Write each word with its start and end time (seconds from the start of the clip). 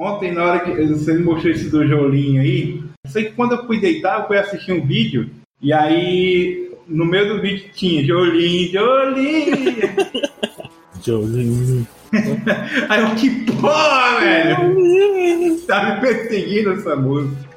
Ontem, 0.00 0.32
na 0.32 0.44
hora 0.44 0.60
que 0.60 0.70
você 0.86 1.12
me 1.12 1.22
mostrou 1.22 1.52
esse 1.52 1.68
do 1.68 1.86
Jolinho 1.86 2.40
aí, 2.40 2.82
eu 3.04 3.10
sei 3.10 3.24
que 3.24 3.32
quando 3.32 3.52
eu 3.52 3.66
fui 3.66 3.78
deitar, 3.78 4.20
eu 4.20 4.26
fui 4.26 4.38
assistir 4.38 4.72
um 4.72 4.86
vídeo, 4.86 5.28
e 5.60 5.74
aí 5.74 6.72
no 6.88 7.04
meio 7.04 7.28
do 7.28 7.42
vídeo 7.42 7.68
tinha 7.74 8.02
Jolinho, 8.02 8.72
Jolinho. 8.72 9.56
Jolinho. 11.04 11.86
aí 12.88 13.02
eu, 13.02 13.14
que 13.14 13.52
porra, 13.52 14.20
velho! 14.20 15.60
Tá 15.66 15.94
me 15.94 16.00
perseguindo 16.00 16.72
essa 16.72 16.96
música. 16.96 17.49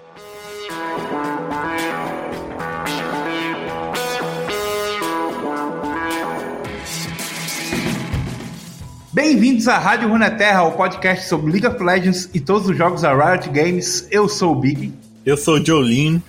Bem-vindos 9.13 9.67
à 9.67 9.77
Rádio 9.77 10.09
Runeterra, 10.09 10.63
o 10.63 10.71
podcast 10.71 11.29
sobre 11.29 11.51
League 11.51 11.67
of 11.67 11.83
Legends 11.83 12.27
e 12.33 12.39
todos 12.39 12.67
os 12.67 12.75
jogos 12.75 13.03
da 13.03 13.13
Riot 13.13 13.47
Games. 13.49 14.07
Eu 14.09 14.27
sou 14.27 14.53
o 14.53 14.55
Big. 14.55 14.91
Eu 15.23 15.37
sou 15.37 15.59
o 15.59 15.63
Jolene. 15.63 16.19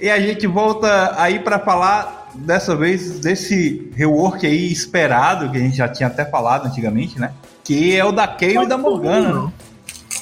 e 0.00 0.08
a 0.08 0.18
gente 0.18 0.46
volta 0.46 1.14
aí 1.20 1.40
para 1.40 1.58
falar 1.58 2.30
dessa 2.34 2.74
vez 2.74 3.20
desse 3.20 3.92
rework 3.94 4.46
aí 4.46 4.72
esperado, 4.72 5.50
que 5.50 5.58
a 5.58 5.60
gente 5.60 5.76
já 5.76 5.90
tinha 5.90 6.06
até 6.06 6.24
falado 6.24 6.68
antigamente, 6.68 7.20
né? 7.20 7.34
Que 7.62 7.94
é 7.94 8.02
o 8.02 8.12
da 8.12 8.26
Kayle 8.26 8.64
e 8.64 8.66
da 8.66 8.78
Morgana. 8.78 9.28
Não. 9.30 9.52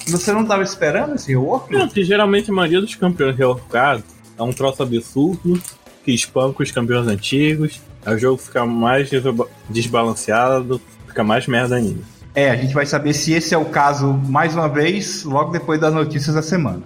Você 0.09 0.33
não 0.33 0.43
estava 0.43 0.65
esperando 0.65 1.15
esse 1.15 1.29
rework? 1.29 1.73
Não, 1.73 1.89
que 1.89 2.03
geralmente 2.03 2.51
a 2.51 2.55
maioria 2.55 2.81
dos 2.81 2.97
campeões 2.97 3.37
reworkados 3.37 4.03
é 4.37 4.43
um 4.43 4.53
troço 4.53 4.83
absurdo 4.83 5.63
que 6.05 6.11
espanca 6.11 6.61
os 6.61 6.73
campeões 6.73 7.07
antigos 7.07 7.81
o 8.07 8.19
jogo 8.19 8.39
fica 8.39 8.65
mais 8.65 9.11
desbalanceado, 9.69 10.81
fica 11.07 11.23
mais 11.23 11.47
merda 11.47 11.77
ainda. 11.77 12.01
É, 12.35 12.51
a 12.51 12.57
gente 12.57 12.73
vai 12.73 12.87
saber 12.87 13.13
se 13.13 13.33
esse 13.33 13.55
é 13.55 13.59
o 13.59 13.65
caso 13.65 14.13
mais 14.29 14.55
uma 14.55 14.69
vez, 14.69 15.25
logo 15.25 15.51
depois 15.51 15.81
das 15.81 15.93
notícias 15.93 16.35
da 16.35 16.43
semana. 16.43 16.83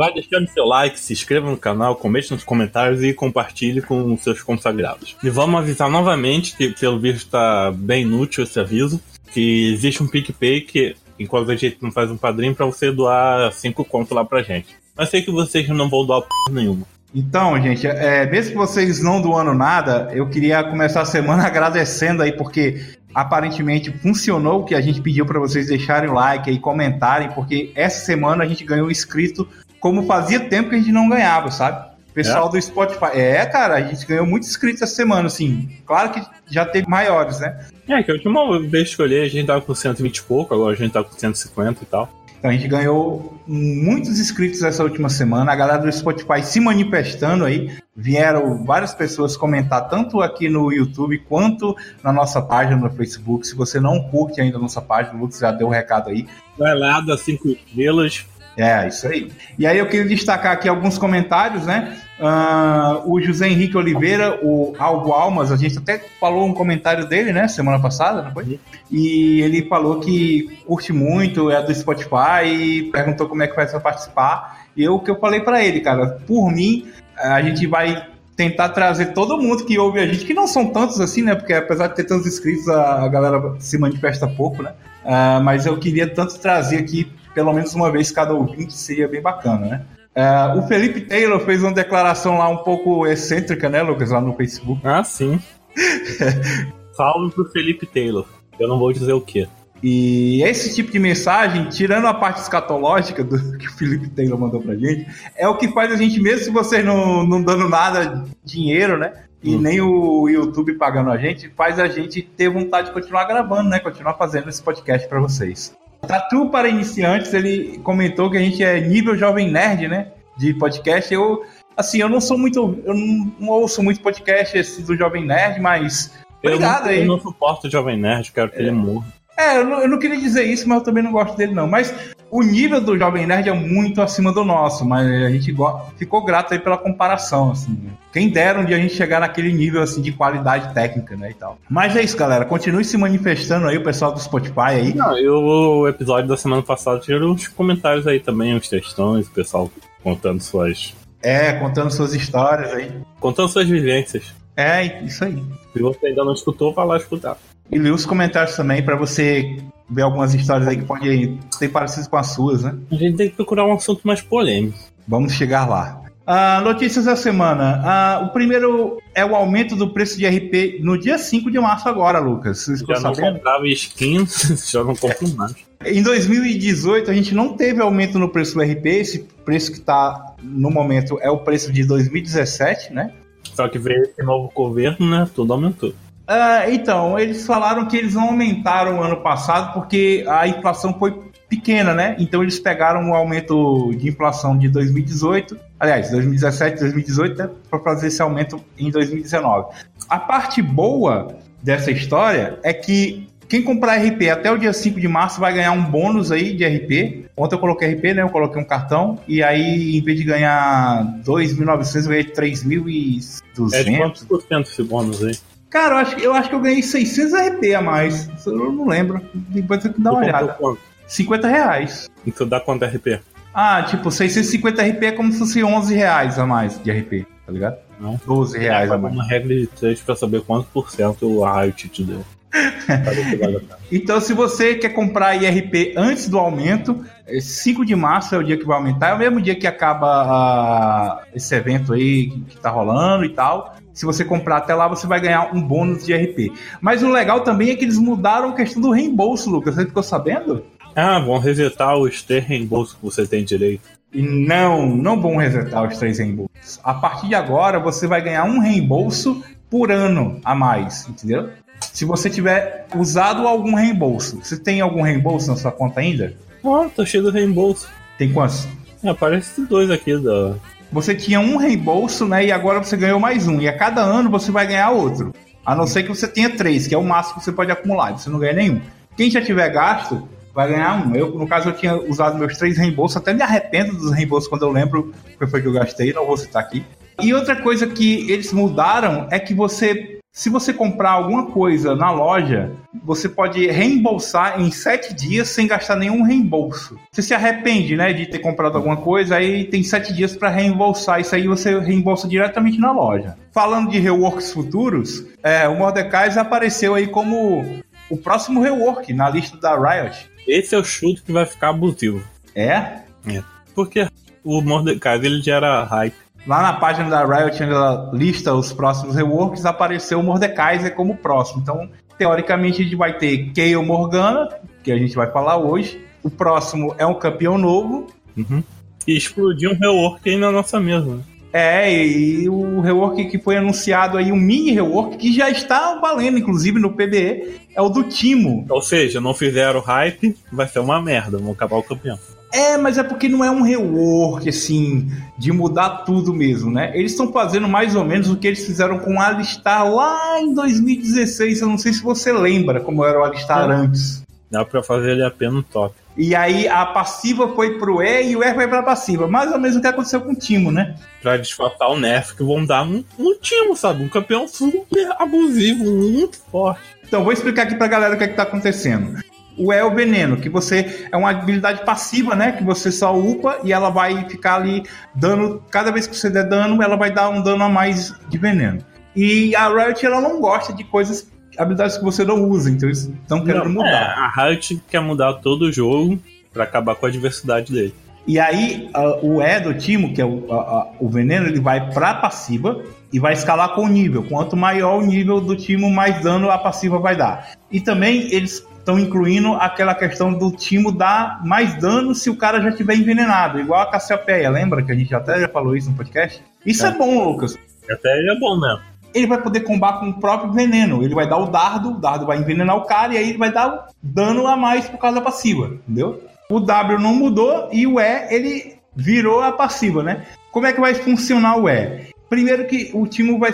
Vai 0.00 0.14
deixando 0.14 0.48
seu 0.48 0.64
like, 0.64 0.98
se 0.98 1.12
inscreva 1.12 1.50
no 1.50 1.58
canal, 1.58 1.94
comente 1.94 2.30
nos 2.32 2.42
comentários 2.42 3.02
e 3.02 3.12
compartilhe 3.12 3.82
com 3.82 4.16
seus 4.16 4.42
consagrados. 4.42 5.14
E 5.22 5.28
vamos 5.28 5.60
avisar 5.60 5.90
novamente 5.90 6.56
que, 6.56 6.70
pelo 6.70 6.98
visto, 6.98 7.26
está 7.26 7.70
bem 7.70 8.04
inútil 8.04 8.44
esse 8.44 8.58
aviso 8.58 8.98
que 9.30 9.74
existe 9.74 10.02
um 10.02 10.06
PicPay 10.06 10.62
que, 10.62 10.96
enquanto 11.18 11.50
a 11.50 11.54
gente 11.54 11.76
não 11.82 11.92
faz 11.92 12.10
um 12.10 12.16
padrinho, 12.16 12.54
para 12.54 12.64
você 12.64 12.90
doar 12.90 13.52
5 13.52 13.84
contos 13.84 14.12
lá 14.12 14.24
pra 14.24 14.42
gente. 14.42 14.74
Mas 14.96 15.10
sei 15.10 15.20
que 15.20 15.30
vocês 15.30 15.68
não 15.68 15.90
vão 15.90 16.06
doar 16.06 16.22
p 16.22 16.28
nenhuma. 16.50 16.86
Então, 17.14 17.60
gente, 17.60 17.86
é, 17.86 18.24
mesmo 18.24 18.52
que 18.52 18.56
vocês 18.56 19.02
não 19.02 19.20
doando 19.20 19.52
nada, 19.52 20.08
eu 20.14 20.30
queria 20.30 20.64
começar 20.64 21.02
a 21.02 21.04
semana 21.04 21.44
agradecendo 21.46 22.22
aí, 22.22 22.32
porque 22.32 22.96
aparentemente 23.14 23.92
funcionou 23.92 24.62
o 24.62 24.64
que 24.64 24.74
a 24.74 24.80
gente 24.80 25.02
pediu 25.02 25.26
para 25.26 25.38
vocês 25.38 25.66
deixarem 25.66 26.08
o 26.08 26.14
like 26.14 26.50
e 26.50 26.58
comentarem, 26.58 27.28
porque 27.32 27.70
essa 27.74 28.02
semana 28.02 28.44
a 28.44 28.46
gente 28.46 28.64
ganhou 28.64 28.86
um 28.86 28.90
inscrito 28.90 29.46
como 29.80 30.06
fazia 30.06 30.38
tempo 30.38 30.68
que 30.68 30.76
a 30.76 30.78
gente 30.78 30.92
não 30.92 31.08
ganhava, 31.08 31.50
sabe? 31.50 31.90
Pessoal 32.12 32.48
é? 32.48 32.50
do 32.50 32.62
Spotify. 32.62 33.10
É, 33.14 33.46
cara, 33.46 33.76
a 33.76 33.80
gente 33.80 34.06
ganhou 34.06 34.26
muitos 34.26 34.48
inscritos 34.50 34.82
essa 34.82 34.94
semana, 34.94 35.26
assim. 35.26 35.68
Claro 35.86 36.10
que 36.10 36.22
já 36.46 36.64
teve 36.64 36.88
maiores, 36.88 37.40
né? 37.40 37.66
É, 37.88 38.02
que 38.02 38.10
a 38.10 38.14
última 38.14 38.58
vez 38.60 38.84
que 38.84 38.90
escolher 38.90 39.22
a 39.22 39.28
gente 39.28 39.46
tava 39.46 39.60
com 39.60 39.74
120 39.74 40.16
e 40.16 40.22
pouco, 40.22 40.54
agora 40.54 40.74
a 40.74 40.76
gente 40.76 40.92
tá 40.92 41.02
com 41.02 41.12
150 41.12 41.82
e 41.82 41.86
tal. 41.86 42.08
Então 42.40 42.50
a 42.50 42.54
gente 42.54 42.68
ganhou 42.68 43.38
muitos 43.46 44.18
inscritos 44.18 44.62
essa 44.62 44.82
última 44.82 45.10
semana. 45.10 45.52
A 45.52 45.56
galera 45.56 45.82
do 45.82 45.92
Spotify 45.92 46.42
se 46.42 46.58
manifestando 46.58 47.44
aí. 47.44 47.70
Vieram 47.94 48.64
várias 48.64 48.94
pessoas 48.94 49.36
comentar, 49.36 49.90
tanto 49.90 50.22
aqui 50.22 50.48
no 50.48 50.72
YouTube 50.72 51.18
quanto 51.28 51.76
na 52.02 52.10
nossa 52.10 52.40
página 52.40 52.76
no 52.76 52.90
Facebook. 52.90 53.46
Se 53.46 53.54
você 53.54 53.78
não 53.78 54.02
curte 54.04 54.40
ainda 54.40 54.56
a 54.56 54.60
nossa 54.60 54.80
página, 54.80 55.18
o 55.18 55.20
Lucas 55.20 55.38
já 55.38 55.52
deu 55.52 55.66
o 55.66 55.70
um 55.70 55.72
recado 55.72 56.08
aí. 56.08 56.26
Vai 56.56 56.74
lá, 56.74 57.02
dá 57.02 57.18
cinco 57.18 57.48
estrelas, 57.48 58.24
é, 58.56 58.88
isso 58.88 59.06
aí. 59.06 59.30
E 59.58 59.66
aí 59.66 59.78
eu 59.78 59.86
queria 59.86 60.06
destacar 60.06 60.52
aqui 60.52 60.68
alguns 60.68 60.98
comentários, 60.98 61.66
né? 61.66 61.96
Uh, 62.18 63.10
o 63.10 63.20
José 63.20 63.48
Henrique 63.48 63.76
Oliveira, 63.76 64.38
o 64.42 64.74
Algo 64.78 65.12
Almas, 65.12 65.50
a 65.50 65.56
gente 65.56 65.78
até 65.78 66.02
falou 66.20 66.46
um 66.46 66.52
comentário 66.52 67.06
dele, 67.06 67.32
né? 67.32 67.48
Semana 67.48 67.80
passada, 67.80 68.22
não 68.22 68.32
foi? 68.32 68.60
E 68.90 69.40
ele 69.40 69.66
falou 69.66 70.00
que 70.00 70.58
curte 70.66 70.92
muito, 70.92 71.50
é 71.50 71.62
do 71.62 71.74
Spotify 71.74 72.44
e 72.44 72.90
perguntou 72.90 73.28
como 73.28 73.42
é 73.42 73.46
que 73.46 73.54
faz 73.54 73.70
para 73.70 73.80
participar. 73.80 74.66
E 74.76 74.84
eu, 74.84 74.94
o 74.94 75.00
que 75.00 75.10
eu 75.10 75.18
falei 75.18 75.40
para 75.40 75.64
ele, 75.64 75.80
cara, 75.80 76.20
por 76.26 76.50
mim, 76.50 76.86
a 77.16 77.40
gente 77.40 77.66
vai 77.66 78.06
tentar 78.36 78.70
trazer 78.70 79.12
todo 79.12 79.38
mundo 79.38 79.64
que 79.64 79.78
ouve 79.78 80.00
a 80.00 80.06
gente, 80.06 80.24
que 80.24 80.34
não 80.34 80.46
são 80.46 80.66
tantos 80.66 81.00
assim, 81.00 81.22
né? 81.22 81.34
Porque 81.34 81.52
apesar 81.52 81.88
de 81.88 81.96
ter 81.96 82.04
tantos 82.04 82.26
inscritos, 82.26 82.68
a, 82.68 83.04
a 83.04 83.08
galera 83.08 83.54
se 83.58 83.78
manifesta 83.78 84.26
pouco, 84.26 84.62
né? 84.62 84.72
Uh, 85.04 85.42
mas 85.42 85.64
eu 85.64 85.78
queria 85.78 86.06
tanto 86.06 86.38
trazer 86.38 86.78
aqui 86.78 87.10
pelo 87.34 87.52
menos 87.52 87.74
uma 87.74 87.90
vez 87.90 88.10
cada 88.10 88.34
ouvinte, 88.34 88.72
seria 88.72 89.08
bem 89.08 89.20
bacana, 89.20 89.66
né? 89.66 89.86
Uh, 90.16 90.58
o 90.58 90.62
Felipe 90.66 91.02
Taylor 91.02 91.38
fez 91.40 91.62
uma 91.62 91.72
declaração 91.72 92.38
lá 92.38 92.48
um 92.48 92.58
pouco 92.58 93.06
excêntrica, 93.06 93.68
né, 93.68 93.82
Lucas, 93.82 94.10
lá 94.10 94.20
no 94.20 94.34
Facebook. 94.34 94.80
Ah, 94.84 95.04
sim. 95.04 95.40
Salve 96.92 97.32
pro 97.32 97.44
Felipe 97.46 97.86
Taylor. 97.86 98.26
Eu 98.58 98.68
não 98.68 98.78
vou 98.78 98.92
dizer 98.92 99.12
o 99.12 99.20
quê. 99.20 99.48
E 99.82 100.42
esse 100.42 100.74
tipo 100.74 100.92
de 100.92 100.98
mensagem, 100.98 101.68
tirando 101.70 102.06
a 102.06 102.12
parte 102.12 102.40
escatológica 102.40 103.24
do 103.24 103.36
que 103.56 103.66
o 103.66 103.72
Felipe 103.72 104.08
Taylor 104.08 104.38
mandou 104.38 104.60
pra 104.60 104.74
gente, 104.74 105.06
é 105.36 105.48
o 105.48 105.56
que 105.56 105.68
faz 105.68 105.90
a 105.92 105.96
gente, 105.96 106.20
mesmo 106.20 106.44
se 106.44 106.50
vocês 106.50 106.84
não, 106.84 107.26
não 107.26 107.42
dando 107.42 107.68
nada 107.68 108.24
dinheiro, 108.44 108.98
né? 108.98 109.24
E 109.42 109.56
hum. 109.56 109.60
nem 109.60 109.80
o 109.80 110.28
YouTube 110.28 110.74
pagando 110.74 111.10
a 111.10 111.16
gente, 111.16 111.48
faz 111.56 111.78
a 111.78 111.88
gente 111.88 112.20
ter 112.20 112.50
vontade 112.50 112.88
de 112.88 112.92
continuar 112.92 113.24
gravando, 113.24 113.70
né? 113.70 113.78
Continuar 113.78 114.14
fazendo 114.14 114.50
esse 114.50 114.62
podcast 114.62 115.08
para 115.08 115.20
vocês. 115.20 115.74
Tatu 116.06 116.48
para 116.48 116.68
iniciantes, 116.68 117.32
ele 117.34 117.78
comentou 117.84 118.30
que 118.30 118.36
a 118.36 118.40
gente 118.40 118.62
é 118.62 118.80
nível 118.80 119.16
jovem 119.16 119.50
nerd, 119.50 119.88
né? 119.88 120.08
De 120.36 120.54
podcast. 120.54 121.12
Eu, 121.12 121.44
assim, 121.76 121.98
eu 121.98 122.08
não 122.08 122.20
sou 122.20 122.38
muito. 122.38 122.80
Eu 122.84 122.94
não, 122.94 123.32
não 123.38 123.48
ouço 123.48 123.82
muito 123.82 124.00
podcast 124.00 124.56
esse 124.56 124.82
do 124.82 124.96
Jovem 124.96 125.24
Nerd, 125.24 125.60
mas. 125.60 126.12
Obrigado 126.42 126.80
eu 126.80 126.84
não, 126.84 126.90
aí. 126.90 127.00
Eu 127.00 127.06
não 127.06 127.20
suporto 127.20 127.66
o 127.66 127.70
Jovem 127.70 127.98
Nerd, 127.98 128.32
quero 128.32 128.50
que 128.50 128.58
é. 128.58 128.62
ele 128.62 128.70
morra. 128.70 129.06
É, 129.36 129.58
eu 129.58 129.64
não, 129.64 129.80
eu 129.80 129.88
não, 129.88 129.98
queria 129.98 130.18
dizer 130.18 130.44
isso, 130.44 130.68
mas 130.68 130.78
eu 130.78 130.84
também 130.84 131.02
não 131.02 131.12
gosto 131.12 131.36
dele, 131.36 131.54
não. 131.54 131.66
Mas 131.66 131.94
o 132.30 132.42
nível 132.42 132.80
do 132.80 132.96
Jovem 132.96 133.26
Nerd 133.26 133.48
é 133.48 133.52
muito 133.52 134.00
acima 134.00 134.32
do 134.32 134.44
nosso, 134.44 134.84
mas 134.84 135.06
a 135.06 135.30
gente 135.30 135.54
ficou 135.96 136.24
grato 136.24 136.54
aí 136.54 136.60
pela 136.60 136.78
comparação, 136.78 137.50
assim. 137.50 137.90
Quem 138.12 138.28
dera 138.28 138.60
um 138.60 138.64
dia 138.64 138.76
a 138.76 138.80
gente 138.80 138.94
chegar 138.94 139.20
naquele 139.20 139.52
nível, 139.52 139.82
assim, 139.82 140.00
de 140.00 140.12
qualidade 140.12 140.72
técnica, 140.72 141.16
né, 141.16 141.30
e 141.30 141.34
tal. 141.34 141.58
Mas 141.68 141.96
é 141.96 142.02
isso, 142.02 142.16
galera. 142.16 142.44
Continue 142.44 142.84
se 142.84 142.96
manifestando 142.96 143.66
aí, 143.66 143.76
o 143.76 143.84
pessoal 143.84 144.12
do 144.12 144.20
Spotify 144.20 144.60
aí. 144.60 144.94
Não, 144.94 145.16
eu, 145.18 145.34
o 145.34 145.88
episódio 145.88 146.28
da 146.28 146.36
semana 146.36 146.62
passada 146.62 147.00
tiveram 147.00 147.32
uns 147.32 147.48
comentários 147.48 148.06
aí 148.06 148.20
também, 148.20 148.54
uns 148.54 148.68
textões, 148.68 149.26
o 149.26 149.30
pessoal 149.32 149.70
contando 150.02 150.40
suas... 150.40 150.94
É, 151.22 151.52
contando 151.52 151.90
suas 151.90 152.14
histórias 152.14 152.72
aí. 152.72 152.90
Contando 153.18 153.48
suas 153.48 153.68
vivências. 153.68 154.34
É, 154.56 155.02
isso 155.04 155.24
aí. 155.24 155.42
Se 155.72 155.80
você 155.80 156.06
ainda 156.06 156.24
não 156.24 156.32
escutou, 156.32 156.72
vá 156.72 156.84
lá 156.84 156.96
escutar. 156.96 157.36
E 157.70 157.78
lê 157.78 157.90
os 157.90 158.04
comentários 158.04 158.56
também 158.56 158.82
para 158.82 158.96
você 158.96 159.56
ver 159.90 160.02
algumas 160.02 160.34
histórias 160.34 160.68
aí 160.68 160.76
que 160.76 160.84
podem 160.84 161.38
ser 161.50 161.68
parecidas 161.68 162.06
com 162.06 162.16
as 162.16 162.28
suas, 162.28 162.62
né? 162.62 162.74
A 162.90 162.94
gente 162.94 163.16
tem 163.16 163.28
que 163.28 163.36
procurar 163.36 163.66
um 163.66 163.74
assunto 163.74 164.02
mais 164.04 164.22
polêmico. 164.22 164.78
Vamos 165.06 165.32
chegar 165.32 165.68
lá. 165.68 166.00
Uh, 166.30 166.62
notícias 166.62 167.06
da 167.06 167.16
semana. 167.16 168.20
Uh, 168.20 168.26
o 168.26 168.28
primeiro 168.28 168.98
é 169.14 169.24
o 169.24 169.34
aumento 169.34 169.74
do 169.74 169.90
preço 169.90 170.16
de 170.16 170.26
RP 170.26 170.80
no 170.80 170.96
dia 170.96 171.18
5 171.18 171.50
de 171.50 171.58
março 171.58 171.88
agora, 171.88 172.20
Lucas. 172.20 172.60
Vocês 172.60 172.80
já 172.80 173.00
não 173.00 173.14
sabendo? 173.14 173.38
comprava 173.38 173.66
skins, 173.66 174.48
já 174.70 174.84
não 174.84 174.94
compro 174.94 175.28
mais. 175.34 175.56
Em 175.84 176.02
2018, 176.02 177.10
a 177.10 177.14
gente 177.14 177.34
não 177.34 177.54
teve 177.54 177.80
aumento 177.80 178.16
no 178.18 178.28
preço 178.28 178.54
do 178.54 178.62
RP. 178.62 178.86
Esse 178.86 179.18
preço 179.44 179.72
que 179.72 179.78
está 179.78 180.36
no 180.40 180.70
momento 180.70 181.18
é 181.20 181.30
o 181.30 181.38
preço 181.38 181.72
de 181.72 181.84
2017, 181.84 182.92
né? 182.92 183.12
Só 183.54 183.66
que 183.66 183.78
veio 183.78 184.02
esse 184.02 184.22
novo 184.22 184.52
governo, 184.54 185.10
né? 185.10 185.28
Tudo 185.34 185.52
aumentou. 185.52 185.92
Uh, 186.30 186.70
então, 186.70 187.18
eles 187.18 187.44
falaram 187.44 187.86
que 187.86 187.96
eles 187.96 188.14
não 188.14 188.28
aumentaram 188.28 189.02
ano 189.02 189.16
passado 189.16 189.74
porque 189.74 190.24
a 190.28 190.46
inflação 190.46 190.96
foi 190.96 191.12
pequena, 191.48 191.92
né? 191.92 192.14
Então 192.20 192.40
eles 192.40 192.60
pegaram 192.60 193.10
o 193.10 193.14
aumento 193.14 193.92
de 193.96 194.08
inflação 194.08 194.56
de 194.56 194.68
2018, 194.68 195.58
aliás, 195.80 196.12
2017, 196.12 196.78
2018, 196.78 197.36
né? 197.36 197.50
para 197.68 197.80
fazer 197.80 198.06
esse 198.06 198.22
aumento 198.22 198.64
em 198.78 198.88
2019. 198.92 199.74
A 200.08 200.20
parte 200.20 200.62
boa 200.62 201.36
dessa 201.60 201.90
história 201.90 202.60
é 202.62 202.72
que 202.72 203.28
quem 203.48 203.62
comprar 203.64 203.96
RP 203.96 204.28
até 204.30 204.52
o 204.52 204.56
dia 204.56 204.72
5 204.72 205.00
de 205.00 205.08
março 205.08 205.40
vai 205.40 205.52
ganhar 205.52 205.72
um 205.72 205.82
bônus 205.82 206.30
aí 206.30 206.54
de 206.54 206.64
RP. 206.64 207.28
Ontem 207.36 207.56
eu 207.56 207.58
coloquei 207.58 207.94
RP, 207.94 208.14
né? 208.14 208.22
Eu 208.22 208.28
coloquei 208.28 208.62
um 208.62 208.64
cartão. 208.64 209.18
E 209.26 209.42
aí, 209.42 209.96
em 209.98 210.00
vez 210.00 210.16
de 210.16 210.24
ganhar 210.24 211.04
2.900, 211.26 211.96
eu 211.96 212.08
ganhei 212.10 212.24
3.200. 212.24 213.74
É 213.74 213.82
de 213.82 213.96
quantos 213.96 214.22
por 214.22 214.40
cento 214.42 214.70
esse 214.70 214.84
bônus 214.84 215.24
aí? 215.24 215.36
Cara, 215.70 215.94
eu 215.94 215.98
acho, 215.98 216.18
eu 216.18 216.34
acho 216.34 216.48
que 216.48 216.54
eu 216.54 216.60
ganhei 216.60 216.82
600 216.82 217.32
RP 217.32 217.74
a 217.76 217.80
mais. 217.80 218.28
Eu 218.44 218.72
não 218.72 218.88
lembro. 218.88 219.20
Depois 219.32 219.84
eu 219.84 219.92
que 219.92 220.00
dar 220.00 220.10
uma 220.10 220.20
olhada. 220.20 220.52
Quanto? 220.54 220.80
50 221.06 221.48
reais. 221.48 222.10
Então 222.26 222.46
dá 222.46 222.60
quanto 222.60 222.84
RP? 222.84 223.20
Ah, 223.54 223.82
tipo, 223.82 224.10
650 224.10 224.82
RP 224.82 225.02
é 225.04 225.12
como 225.12 225.32
se 225.32 225.38
fosse 225.38 225.62
11 225.62 225.94
reais 225.94 226.38
a 226.38 226.46
mais 226.46 226.80
de 226.82 226.90
RP, 226.90 227.26
tá 227.46 227.52
ligado? 227.52 227.78
Não. 228.00 228.20
12 228.26 228.58
reais 228.58 228.90
é, 228.90 228.94
a 228.94 228.98
mais. 228.98 229.14
uma 229.14 229.24
regra 229.24 229.54
de 229.54 229.66
3 229.66 230.00
pra 230.02 230.14
saber 230.14 230.42
quanto 230.42 230.66
por 230.72 230.90
cento 230.90 231.44
a 231.44 231.62
Riot 231.62 231.88
te 231.88 232.04
deu. 232.04 232.24
então, 233.92 234.20
se 234.20 234.32
você 234.32 234.74
quer 234.74 234.90
comprar 234.90 235.34
IRP 235.36 235.94
antes 235.96 236.28
do 236.28 236.38
aumento, 236.38 237.04
5 237.40 237.84
de 237.84 237.94
março 237.94 238.34
é 238.34 238.38
o 238.38 238.42
dia 238.42 238.56
que 238.56 238.64
vai 238.64 238.76
aumentar, 238.76 239.10
é 239.10 239.14
o 239.14 239.18
mesmo 239.18 239.40
dia 239.40 239.54
que 239.54 239.66
acaba 239.66 241.20
uh, 241.22 241.26
esse 241.34 241.54
evento 241.54 241.92
aí 241.92 242.30
que 242.48 242.56
tá 242.56 242.70
rolando 242.70 243.24
e 243.24 243.30
tal. 243.30 243.76
Se 243.92 244.04
você 244.04 244.24
comprar 244.24 244.58
até 244.58 244.74
lá, 244.74 244.88
você 244.88 245.06
vai 245.06 245.20
ganhar 245.20 245.54
um 245.54 245.60
bônus 245.60 246.04
de 246.04 246.14
RP. 246.14 246.52
Mas 246.80 247.02
o 247.02 247.10
legal 247.10 247.40
também 247.40 247.70
é 247.70 247.76
que 247.76 247.84
eles 247.84 247.98
mudaram 247.98 248.50
a 248.50 248.54
questão 248.54 248.80
do 248.80 248.90
reembolso, 248.90 249.50
Lucas. 249.50 249.74
Você 249.74 249.86
ficou 249.86 250.02
sabendo? 250.02 250.64
Ah, 250.94 251.18
vão 251.20 251.38
resetar 251.38 251.96
os 251.96 252.22
três 252.22 252.44
reembolsos 252.44 252.94
que 252.94 253.02
você 253.02 253.26
tem 253.26 253.44
direito. 253.44 253.82
E 254.12 254.22
não, 254.22 254.86
não 254.96 255.20
vão 255.20 255.36
resetar 255.36 255.86
os 255.86 255.96
três 255.98 256.18
reembolsos. 256.18 256.80
A 256.82 256.94
partir 256.94 257.28
de 257.28 257.34
agora, 257.34 257.78
você 257.78 258.06
vai 258.06 258.20
ganhar 258.20 258.44
um 258.44 258.58
reembolso 258.58 259.42
por 259.70 259.92
ano 259.92 260.40
a 260.44 260.54
mais, 260.54 261.08
entendeu? 261.08 261.50
Se 261.92 262.04
você 262.04 262.30
tiver 262.30 262.86
usado 262.94 263.46
algum 263.46 263.74
reembolso. 263.74 264.40
Você 264.42 264.56
tem 264.56 264.80
algum 264.80 265.02
reembolso 265.02 265.50
na 265.50 265.56
sua 265.56 265.72
conta 265.72 266.00
ainda? 266.00 266.34
Ah, 266.64 266.88
tô 266.94 267.04
cheio 267.04 267.24
de 267.24 267.30
reembolso. 267.30 267.88
Tem 268.18 268.32
quantos? 268.32 268.66
É, 269.02 269.08
aparece 269.08 269.62
dois 269.66 269.90
aqui 269.90 270.16
da. 270.18 270.54
Você 270.92 271.14
tinha 271.14 271.40
um 271.40 271.56
reembolso, 271.56 272.26
né? 272.26 272.46
E 272.46 272.52
agora 272.52 272.82
você 272.82 272.96
ganhou 272.96 273.20
mais 273.20 273.46
um. 273.46 273.60
E 273.60 273.68
a 273.68 273.76
cada 273.76 274.02
ano 274.02 274.30
você 274.30 274.50
vai 274.50 274.66
ganhar 274.66 274.90
outro. 274.90 275.32
A 275.64 275.74
não 275.74 275.86
ser 275.86 276.02
que 276.02 276.08
você 276.08 276.26
tenha 276.26 276.50
três, 276.50 276.86
que 276.86 276.94
é 276.94 276.98
o 276.98 277.04
máximo 277.04 277.38
que 277.38 277.44
você 277.44 277.52
pode 277.52 277.70
acumular. 277.70 278.12
Você 278.12 278.28
não 278.28 278.38
ganha 278.38 278.52
nenhum. 278.52 278.80
Quem 279.16 279.30
já 279.30 279.40
tiver 279.40 279.68
gasto, 279.70 280.28
vai 280.54 280.68
ganhar 280.68 281.06
um. 281.06 281.14
Eu, 281.14 281.30
no 281.30 281.46
caso, 281.46 281.68
eu 281.68 281.72
tinha 281.72 281.96
usado 281.96 282.38
meus 282.38 282.56
três 282.56 282.76
reembolsos, 282.76 283.16
até 283.16 283.32
me 283.32 283.42
arrependo 283.42 283.94
dos 283.94 284.12
reembolsos 284.12 284.48
quando 284.48 284.62
eu 284.62 284.70
lembro 284.70 285.12
que 285.38 285.46
foi 285.46 285.62
que 285.62 285.68
eu 285.68 285.72
gastei, 285.72 286.12
não 286.12 286.26
vou 286.26 286.36
citar 286.36 286.62
aqui. 286.62 286.84
E 287.22 287.34
outra 287.34 287.56
coisa 287.56 287.86
que 287.86 288.30
eles 288.30 288.52
mudaram 288.52 289.28
é 289.30 289.38
que 289.38 289.54
você, 289.54 290.19
se 290.32 290.48
você 290.48 290.72
comprar 290.72 291.10
alguma 291.10 291.46
coisa 291.46 291.94
na 291.96 292.10
loja, 292.10 292.72
você 293.04 293.28
pode 293.28 293.66
reembolsar 293.66 294.60
em 294.60 294.70
sete 294.70 295.12
dias 295.12 295.48
sem 295.48 295.66
gastar 295.66 295.96
nenhum 295.96 296.22
reembolso. 296.22 296.96
Você 297.10 297.22
se 297.22 297.34
arrepende, 297.34 297.96
né, 297.96 298.12
de 298.12 298.26
ter 298.26 298.38
comprado 298.38 298.76
alguma 298.76 298.96
coisa, 298.96 299.36
aí 299.36 299.64
tem 299.64 299.82
sete 299.82 300.12
dias 300.12 300.36
para 300.36 300.48
reembolsar. 300.48 301.20
Isso 301.20 301.34
aí 301.34 301.48
você 301.48 301.78
reembolsa 301.80 302.28
diretamente 302.28 302.78
na 302.78 302.92
loja. 302.92 303.36
Falando 303.52 303.90
de 303.90 303.98
reworks 303.98 304.52
futuros, 304.52 305.24
é, 305.42 305.66
o 305.66 305.76
Mordecai 305.76 306.30
apareceu 306.38 306.94
aí 306.94 307.08
como 307.08 307.82
o 308.08 308.16
próximo 308.16 308.60
rework 308.60 309.12
na 309.12 309.28
lista 309.28 309.56
da 309.56 309.76
Riot. 309.76 310.30
Esse 310.46 310.74
é 310.74 310.78
o 310.78 310.84
chute 310.84 311.22
que 311.22 311.32
vai 311.32 311.44
ficar 311.44 311.70
abusivo. 311.70 312.22
É? 312.54 313.00
É. 313.26 313.42
Porque 313.74 314.06
o 314.44 314.60
Mordecai 314.60 315.16
ele 315.16 315.42
gera 315.42 315.84
hype. 315.84 316.16
Lá 316.46 316.62
na 316.62 316.72
página 316.74 317.08
da 317.08 317.24
Riot, 317.24 317.62
onde 317.62 317.72
ela 317.72 318.10
lista 318.12 318.54
os 318.54 318.72
próximos 318.72 319.14
reworks, 319.14 319.64
apareceu 319.66 320.20
o 320.20 320.22
Mordekaiser 320.22 320.94
como 320.94 321.16
próximo. 321.16 321.60
Então, 321.60 321.88
teoricamente, 322.16 322.80
a 322.80 322.84
gente 322.84 322.96
vai 322.96 323.16
ter 323.16 323.52
Kayle 323.54 323.84
Morgana, 323.84 324.48
que 324.82 324.90
a 324.90 324.98
gente 324.98 325.14
vai 325.14 325.30
falar 325.30 325.58
hoje. 325.58 326.00
O 326.22 326.30
próximo 326.30 326.94
é 326.98 327.06
um 327.06 327.14
campeão 327.14 327.58
novo. 327.58 328.06
Uhum. 328.36 328.62
E 329.06 329.16
explodiu 329.16 329.70
um 329.70 329.78
rework 329.78 330.28
aí 330.28 330.36
na 330.36 330.50
nossa 330.50 330.80
mesa. 330.80 331.06
Né? 331.06 331.22
É, 331.52 331.92
e 331.92 332.48
o 332.48 332.80
rework 332.80 333.24
que 333.24 333.38
foi 333.38 333.56
anunciado 333.56 334.16
aí, 334.16 334.30
um 334.30 334.36
mini 334.36 334.70
rework 334.70 335.16
que 335.16 335.32
já 335.32 335.50
está 335.50 335.98
valendo, 335.98 336.38
inclusive 336.38 336.78
no 336.78 336.92
PBE, 336.92 337.60
é 337.74 337.82
o 337.82 337.88
do 337.88 338.04
Timo. 338.04 338.64
Ou 338.68 338.80
seja, 338.80 339.20
não 339.20 339.34
fizeram 339.34 339.80
hype, 339.80 340.36
vai 340.52 340.68
ser 340.68 340.78
uma 340.78 341.02
merda, 341.02 341.38
vão 341.38 341.52
acabar 341.52 341.76
o 341.76 341.82
campeão. 341.82 342.18
É, 342.52 342.76
mas 342.76 342.98
é 342.98 343.02
porque 343.02 343.28
não 343.28 343.44
é 343.44 343.50
um 343.50 343.62
rework, 343.62 344.48
assim, 344.48 345.10
de 345.38 345.52
mudar 345.52 346.04
tudo 346.04 346.34
mesmo, 346.34 346.70
né? 346.70 346.90
Eles 346.94 347.12
estão 347.12 347.32
fazendo 347.32 347.68
mais 347.68 347.94
ou 347.94 348.04
menos 348.04 348.28
o 348.28 348.36
que 348.36 348.46
eles 348.46 348.64
fizeram 348.66 348.98
com 348.98 349.14
o 349.14 349.20
Alistar 349.20 349.88
lá 349.88 350.40
em 350.40 350.52
2016. 350.52 351.60
Eu 351.60 351.68
não 351.68 351.78
sei 351.78 351.92
se 351.92 352.02
você 352.02 352.32
lembra 352.32 352.80
como 352.80 353.04
era 353.04 353.20
o 353.20 353.24
Alistar 353.24 353.70
é. 353.70 353.74
antes. 353.74 354.24
Dá 354.50 354.64
pra 354.64 354.82
fazer 354.82 355.12
ele 355.12 355.24
apenas 355.24 355.64
top. 355.72 355.94
E 356.16 356.34
aí 356.34 356.66
a 356.66 356.84
passiva 356.84 357.54
foi 357.54 357.78
pro 357.78 358.02
E 358.02 358.32
e 358.32 358.36
o 358.36 358.42
E 358.42 358.52
foi 358.52 358.66
pra 358.66 358.82
passiva. 358.82 359.28
Mais 359.28 359.52
ou 359.52 359.60
menos 359.60 359.76
o 359.76 359.80
que 359.80 359.86
aconteceu 359.86 360.20
com 360.20 360.32
o 360.32 360.34
Timo, 360.34 360.72
né? 360.72 360.96
Pra 361.22 361.36
disfarçar 361.36 361.88
o 361.88 361.98
nerf 361.98 362.34
que 362.34 362.42
vão 362.42 362.64
dar 362.64 362.84
no, 362.84 363.04
no 363.16 363.34
Timo, 363.36 363.76
sabe? 363.76 364.02
Um 364.02 364.08
campeão 364.08 364.48
super 364.48 365.08
abusivo, 365.20 365.84
muito 365.84 366.38
forte. 366.50 366.80
Então, 367.06 367.22
vou 367.22 367.32
explicar 367.32 367.62
aqui 367.62 367.76
pra 367.76 367.86
galera 367.86 368.14
o 368.14 368.18
que, 368.18 368.24
é 368.24 368.28
que 368.28 368.34
tá 368.34 368.42
acontecendo. 368.42 369.20
O 369.56 369.72
E 369.72 369.76
é 369.76 369.84
o 369.84 369.94
veneno, 369.94 370.36
que 370.36 370.48
você 370.48 371.08
é 371.10 371.16
uma 371.16 371.30
habilidade 371.30 371.84
passiva, 371.84 372.34
né? 372.34 372.52
Que 372.52 372.64
você 372.64 372.90
só 372.90 373.16
upa 373.16 373.58
e 373.64 373.72
ela 373.72 373.90
vai 373.90 374.28
ficar 374.28 374.56
ali 374.56 374.84
dando. 375.14 375.62
Cada 375.70 375.90
vez 375.90 376.06
que 376.06 376.16
você 376.16 376.30
der 376.30 376.48
dano, 376.48 376.82
ela 376.82 376.96
vai 376.96 377.10
dar 377.10 377.28
um 377.28 377.42
dano 377.42 377.64
a 377.64 377.68
mais 377.68 378.14
de 378.28 378.38
veneno. 378.38 378.78
E 379.14 379.54
a 379.56 379.68
Riot 379.68 380.04
ela 380.04 380.20
não 380.20 380.40
gosta 380.40 380.72
de 380.72 380.84
coisas 380.84 381.30
habilidades 381.58 381.98
que 381.98 382.04
você 382.04 382.24
não 382.24 382.48
usa, 382.48 382.70
então 382.70 382.88
eles 382.88 383.10
estão 383.22 383.44
querendo 383.44 383.64
não, 383.64 383.72
mudar. 383.72 383.90
É, 383.90 384.42
a 384.42 384.46
Riot 384.46 384.82
quer 384.88 385.00
mudar 385.00 385.34
todo 385.34 385.62
o 385.62 385.72
jogo 385.72 386.18
para 386.52 386.64
acabar 386.64 386.94
com 386.94 387.06
a 387.06 387.10
diversidade 387.10 387.72
dele. 387.72 387.94
E 388.26 388.38
aí, 388.38 388.88
o 389.22 389.42
E 389.42 389.60
do 389.60 389.74
Timo, 389.74 390.14
que 390.14 390.20
é 390.20 390.24
o, 390.24 390.44
uh, 390.46 390.94
o 391.00 391.08
veneno, 391.08 391.46
ele 391.46 391.60
vai 391.60 391.90
pra 391.90 392.14
passiva 392.14 392.82
e 393.12 393.18
vai 393.18 393.32
escalar 393.32 393.74
com 393.74 393.82
o 393.82 393.88
nível. 393.88 394.22
Quanto 394.24 394.56
maior 394.56 394.98
o 394.98 395.06
nível 395.06 395.40
do 395.40 395.56
Timo, 395.56 395.90
mais 395.90 396.22
dano 396.22 396.50
a 396.50 396.58
passiva 396.58 396.98
vai 396.98 397.16
dar. 397.16 397.52
E 397.70 397.80
também 397.80 398.32
eles 398.32 398.66
estão 398.78 398.98
incluindo 398.98 399.54
aquela 399.54 399.94
questão 399.94 400.32
do 400.32 400.50
Timo 400.52 400.92
dar 400.92 401.44
mais 401.44 401.74
dano 401.74 402.14
se 402.14 402.30
o 402.30 402.36
cara 402.36 402.60
já 402.60 402.70
estiver 402.70 402.94
envenenado, 402.94 403.60
igual 403.60 403.80
a 403.80 403.90
Cassiopeia. 403.90 404.48
Lembra 404.50 404.82
que 404.82 404.92
a 404.92 404.94
gente 404.94 405.14
até 405.14 405.40
já 405.40 405.48
falou 405.48 405.76
isso 405.76 405.90
no 405.90 405.96
podcast? 405.96 406.42
Isso 406.64 406.84
é, 406.86 406.88
é 406.88 406.92
bom, 406.92 407.24
Lucas. 407.24 407.58
Até 407.90 408.08
é 408.10 408.38
bom 408.38 408.58
mesmo 408.58 408.90
ele 409.14 409.26
vai 409.26 409.40
poder 409.42 409.60
combater 409.60 410.00
com 410.00 410.10
o 410.10 410.20
próprio 410.20 410.52
veneno. 410.52 411.02
Ele 411.02 411.14
vai 411.14 411.28
dar 411.28 411.38
o 411.38 411.46
dardo, 411.46 411.90
o 411.90 412.00
dardo 412.00 412.26
vai 412.26 412.38
envenenar 412.38 412.76
o 412.76 412.84
cara 412.84 413.14
e 413.14 413.18
aí 413.18 413.30
ele 413.30 413.38
vai 413.38 413.52
dar 413.52 413.88
dano 414.02 414.46
a 414.46 414.56
mais 414.56 414.88
por 414.88 414.98
causa 414.98 415.16
da 415.16 415.24
passiva, 415.24 415.66
entendeu? 415.66 416.22
O 416.48 416.60
W 416.60 416.98
não 416.98 417.14
mudou 417.14 417.68
e 417.72 417.86
o 417.86 418.00
E 418.00 418.34
ele 418.34 418.76
virou 418.94 419.40
a 419.40 419.52
passiva, 419.52 420.02
né? 420.02 420.26
Como 420.50 420.66
é 420.66 420.72
que 420.72 420.80
vai 420.80 420.94
funcionar 420.94 421.56
o 421.56 421.68
E? 421.68 422.10
Primeiro 422.30 422.66
que 422.66 422.90
o 422.94 423.06
Timo 423.06 423.38
vai 423.38 423.52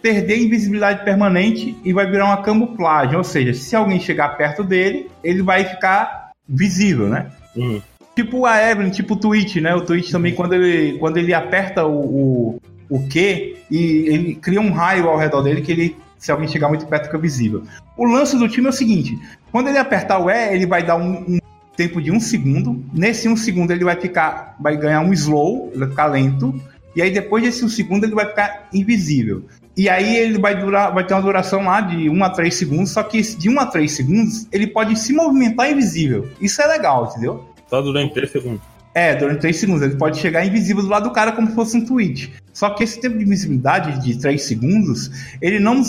perder 0.00 0.38
invisibilidade 0.38 1.04
permanente 1.04 1.76
e 1.84 1.92
vai 1.92 2.08
virar 2.08 2.26
uma 2.26 2.42
camuflagem, 2.42 3.16
ou 3.16 3.24
seja, 3.24 3.52
se 3.52 3.74
alguém 3.74 3.98
chegar 3.98 4.36
perto 4.36 4.62
dele, 4.62 5.10
ele 5.24 5.42
vai 5.42 5.64
ficar 5.64 6.30
visível, 6.48 7.08
né? 7.08 7.26
Uhum. 7.56 7.82
Tipo 8.14 8.46
a 8.46 8.70
Evelyn, 8.70 8.90
tipo 8.90 9.14
o 9.14 9.16
Twitch, 9.16 9.56
né? 9.56 9.74
O 9.74 9.80
Twitch 9.80 10.10
também, 10.10 10.34
quando 10.34 10.52
ele, 10.52 10.98
quando 10.98 11.16
ele 11.16 11.34
aperta 11.34 11.84
o, 11.84 11.98
o 11.98 12.60
o 12.90 13.00
Q 13.06 13.56
e 13.70 13.76
ele 14.08 14.34
cria 14.34 14.60
um 14.60 14.70
raio 14.70 15.08
ao 15.08 15.18
redor 15.18 15.42
dele 15.42 15.60
que 15.60 15.72
ele, 15.72 15.96
se 16.16 16.32
alguém 16.32 16.48
chegar 16.48 16.68
muito 16.68 16.86
perto, 16.86 17.06
fica 17.06 17.18
visível. 17.18 17.62
O 17.96 18.06
lance 18.06 18.36
do 18.36 18.48
time 18.48 18.66
é 18.66 18.70
o 18.70 18.72
seguinte: 18.72 19.18
quando 19.52 19.68
ele 19.68 19.78
apertar 19.78 20.18
o 20.18 20.30
E, 20.30 20.54
ele 20.54 20.66
vai 20.66 20.82
dar 20.82 20.96
um, 20.96 21.34
um 21.34 21.38
tempo 21.76 22.00
de 22.00 22.10
um 22.10 22.18
segundo. 22.18 22.82
Nesse 22.92 23.28
um 23.28 23.36
segundo 23.36 23.70
ele 23.70 23.84
vai 23.84 23.96
ficar, 23.96 24.56
vai 24.58 24.76
ganhar 24.76 25.00
um 25.00 25.12
slow, 25.12 25.68
ele 25.70 25.80
vai 25.80 25.90
ficar 25.90 26.06
lento. 26.06 26.60
E 26.98 27.02
aí 27.02 27.12
depois 27.12 27.44
desse 27.44 27.64
um 27.64 27.68
segundo 27.68 28.02
ele 28.02 28.14
vai 28.16 28.26
ficar 28.26 28.66
invisível. 28.74 29.44
E 29.76 29.88
aí 29.88 30.16
ele 30.16 30.36
vai 30.36 30.60
durar, 30.60 30.92
vai 30.92 31.06
ter 31.06 31.14
uma 31.14 31.22
duração 31.22 31.62
lá 31.62 31.80
de 31.80 32.10
1 32.10 32.24
a 32.24 32.30
3 32.30 32.52
segundos, 32.52 32.90
só 32.90 33.04
que 33.04 33.22
de 33.22 33.48
1 33.48 33.60
a 33.60 33.66
3 33.66 33.92
segundos 33.92 34.48
ele 34.50 34.66
pode 34.66 34.98
se 34.98 35.12
movimentar 35.12 35.70
invisível. 35.70 36.28
Isso 36.40 36.60
é 36.60 36.66
legal, 36.66 37.06
entendeu? 37.08 37.44
Só 37.70 37.80
durante 37.80 38.14
3 38.14 38.32
segundos. 38.32 38.60
É, 38.92 39.14
durante 39.14 39.42
3 39.42 39.56
segundos. 39.56 39.82
Ele 39.82 39.94
pode 39.94 40.18
chegar 40.18 40.44
invisível 40.44 40.82
do 40.82 40.88
lado 40.88 41.04
do 41.04 41.12
cara 41.12 41.30
como 41.30 41.46
se 41.46 41.54
fosse 41.54 41.76
um 41.76 41.86
tweet. 41.86 42.32
Só 42.52 42.70
que 42.70 42.82
esse 42.82 43.00
tempo 43.00 43.16
de 43.16 43.22
invisibilidade 43.22 44.02
de 44.04 44.18
3 44.18 44.42
segundos, 44.42 45.36
ele 45.40 45.60
não 45.60 45.80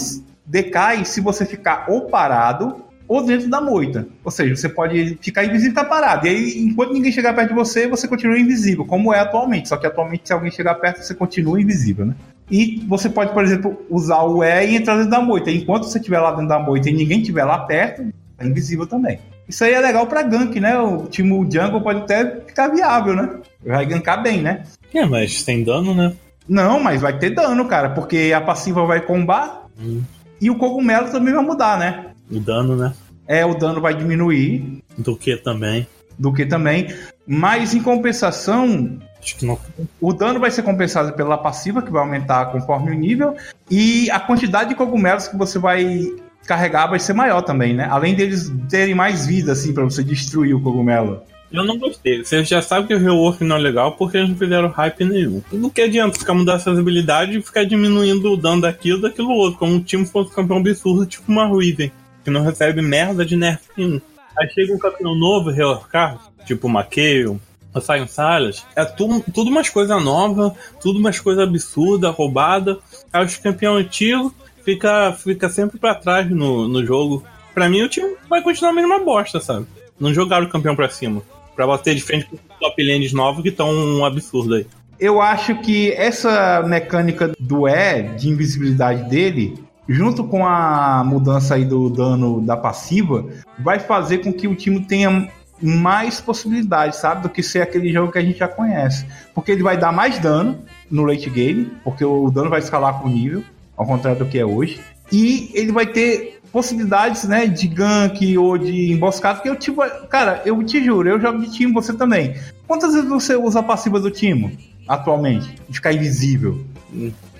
decai 0.45 1.05
se 1.05 1.21
você 1.21 1.43
ficar 1.43 1.85
ou 1.89 2.01
parado 2.01 2.85
ou 3.09 3.25
dentro 3.25 3.49
da 3.49 3.59
moita. 3.59 4.07
Ou 4.23 4.29
seja, 4.29 4.55
você 4.55 4.69
pode 4.69 5.17
ficar 5.19 5.43
invisível 5.43 5.71
e 5.71 5.75
ficar 5.75 5.85
parado. 5.85 6.27
E 6.27 6.29
aí, 6.29 6.59
enquanto 6.59 6.93
ninguém 6.93 7.11
chegar 7.11 7.33
perto 7.33 7.49
de 7.49 7.55
você, 7.55 7.87
você 7.87 8.07
continua 8.07 8.37
invisível, 8.37 8.85
como 8.85 9.11
é 9.11 9.19
atualmente. 9.19 9.67
Só 9.67 9.77
que 9.77 9.87
atualmente, 9.87 10.27
se 10.27 10.31
alguém 10.31 10.51
chegar 10.51 10.75
perto, 10.75 11.01
você 11.01 11.15
continua 11.15 11.59
invisível, 11.59 12.05
né? 12.05 12.15
E 12.51 12.83
você 12.87 13.09
pode, 13.09 13.33
por 13.33 13.43
exemplo, 13.43 13.83
usar 13.89 14.21
o 14.21 14.43
E 14.43 14.67
e 14.67 14.75
entrar 14.75 14.95
dentro 14.95 15.09
da 15.09 15.21
moita. 15.21 15.49
Enquanto 15.49 15.85
você 15.85 15.97
estiver 15.97 16.19
lá 16.19 16.31
dentro 16.31 16.47
da 16.47 16.59
moita 16.59 16.87
e 16.87 16.93
ninguém 16.93 17.19
estiver 17.19 17.43
lá 17.43 17.57
perto, 17.57 18.05
é 18.37 18.45
invisível 18.45 18.85
também. 18.85 19.19
Isso 19.47 19.63
aí 19.63 19.73
é 19.73 19.79
legal 19.79 20.05
pra 20.05 20.21
gank, 20.21 20.59
né? 20.59 20.77
O 20.79 21.07
time 21.07 21.31
Jungle 21.51 21.81
pode 21.81 22.01
até 22.01 22.41
ficar 22.41 22.67
viável, 22.67 23.15
né? 23.15 23.37
Vai 23.65 23.87
gankar 23.87 24.21
bem, 24.21 24.39
né? 24.39 24.63
É, 24.93 25.03
mas 25.07 25.41
tem 25.43 25.63
dano, 25.63 25.95
né? 25.95 26.13
Não, 26.47 26.79
mas 26.79 27.01
vai 27.01 27.17
ter 27.17 27.31
dano, 27.31 27.65
cara, 27.65 27.89
porque 27.89 28.31
a 28.35 28.41
passiva 28.41 28.85
vai 28.85 29.01
combar 29.01 29.65
hum. 29.79 30.01
e 30.39 30.49
o 30.51 30.55
cogumelo 30.55 31.09
também 31.11 31.33
vai 31.33 31.43
mudar, 31.43 31.79
né? 31.79 32.08
O 32.29 32.39
dano, 32.39 32.75
né? 32.75 32.93
É, 33.27 33.45
o 33.45 33.53
dano 33.53 33.81
vai 33.81 33.93
diminuir. 33.93 34.83
Do 34.97 35.15
que 35.15 35.35
também. 35.37 35.87
Do 36.17 36.33
que 36.33 36.45
também. 36.45 36.87
Mas 37.27 37.73
em 37.73 37.81
compensação, 37.81 38.99
Acho 39.21 39.37
que 39.37 39.45
não. 39.45 39.59
O 39.99 40.13
dano 40.13 40.39
vai 40.39 40.49
ser 40.49 40.63
compensado 40.63 41.13
pela 41.13 41.37
passiva, 41.37 41.81
que 41.81 41.91
vai 41.91 42.01
aumentar 42.01 42.45
conforme 42.47 42.91
o 42.91 42.95
nível, 42.97 43.35
e 43.69 44.09
a 44.11 44.19
quantidade 44.19 44.69
de 44.69 44.75
cogumelos 44.75 45.27
que 45.27 45.37
você 45.37 45.59
vai 45.59 46.07
carregar 46.47 46.87
vai 46.87 46.99
ser 46.99 47.13
maior 47.13 47.41
também, 47.41 47.73
né? 47.73 47.87
Além 47.89 48.15
deles 48.15 48.51
terem 48.69 48.95
mais 48.95 49.27
vida, 49.27 49.51
assim, 49.51 49.73
para 49.73 49.83
você 49.83 50.03
destruir 50.03 50.55
o 50.55 50.61
cogumelo. 50.61 51.21
Eu 51.51 51.63
não 51.63 51.77
gostei. 51.77 52.23
Você 52.23 52.43
já 52.43 52.61
sabe 52.61 52.87
que 52.87 52.93
o 52.93 52.99
rework 52.99 53.43
não 53.43 53.55
é 53.55 53.59
legal 53.59 53.93
porque 53.93 54.17
eles 54.17 54.29
não 54.29 54.37
fizeram 54.37 54.69
hype 54.69 55.03
nenhum. 55.03 55.41
No 55.51 55.71
que 55.71 55.81
adianta 55.81 56.17
ficar 56.17 56.33
mudando 56.33 56.57
essas 56.57 56.77
habilidades 56.77 57.35
e 57.35 57.41
ficar 57.41 57.63
diminuindo 57.65 58.31
o 58.31 58.37
dano 58.37 58.61
daquilo 58.61 59.01
daquilo 59.01 59.31
outro, 59.31 59.57
como 59.57 59.73
um 59.73 59.81
time 59.81 60.05
fosse 60.05 60.33
campeão 60.33 60.57
absurdo, 60.59 61.07
tipo 61.07 61.31
uma 61.31 61.45
Ruiven, 61.45 61.91
que 62.23 62.29
não 62.29 62.43
recebe 62.43 62.81
merda 62.81 63.25
de 63.25 63.35
nerf 63.35 63.61
nenhum. 63.77 64.01
Aí 64.37 64.49
chega 64.49 64.73
um 64.73 64.79
campeão 64.79 65.15
novo, 65.15 65.49
reworkado, 65.49 66.19
tipo 66.45 66.67
uma 66.67 66.83
Kayle, 66.83 67.39
sai 67.81 68.01
um 68.01 68.07
Silas, 68.07 68.65
é 68.75 68.83
tudo, 68.85 69.23
tudo 69.33 69.49
umas 69.49 69.69
coisas 69.69 70.03
novas, 70.03 70.53
tudo 70.81 70.99
umas 70.99 71.19
coisas 71.19 71.43
absurdas, 71.43 72.15
roubada. 72.15 72.77
Aí 73.11 73.25
os 73.25 73.37
campeão 73.37 73.75
antigo 73.75 74.33
fica, 74.63 75.13
fica 75.13 75.49
sempre 75.49 75.79
pra 75.79 75.95
trás 75.95 76.29
no, 76.29 76.67
no 76.67 76.85
jogo. 76.85 77.23
Pra 77.53 77.69
mim, 77.69 77.81
o 77.81 77.89
time 77.89 78.15
vai 78.29 78.41
continuar 78.41 78.71
a 78.71 78.75
mesma 78.75 78.99
bosta, 78.99 79.39
sabe? 79.39 79.65
Não 79.99 80.13
jogaram 80.13 80.45
o 80.45 80.49
campeão 80.49 80.75
pra 80.75 80.89
cima 80.89 81.21
para 81.55 81.67
bater 81.67 81.93
de 81.93 82.01
frente 82.01 82.25
com 82.25 82.37
top 82.57 82.81
lanes 82.81 83.11
novos 83.11 83.43
que 83.43 83.49
estão 83.49 83.69
um 83.69 84.05
absurdo 84.05 84.55
aí. 84.55 84.65
Eu 84.97 85.21
acho 85.21 85.55
que 85.61 85.91
essa 85.91 86.61
mecânica 86.63 87.33
do 87.39 87.67
E, 87.67 88.03
de 88.17 88.29
invisibilidade 88.29 89.09
dele, 89.09 89.57
junto 89.89 90.23
com 90.23 90.45
a 90.45 91.03
mudança 91.03 91.55
aí 91.55 91.65
do 91.65 91.89
dano 91.89 92.39
da 92.41 92.55
passiva, 92.55 93.25
vai 93.57 93.79
fazer 93.79 94.19
com 94.19 94.31
que 94.31 94.47
o 94.47 94.55
time 94.55 94.85
tenha 94.85 95.27
mais 95.61 96.21
possibilidades, 96.21 96.99
sabe? 96.99 97.23
Do 97.23 97.29
que 97.29 97.41
ser 97.41 97.63
aquele 97.63 97.91
jogo 97.91 98.11
que 98.11 98.19
a 98.19 98.21
gente 98.21 98.37
já 98.37 98.47
conhece. 98.47 99.05
Porque 99.33 99.51
ele 99.51 99.63
vai 99.63 99.77
dar 99.77 99.91
mais 99.91 100.19
dano 100.19 100.59
no 100.89 101.03
late 101.03 101.29
game, 101.29 101.71
porque 101.83 102.05
o 102.05 102.29
dano 102.29 102.51
vai 102.51 102.59
escalar 102.59 103.01
com 103.01 103.09
o 103.09 103.11
nível, 103.11 103.43
ao 103.75 103.85
contrário 103.85 104.19
do 104.19 104.25
que 104.29 104.37
é 104.37 104.45
hoje. 104.45 104.79
E 105.11 105.49
ele 105.55 105.71
vai 105.71 105.87
ter 105.87 106.39
possibilidades, 106.51 107.23
né, 107.25 107.47
de 107.47 107.67
gank 107.67 108.37
ou 108.37 108.57
de 108.57 108.91
emboscada, 108.91 109.35
porque 109.35 109.49
eu 109.49 109.55
tipo, 109.55 109.81
cara, 110.07 110.41
eu 110.45 110.63
te 110.63 110.83
juro, 110.83 111.09
eu 111.09 111.19
jogo 111.19 111.39
de 111.39 111.51
time, 111.51 111.73
você 111.73 111.93
também. 111.93 112.35
Quantas 112.67 112.93
vezes 112.93 113.09
você 113.09 113.35
usa 113.35 113.59
a 113.59 113.63
passiva 113.63 113.99
do 113.99 114.11
time 114.11 114.57
atualmente? 114.87 115.55
De 115.67 115.75
ficar 115.75 115.93
invisível? 115.93 116.63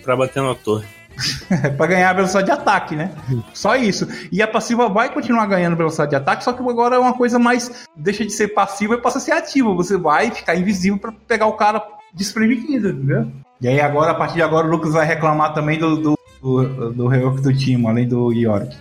Pra 0.04 0.16
bater 0.16 0.42
na 0.42 0.56
torre. 0.56 0.99
pra 1.78 1.88
ganhar 1.88 2.10
a 2.10 2.14
velocidade 2.14 2.46
de 2.46 2.52
ataque, 2.52 2.96
né? 2.96 3.12
Só 3.54 3.76
isso. 3.76 4.08
E 4.32 4.42
a 4.42 4.48
passiva 4.48 4.90
vai 4.90 5.14
continuar 5.14 5.46
ganhando 5.46 5.76
velocidade 5.76 6.12
de 6.12 6.16
ataque, 6.16 6.44
só 6.44 6.54
que 6.54 6.62
agora 6.62 6.96
é 6.96 7.00
uma 7.00 7.14
coisa 7.14 7.38
mais. 7.38 7.88
Deixa 7.96 8.26
de 8.26 8.32
ser 8.32 8.50
passiva 8.50 8.96
e 8.96 9.02
passa 9.02 9.18
a 9.18 9.22
ser 9.22 9.32
ativa. 9.32 9.74
Você 9.74 9.98
vai 9.98 10.32
ficar 10.32 10.56
invisível 10.56 11.00
para 11.00 11.12
pegar 11.12 11.48
o 11.48 11.54
cara 11.54 11.84
desprevenido, 12.14 12.90
entendeu? 12.90 13.32
E 13.62 13.68
aí 13.68 13.80
agora, 13.80 14.12
a 14.12 14.16
partir 14.16 14.36
de 14.36 14.42
agora, 14.42 14.68
o 14.68 14.70
Lucas 14.70 14.94
vai 14.94 15.06
reclamar 15.06 15.54
também 15.54 15.78
do, 15.78 15.98
do, 15.98 16.20
do, 16.42 16.94
do 16.94 17.08
rework 17.08 17.42
do 17.42 17.56
time, 17.56 17.86
além 17.88 18.08
do 18.08 18.32
York. 18.32 18.76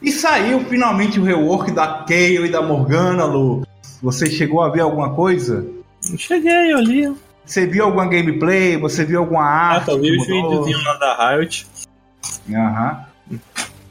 E 0.00 0.12
saiu 0.12 0.60
finalmente 0.60 1.18
o 1.18 1.24
rework 1.24 1.72
da 1.72 2.04
Kayle 2.04 2.46
e 2.46 2.50
da 2.50 2.62
Morgana, 2.62 3.24
Lu. 3.24 3.66
Você 4.02 4.26
chegou 4.30 4.62
a 4.62 4.68
ver 4.68 4.80
alguma 4.80 5.10
coisa? 5.10 5.66
Cheguei 6.16 6.72
ali. 6.72 7.12
Você 7.44 7.66
viu 7.66 7.84
alguma 7.84 8.06
gameplay? 8.06 8.76
Você 8.76 9.04
viu 9.04 9.20
alguma 9.20 9.42
ah, 9.42 9.74
arte? 9.74 9.90
Ah, 9.90 9.94
eu 9.94 10.00
vi 10.00 10.16
os 10.16 10.26
videozinhos 10.26 10.84
lá 10.84 10.94
da 10.94 11.30
Riot. 11.30 11.66
Aham. 12.50 13.04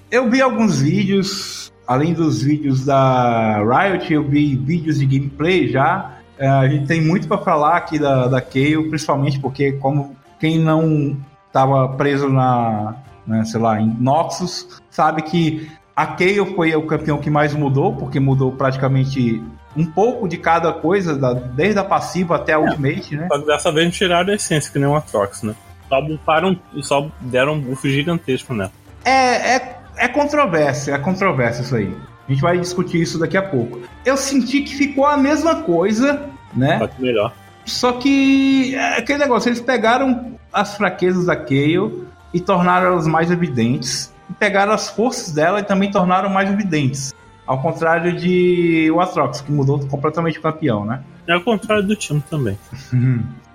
Eu 0.09 0.29
vi 0.29 0.41
alguns 0.41 0.79
vídeos, 0.81 1.73
além 1.85 2.13
dos 2.13 2.41
vídeos 2.41 2.85
da 2.85 3.57
Riot, 3.63 4.13
eu 4.13 4.23
vi 4.23 4.55
vídeos 4.55 4.99
de 4.99 5.05
gameplay 5.05 5.67
já. 5.67 6.17
É, 6.37 6.47
a 6.47 6.67
gente 6.67 6.87
tem 6.87 7.01
muito 7.01 7.27
para 7.27 7.39
falar 7.39 7.77
aqui 7.77 7.99
da, 7.99 8.27
da 8.27 8.41
principalmente 8.41 9.39
porque 9.39 9.73
como 9.73 10.15
quem 10.39 10.59
não 10.59 11.17
estava 11.47 11.89
preso 11.89 12.29
na, 12.29 12.95
né, 13.25 13.43
sei 13.43 13.59
lá, 13.59 13.81
em 13.81 13.87
Noxus, 13.99 14.81
sabe 14.89 15.23
que 15.23 15.67
a 15.97 16.05
Kayle 16.05 16.53
foi 16.53 16.75
o 16.75 16.83
campeão 16.83 17.17
que 17.17 17.27
mais 17.27 17.55
mudou, 17.55 17.91
porque 17.91 18.19
mudou 18.19 18.51
praticamente 18.51 19.43
um 19.75 19.83
pouco 19.83 20.27
de 20.27 20.37
cada 20.37 20.71
coisa, 20.71 21.17
da, 21.17 21.33
desde 21.33 21.79
a 21.79 21.83
passiva 21.83 22.35
até 22.35 22.53
a 22.53 22.57
é, 22.57 22.59
Ultimate, 22.59 23.17
né? 23.17 23.27
Só 23.27 23.39
que 23.39 23.47
dessa 23.47 23.71
vez 23.71 23.85
não 23.85 23.91
tiraram 23.91 24.31
a 24.31 24.35
essência, 24.35 24.71
que 24.71 24.77
nem 24.77 24.87
o 24.87 24.95
Atrox, 24.95 25.41
né? 25.41 25.55
Só 25.89 25.99
bufaram, 25.99 26.59
só 26.83 27.09
deram 27.19 27.53
um 27.53 27.59
buff 27.59 27.91
gigantesco, 27.91 28.53
né? 28.53 28.69
É, 29.03 29.55
é, 29.55 29.79
é 29.97 30.07
controvérsia, 30.07 30.93
é 30.93 30.99
controvérsia 30.99 31.63
isso 31.63 31.75
aí. 31.75 31.91
A 32.27 32.31
gente 32.31 32.41
vai 32.43 32.59
discutir 32.59 33.01
isso 33.01 33.17
daqui 33.17 33.35
a 33.35 33.41
pouco. 33.41 33.81
Eu 34.05 34.17
senti 34.17 34.61
que 34.61 34.75
ficou 34.75 35.03
a 35.03 35.17
mesma 35.17 35.63
coisa, 35.63 36.29
né? 36.53 36.77
Só 36.77 36.87
que 36.87 37.01
melhor. 37.01 37.33
Só 37.65 37.93
que 37.93 38.75
é 38.75 38.99
aquele 38.99 39.17
negócio, 39.17 39.49
eles 39.49 39.61
pegaram 39.61 40.37
as 40.53 40.77
fraquezas 40.77 41.25
da 41.25 41.35
Kayle 41.35 42.05
e 42.31 42.39
tornaram 42.39 42.87
elas 42.87 43.07
mais 43.07 43.31
evidentes. 43.31 44.13
E 44.29 44.33
pegaram 44.33 44.73
as 44.73 44.89
forças 44.89 45.33
dela 45.33 45.59
e 45.59 45.63
também 45.63 45.91
tornaram 45.91 46.29
mais 46.29 46.49
evidentes. 46.49 47.13
Ao 47.45 47.61
contrário 47.61 48.13
de 48.13 48.91
o 48.91 48.99
Atrox, 48.99 49.41
que 49.41 49.51
mudou 49.51 49.79
completamente 49.87 50.37
o 50.37 50.41
campeão, 50.41 50.85
né? 50.85 51.01
É 51.25 51.33
ao 51.33 51.41
contrário 51.41 51.83
do 51.83 51.95
time 51.95 52.21
também. 52.29 52.57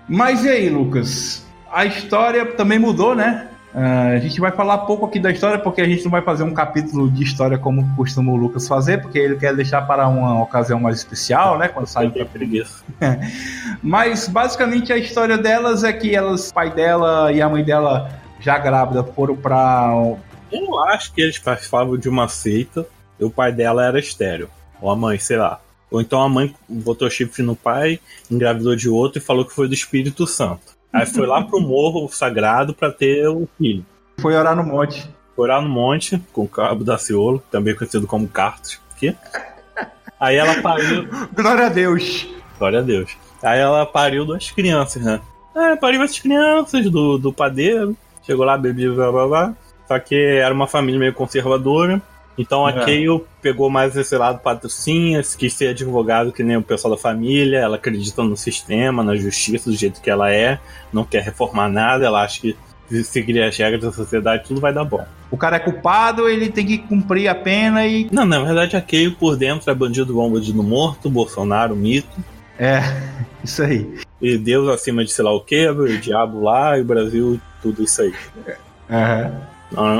Mas 0.09 0.45
e 0.45 0.49
aí, 0.49 0.69
Lucas? 0.69 1.47
A 1.71 1.85
história 1.85 2.45
também 2.47 2.79
mudou, 2.79 3.15
né? 3.15 3.49
Uh, 3.75 4.17
a 4.17 4.19
gente 4.19 4.39
vai 4.39 4.53
falar 4.53 4.79
pouco 4.79 5.07
aqui 5.07 5.19
da 5.19 5.31
história, 5.31 5.59
porque 5.59 5.81
a 5.81 5.87
gente 5.87 6.05
não 6.05 6.11
vai 6.11 6.21
fazer 6.21 6.43
um 6.43 6.53
capítulo 6.53 7.11
de 7.11 7.23
história 7.23 7.57
como 7.57 7.89
costuma 7.97 8.31
o 8.31 8.37
Lucas 8.37 8.69
fazer, 8.69 9.01
porque 9.01 9.19
ele 9.19 9.37
quer 9.37 9.57
deixar 9.57 9.81
para 9.87 10.07
uma 10.07 10.43
ocasião 10.43 10.79
mais 10.79 10.99
especial, 10.99 11.57
né? 11.57 11.69
Quando 11.69 11.87
sai 11.87 12.11
para 12.11 12.27
preguiça. 12.27 12.85
Mas 13.83 14.29
basicamente 14.29 14.93
a 14.93 14.99
história 14.99 15.39
delas 15.39 15.85
é 15.85 15.93
que 15.93 16.15
elas, 16.15 16.51
o 16.51 16.55
pai 16.55 16.71
dela 16.71 17.33
e 17.33 17.41
a 17.41 17.49
mãe 17.49 17.65
dela, 17.65 18.11
já 18.41 18.59
grávida, 18.59 19.03
foram 19.03 19.37
para. 19.37 19.95
Eu 20.53 20.79
acho 20.85 21.13
que 21.15 21.23
eles 21.23 21.39
participavam 21.39 21.97
de 21.97 22.09
uma 22.09 22.29
seita 22.29 22.87
e 23.19 23.25
o 23.25 23.31
pai 23.31 23.51
dela 23.53 23.85
era 23.85 23.99
estéreo. 23.99 24.51
Ou 24.81 24.91
a 24.91 24.97
mãe, 24.97 25.19
sei 25.19 25.39
lá. 25.39 25.61
Ou 25.91 26.01
então 26.01 26.21
a 26.21 26.29
mãe 26.29 26.55
botou 26.69 27.09
chifre 27.11 27.43
no 27.43 27.57
pai, 27.57 27.99
engravidou 28.31 28.77
de 28.77 28.89
outro 28.89 29.19
e 29.19 29.25
falou 29.25 29.45
que 29.45 29.55
foi 29.55 29.69
do 29.69 29.75
Espírito 29.75 30.27
Santo. 30.27 30.73
Aí 30.93 31.07
foi 31.07 31.27
lá 31.27 31.43
pro 31.43 31.61
morro 31.61 32.09
sagrado 32.09 32.75
para 32.75 32.91
ter 32.93 33.27
o 33.29 33.49
filho. 33.57 33.85
Foi 34.21 34.35
orar 34.35 34.55
no 34.55 34.63
monte. 34.63 35.09
Foi 35.35 35.45
orar 35.45 35.63
no 35.63 35.69
monte, 35.69 36.21
com 36.33 36.43
o 36.43 36.49
cabo 36.49 36.85
da 36.85 36.99
Ciolo, 36.99 37.43
também 37.51 37.75
conhecido 37.75 38.07
como 38.07 38.29
Cartos. 38.29 38.79
Aqui. 38.95 39.17
Aí 40.21 40.37
ela 40.37 40.61
pariu. 40.61 41.09
Glória 41.35 41.67
a 41.67 41.69
Deus! 41.69 42.29
Glória 42.59 42.79
a 42.81 42.83
Deus. 42.83 43.17
Aí 43.43 43.59
ela 43.59 43.85
pariu 43.85 44.25
duas 44.25 44.51
crianças, 44.51 45.03
né? 45.03 45.21
É, 45.55 45.77
pariu 45.77 46.03
as 46.03 46.19
crianças 46.19 46.89
do, 46.91 47.19
do 47.19 47.33
padeiro. 47.33 47.97
Chegou 48.23 48.45
lá, 48.45 48.57
bebeu, 48.57 48.95
blá 48.95 49.11
blá 49.11 49.27
blá. 49.27 49.55
Só 49.93 49.99
que 49.99 50.15
era 50.15 50.55
uma 50.55 50.67
família 50.67 50.99
meio 50.99 51.13
conservadora. 51.13 52.01
Então 52.39 52.67
a 52.67 52.71
é. 52.71 52.85
Kayle 52.87 53.23
pegou 53.43 53.69
mais 53.69 53.95
esse 53.95 54.17
lado 54.17 54.39
patrocínio, 54.39 55.23
quis 55.37 55.53
ser 55.53 55.69
advogado 55.69 56.33
que 56.33 56.43
nem 56.43 56.57
o 56.57 56.63
pessoal 56.63 56.95
da 56.95 57.01
família, 57.01 57.59
ela 57.59 57.77
acredita 57.77 58.23
no 58.23 58.35
sistema, 58.35 59.05
na 59.05 59.15
justiça, 59.15 59.69
do 59.69 59.77
jeito 59.77 60.01
que 60.01 60.09
ela 60.09 60.33
é, 60.33 60.59
não 60.91 61.05
quer 61.05 61.23
reformar 61.23 61.69
nada, 61.69 62.07
ela 62.07 62.23
acha 62.23 62.41
que 62.41 62.57
se 62.89 63.05
seguir 63.05 63.43
as 63.43 63.55
regras 63.55 63.83
da 63.83 63.93
sociedade, 63.93 64.45
tudo 64.49 64.63
vai 64.63 64.73
dar 64.73 64.85
bom. 64.85 65.05
O 65.31 65.37
cara 65.37 65.57
é 65.57 65.59
culpado, 65.59 66.27
ele 66.27 66.49
tem 66.49 66.65
que 66.65 66.79
cumprir 66.79 67.29
a 67.29 67.35
pena 67.35 67.87
e. 67.87 68.09
Não, 68.11 68.25
na 68.25 68.41
verdade 68.41 68.79
a 68.79 68.81
Kayle 68.81 69.15
por 69.15 69.37
dentro 69.37 69.71
é 69.71 69.75
bandido 69.75 70.15
bom, 70.15 70.33
bandido 70.33 70.63
morto, 70.63 71.11
Bolsonaro, 71.11 71.77
mito. 71.77 72.19
É, 72.59 72.81
isso 73.45 73.63
aí. 73.63 74.01
E 74.23 74.39
Deus 74.39 74.71
acima 74.71 75.05
de 75.05 75.13
sei 75.13 75.23
lá 75.23 75.35
o 75.35 75.41
que, 75.43 75.69
o 75.69 76.01
diabo 76.01 76.41
lá, 76.41 76.79
e 76.79 76.81
o 76.81 76.85
Brasil, 76.87 77.39
tudo 77.61 77.83
isso 77.83 78.01
aí. 78.01 78.15
Uhum. 78.89 79.52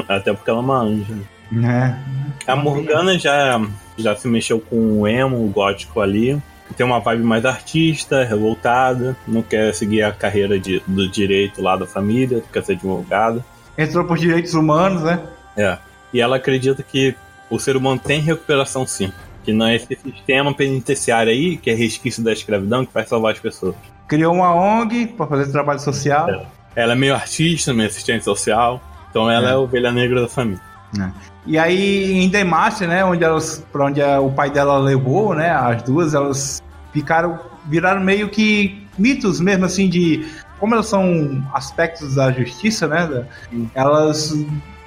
Até 0.09 0.33
porque 0.33 0.51
ela 0.51 0.61
é 0.61 0.63
uma 0.63 0.81
anja. 0.81 1.15
Né? 1.51 2.03
A 2.47 2.57
Morgana 2.57 3.19
já, 3.19 3.61
já 3.97 4.17
se 4.17 4.27
mexeu 4.27 4.59
com 4.61 5.01
o 5.01 5.07
emo, 5.07 5.45
o 5.45 5.49
gótico 5.49 6.01
ali. 6.01 6.41
Tem 6.77 6.87
uma 6.87 7.01
vibe 7.01 7.23
mais 7.23 7.45
artista, 7.45 8.25
revoltada, 8.25 9.15
não 9.29 9.43
quer 9.43 9.75
seguir 9.75 10.03
a 10.03 10.11
carreira 10.11 10.59
de, 10.59 10.83
do 10.87 11.07
direito 11.07 11.61
lá 11.61 11.77
da 11.77 11.87
família, 11.87 12.43
quer 12.51 12.65
ser 12.65 12.73
advogada. 12.73 13.45
Entrou 13.77 14.05
por 14.07 14.17
direitos 14.17 14.55
humanos, 14.55 15.03
né? 15.03 15.23
É. 15.57 15.77
E 16.15 16.21
ela 16.21 16.37
acredita 16.37 16.83
que 16.83 17.15
o 17.51 17.59
ser 17.59 17.77
humano 17.77 18.01
tem 18.03 18.21
recuperação 18.21 18.87
sim. 18.87 19.13
Que 19.45 19.53
não 19.53 19.67
é 19.67 19.77
esse 19.77 19.95
sistema 19.97 20.55
penitenciário 20.55 21.31
aí, 21.31 21.57
que 21.59 21.71
é 21.71 21.75
resquício 21.75 22.23
da 22.23 22.33
escravidão, 22.33 22.87
que 22.87 22.95
vai 22.95 23.05
salvar 23.05 23.33
as 23.33 23.41
pessoas. 23.41 23.75
Criou 24.09 24.33
uma 24.35 24.55
ONG 24.55 25.09
para 25.09 25.27
fazer 25.27 25.53
trabalho 25.53 25.81
social. 25.81 26.31
É. 26.31 26.47
Ela 26.75 26.93
é 26.93 26.97
meio 26.97 27.15
artista, 27.15 27.75
meio 27.75 27.89
assistente 27.89 28.25
social. 28.25 28.81
Então 29.13 29.31
ela 29.31 29.49
é, 29.49 29.51
é 29.51 29.55
a 29.55 29.59
ovelha 29.59 29.93
negra 29.93 30.23
da 30.23 30.29
família. 30.29 30.61
É. 30.99 31.11
E 31.47 31.59
aí 31.59 32.13
em 32.13 32.29
Demacia, 32.29 32.87
né, 32.87 33.05
onde 33.05 33.23
elas, 33.23 33.65
para 33.71 33.85
onde 33.85 34.03
a, 34.03 34.21
o 34.21 34.33
pai 34.33 34.51
dela 34.51 34.79
levou, 34.79 35.35
né, 35.35 35.51
as 35.51 35.83
duas, 35.83 36.15
elas 36.15 36.63
ficaram 36.93 37.39
viraram 37.67 38.01
meio 38.01 38.29
que 38.29 38.87
mitos 38.99 39.41
mesmo 39.41 39.65
assim 39.65 39.89
de 39.89 40.27
como 40.59 40.75
elas 40.75 40.87
são 40.87 41.45
aspectos 41.53 42.15
da 42.15 42.31
justiça, 42.31 42.87
né? 42.87 43.27
Elas 43.75 44.33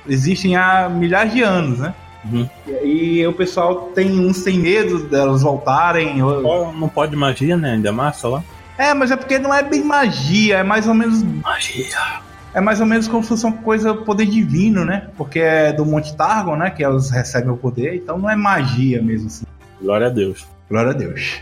existem 0.08 0.56
há 0.56 0.88
milhares 0.88 1.34
de 1.34 1.42
anos, 1.42 1.80
né? 1.80 1.94
Uhum. 2.24 2.50
E, 2.82 3.20
e, 3.20 3.28
o 3.28 3.34
pessoal 3.34 3.92
tem 3.94 4.10
uns 4.18 4.42
tem 4.42 4.58
medo 4.58 5.00
delas 5.10 5.42
voltarem. 5.42 6.18
Não 6.18 6.88
pode 6.88 7.16
magia, 7.16 7.58
né? 7.58 7.74
Ainda 7.74 7.92
massa 7.92 8.28
lá. 8.28 8.44
É, 8.78 8.94
mas 8.94 9.12
é 9.12 9.16
porque 9.16 9.38
não 9.38 9.54
é 9.54 9.62
bem 9.62 9.84
magia, 9.84 10.60
é 10.60 10.64
mais 10.64 10.88
ou 10.88 10.94
menos. 10.94 11.22
Magia. 11.22 12.22
É 12.56 12.62
mais 12.62 12.80
ou 12.80 12.86
menos 12.86 13.06
como 13.06 13.22
se 13.22 13.28
fosse 13.28 13.46
uma 13.46 13.58
coisa 13.58 13.94
poder 13.94 14.26
divino, 14.28 14.86
né? 14.86 15.10
Porque 15.18 15.40
é 15.40 15.74
do 15.74 15.86
Monte 15.86 16.16
Targon, 16.16 16.56
né? 16.56 16.72
Que 16.72 16.86
elas 16.86 17.10
recebem 17.10 17.52
o 17.52 17.58
poder, 17.58 17.96
então 17.96 18.18
não 18.18 18.30
é 18.30 18.36
magia 18.36 19.02
mesmo 19.02 19.28
assim. 19.28 19.46
Glória 19.82 20.08
a 20.08 20.10
Deus. 20.10 20.48
Glória 20.70 20.92
a 20.92 20.94
Deus. 20.94 21.42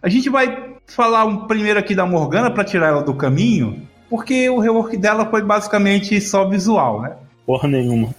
A 0.00 0.08
gente 0.08 0.30
vai 0.30 0.76
falar 0.86 1.26
um 1.26 1.46
primeiro 1.46 1.78
aqui 1.78 1.94
da 1.94 2.06
Morgana 2.06 2.50
para 2.50 2.64
tirar 2.64 2.88
ela 2.88 3.02
do 3.02 3.12
caminho, 3.12 3.86
porque 4.08 4.48
o 4.48 4.58
rework 4.58 4.96
dela 4.96 5.26
foi 5.26 5.42
basicamente 5.42 6.18
só 6.22 6.48
visual, 6.48 7.02
né? 7.02 7.16
Porra 7.44 7.68
nenhuma. 7.68 8.14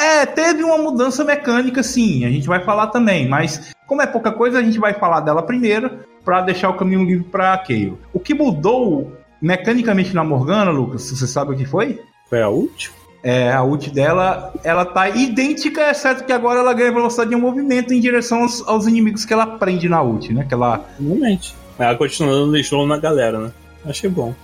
É, 0.00 0.24
teve 0.24 0.64
uma 0.64 0.78
mudança 0.78 1.22
mecânica, 1.22 1.82
sim. 1.82 2.24
A 2.24 2.30
gente 2.30 2.48
vai 2.48 2.64
falar 2.64 2.86
também, 2.86 3.28
mas 3.28 3.72
como 3.86 4.00
é 4.00 4.06
pouca 4.06 4.32
coisa, 4.32 4.58
a 4.58 4.62
gente 4.62 4.78
vai 4.78 4.94
falar 4.94 5.20
dela 5.20 5.42
primeiro 5.42 6.00
para 6.24 6.40
deixar 6.40 6.70
o 6.70 6.74
caminho 6.74 7.04
livre 7.04 7.24
para 7.24 7.58
Kayle. 7.58 7.98
O 8.12 8.18
que 8.18 8.32
mudou 8.32 9.12
mecanicamente 9.42 10.14
na 10.14 10.24
Morgana, 10.24 10.70
Lucas, 10.70 11.02
você 11.02 11.26
sabe 11.26 11.52
o 11.52 11.56
que 11.56 11.66
foi? 11.66 12.00
Foi 12.30 12.40
a 12.40 12.48
ult? 12.48 12.90
É, 13.22 13.52
a 13.52 13.62
ult 13.62 13.90
dela, 13.90 14.54
ela 14.64 14.86
tá 14.86 15.10
idêntica, 15.10 15.90
exceto 15.90 16.24
que 16.24 16.32
agora 16.32 16.60
ela 16.60 16.72
ganha 16.72 16.90
velocidade 16.90 17.28
de 17.28 17.36
movimento 17.36 17.92
em 17.92 18.00
direção 18.00 18.42
aos, 18.42 18.66
aos 18.66 18.86
inimigos 18.86 19.26
que 19.26 19.32
ela 19.34 19.46
prende 19.46 19.86
na 19.86 20.02
ult, 20.02 20.32
né? 20.32 20.46
Que 20.48 20.54
ela... 20.54 20.82
Realmente. 20.98 21.54
Ela 21.78 21.94
continua 21.94 22.32
dando 22.32 22.56
slow 22.58 22.86
na 22.86 22.96
galera, 22.96 23.38
né? 23.38 23.52
Achei 23.84 24.08
bom. 24.08 24.34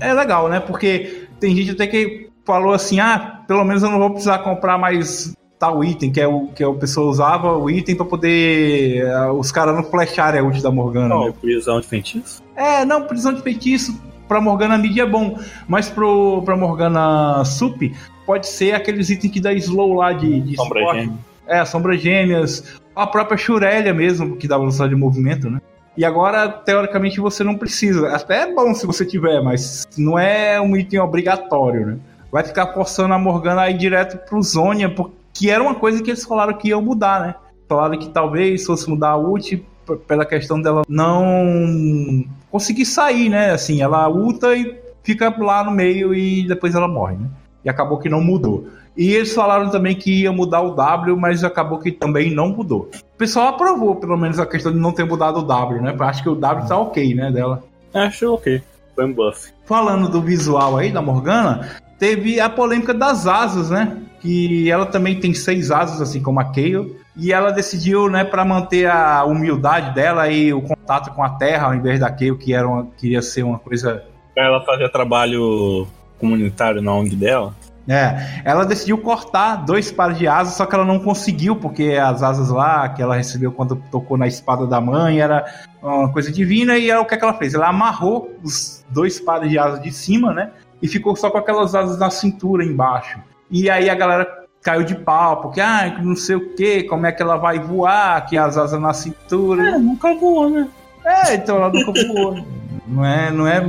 É 0.00 0.14
legal, 0.14 0.48
né? 0.48 0.60
Porque 0.60 1.26
tem 1.40 1.54
gente 1.54 1.72
até 1.72 1.86
que 1.86 2.30
falou 2.44 2.72
assim: 2.72 3.00
ah, 3.00 3.42
pelo 3.46 3.64
menos 3.64 3.82
eu 3.82 3.90
não 3.90 3.98
vou 3.98 4.10
precisar 4.10 4.38
comprar 4.38 4.78
mais 4.78 5.34
tal 5.58 5.82
item, 5.82 6.12
que 6.12 6.20
é 6.20 6.26
o 6.26 6.48
que 6.48 6.62
a 6.62 6.72
pessoa 6.72 7.08
usava 7.08 7.56
o 7.56 7.70
item 7.70 7.94
para 7.94 8.04
poder 8.04 9.04
uh, 9.06 9.32
os 9.32 9.50
caras 9.50 9.74
não 9.74 9.84
flecharem 9.84 10.40
a 10.40 10.44
ult 10.44 10.62
da 10.62 10.70
Morgana. 10.70 11.14
Oh, 11.14 11.26
né? 11.26 11.34
prisão 11.40 11.80
de 11.80 11.86
feitiço? 11.86 12.42
É, 12.54 12.84
não, 12.84 13.04
prisão 13.04 13.32
de 13.32 13.40
feitiço 13.40 13.98
pra 14.28 14.40
Morgana 14.40 14.76
mid 14.76 14.96
é 14.98 15.06
bom, 15.06 15.38
mas 15.68 15.88
pro, 15.88 16.42
pra 16.42 16.56
Morgana 16.56 17.44
sup 17.44 17.94
pode 18.26 18.46
ser 18.46 18.74
aqueles 18.74 19.10
itens 19.10 19.32
que 19.32 19.40
dá 19.40 19.52
slow 19.52 19.94
lá 19.94 20.12
de, 20.12 20.40
de 20.40 20.56
sombra 20.56 20.80
gêmea. 20.92 21.18
É, 21.46 21.64
sombra 21.64 21.96
gêmeas, 21.96 22.80
a 22.96 23.06
própria 23.06 23.36
Shurelia 23.36 23.92
mesmo, 23.92 24.36
que 24.36 24.48
dá 24.48 24.56
velocidade 24.56 24.94
de 24.94 25.00
movimento, 25.00 25.50
né? 25.50 25.60
E 25.96 26.04
agora, 26.04 26.48
teoricamente, 26.48 27.20
você 27.20 27.44
não 27.44 27.56
precisa. 27.56 28.08
Até 28.08 28.42
é 28.42 28.52
bom 28.52 28.74
se 28.74 28.84
você 28.86 29.04
tiver, 29.04 29.40
mas 29.42 29.86
não 29.96 30.18
é 30.18 30.60
um 30.60 30.76
item 30.76 30.98
obrigatório, 30.98 31.86
né? 31.86 31.98
Vai 32.34 32.42
ficar 32.42 32.74
forçando 32.74 33.14
a 33.14 33.18
Morgana 33.18 33.62
aí 33.62 33.74
direto 33.74 34.18
pro 34.28 34.42
Zonia, 34.42 34.92
que 35.32 35.48
era 35.48 35.62
uma 35.62 35.76
coisa 35.76 36.02
que 36.02 36.10
eles 36.10 36.24
falaram 36.24 36.58
que 36.58 36.70
iam 36.70 36.82
mudar, 36.82 37.20
né? 37.20 37.36
Falaram 37.68 37.96
que 37.96 38.08
talvez 38.08 38.66
fosse 38.66 38.90
mudar 38.90 39.10
a 39.10 39.16
ult 39.16 39.64
pela 40.08 40.26
questão 40.26 40.60
dela 40.60 40.82
não 40.88 42.24
conseguir 42.50 42.86
sair, 42.86 43.28
né? 43.28 43.52
Assim, 43.52 43.80
ela 43.80 44.08
ulta 44.08 44.52
e 44.52 44.76
fica 45.04 45.32
lá 45.38 45.62
no 45.62 45.70
meio 45.70 46.12
e 46.12 46.44
depois 46.48 46.74
ela 46.74 46.88
morre, 46.88 47.14
né? 47.14 47.28
E 47.64 47.70
acabou 47.70 48.00
que 48.00 48.08
não 48.08 48.20
mudou. 48.20 48.66
E 48.96 49.14
eles 49.14 49.32
falaram 49.32 49.70
também 49.70 49.94
que 49.94 50.22
ia 50.22 50.32
mudar 50.32 50.60
o 50.62 50.74
W, 50.74 51.16
mas 51.16 51.44
acabou 51.44 51.78
que 51.78 51.92
também 51.92 52.34
não 52.34 52.48
mudou. 52.48 52.90
O 53.14 53.16
pessoal 53.16 53.46
aprovou, 53.46 53.94
pelo 53.94 54.16
menos, 54.16 54.40
a 54.40 54.46
questão 54.46 54.72
de 54.72 54.78
não 54.80 54.90
ter 54.90 55.04
mudado 55.04 55.38
o 55.38 55.42
W, 55.42 55.80
né? 55.80 55.94
Acho 56.00 56.24
que 56.24 56.28
o 56.28 56.34
W 56.34 56.66
tá 56.66 56.76
ok, 56.76 57.14
né, 57.14 57.30
dela. 57.30 57.62
Acho 57.94 58.34
ok. 58.34 58.60
Foi 58.96 59.04
um 59.04 59.12
buff. 59.12 59.52
Falando 59.66 60.08
do 60.08 60.20
visual 60.20 60.76
aí 60.76 60.90
da 60.90 61.00
Morgana, 61.00 61.84
teve 62.04 62.38
a 62.38 62.50
polêmica 62.50 62.92
das 62.92 63.26
asas, 63.26 63.70
né? 63.70 63.96
Que 64.20 64.70
ela 64.70 64.84
também 64.84 65.18
tem 65.18 65.32
seis 65.32 65.70
asas, 65.70 66.02
assim 66.02 66.22
como 66.22 66.38
a 66.38 66.44
Kayle. 66.44 66.94
E 67.16 67.32
ela 67.32 67.50
decidiu, 67.50 68.10
né, 68.10 68.24
para 68.24 68.44
manter 68.44 68.90
a 68.90 69.24
humildade 69.24 69.94
dela 69.94 70.28
e 70.28 70.52
o 70.52 70.60
contato 70.60 71.14
com 71.14 71.24
a 71.24 71.30
Terra, 71.30 71.68
ao 71.68 71.74
invés 71.74 72.00
da 72.00 72.10
Kayle, 72.10 72.36
que 72.36 72.52
era 72.52 72.68
uma, 72.68 72.86
queria 72.98 73.22
ser 73.22 73.42
uma 73.42 73.58
coisa. 73.58 74.04
Ela 74.36 74.62
fazia 74.66 74.90
trabalho 74.90 75.86
comunitário 76.18 76.82
na 76.82 76.92
ONG 76.92 77.16
dela. 77.16 77.54
É, 77.88 78.42
ela 78.44 78.64
decidiu 78.64 78.98
cortar 78.98 79.64
dois 79.64 79.90
pares 79.90 80.18
de 80.18 80.26
asas, 80.26 80.54
só 80.54 80.66
que 80.66 80.74
ela 80.74 80.84
não 80.84 80.98
conseguiu, 80.98 81.56
porque 81.56 81.92
as 81.92 82.22
asas 82.22 82.50
lá 82.50 82.86
que 82.90 83.00
ela 83.00 83.16
recebeu 83.16 83.50
quando 83.50 83.76
tocou 83.90 84.18
na 84.18 84.26
espada 84.26 84.66
da 84.66 84.80
mãe 84.80 85.20
era 85.20 85.44
uma 85.82 86.10
coisa 86.10 86.30
divina, 86.30 86.76
e 86.76 86.92
o 86.92 87.04
que, 87.06 87.14
é 87.14 87.18
que 87.18 87.24
ela 87.24 87.34
fez? 87.34 87.54
Ela 87.54 87.68
amarrou 87.68 88.30
os 88.42 88.84
dois 88.90 89.20
pares 89.20 89.50
de 89.50 89.58
asas 89.58 89.82
de 89.82 89.92
cima, 89.92 90.32
né? 90.32 90.50
E 90.84 90.86
ficou 90.86 91.16
só 91.16 91.30
com 91.30 91.38
aquelas 91.38 91.74
asas 91.74 91.98
na 91.98 92.10
cintura 92.10 92.62
embaixo. 92.62 93.18
E 93.50 93.70
aí 93.70 93.88
a 93.88 93.94
galera 93.94 94.44
caiu 94.60 94.84
de 94.84 94.94
pau, 94.94 95.40
porque, 95.40 95.58
ah, 95.58 95.98
não 96.02 96.14
sei 96.14 96.36
o 96.36 96.54
que, 96.54 96.82
como 96.82 97.06
é 97.06 97.12
que 97.12 97.22
ela 97.22 97.38
vai 97.38 97.58
voar, 97.58 98.26
que 98.26 98.36
as 98.36 98.58
asas 98.58 98.78
na 98.78 98.92
cintura. 98.92 99.66
É, 99.66 99.78
nunca 99.78 100.14
voou, 100.14 100.50
né? 100.50 100.68
É, 101.02 101.36
então 101.36 101.56
ela 101.56 101.70
nunca 101.70 101.90
voou. 102.06 102.46
não 102.86 103.02
é, 103.02 103.30
não 103.30 103.48
é. 103.48 103.64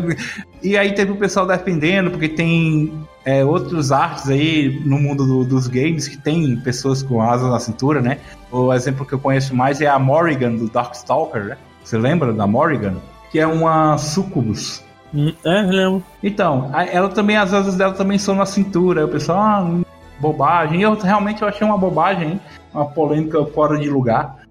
E 0.61 0.77
aí 0.77 0.93
teve 0.93 1.13
o 1.13 1.15
pessoal 1.15 1.47
defendendo, 1.47 2.11
porque 2.11 2.27
tem 2.27 2.91
é, 3.23 3.45
outros 3.45 3.93
artes 3.93 4.29
aí 4.29 4.81
no 4.83 4.99
mundo 4.99 5.25
do, 5.25 5.45
dos 5.45 5.67
games 5.67 6.09
que 6.09 6.17
tem 6.17 6.57
pessoas 6.57 7.01
com 7.01 7.21
asas 7.21 7.49
na 7.49 7.61
cintura, 7.61 8.01
né? 8.01 8.17
O 8.51 8.73
exemplo 8.73 9.05
que 9.05 9.13
eu 9.13 9.19
conheço 9.19 9.55
mais 9.55 9.79
é 9.79 9.87
a 9.87 9.97
Morrigan 9.97 10.55
do 10.55 10.69
Darkstalker, 10.69 11.45
né? 11.45 11.57
Você 11.81 11.97
lembra 11.97 12.33
da 12.33 12.45
Morrigan? 12.45 12.95
Que 13.31 13.39
é 13.39 13.47
uma 13.47 13.97
sucubus. 13.97 14.83
Hum, 15.15 15.33
é, 15.45 15.61
lembro. 15.61 16.03
Então, 16.21 16.69
ela 16.91 17.07
também, 17.07 17.37
as 17.37 17.53
asas 17.53 17.75
dela 17.77 17.93
também 17.93 18.17
são 18.17 18.35
na 18.35 18.45
cintura. 18.45 19.05
O 19.05 19.07
pessoal, 19.07 19.39
ah, 19.39 19.81
bobagem. 20.19 20.81
Eu 20.81 20.93
realmente 20.95 21.41
eu 21.41 21.47
achei 21.47 21.65
uma 21.65 21.77
bobagem, 21.77 22.31
hein? 22.31 22.41
uma 22.73 22.85
polêmica 22.85 23.45
fora 23.45 23.79
de 23.79 23.89
lugar. 23.89 24.43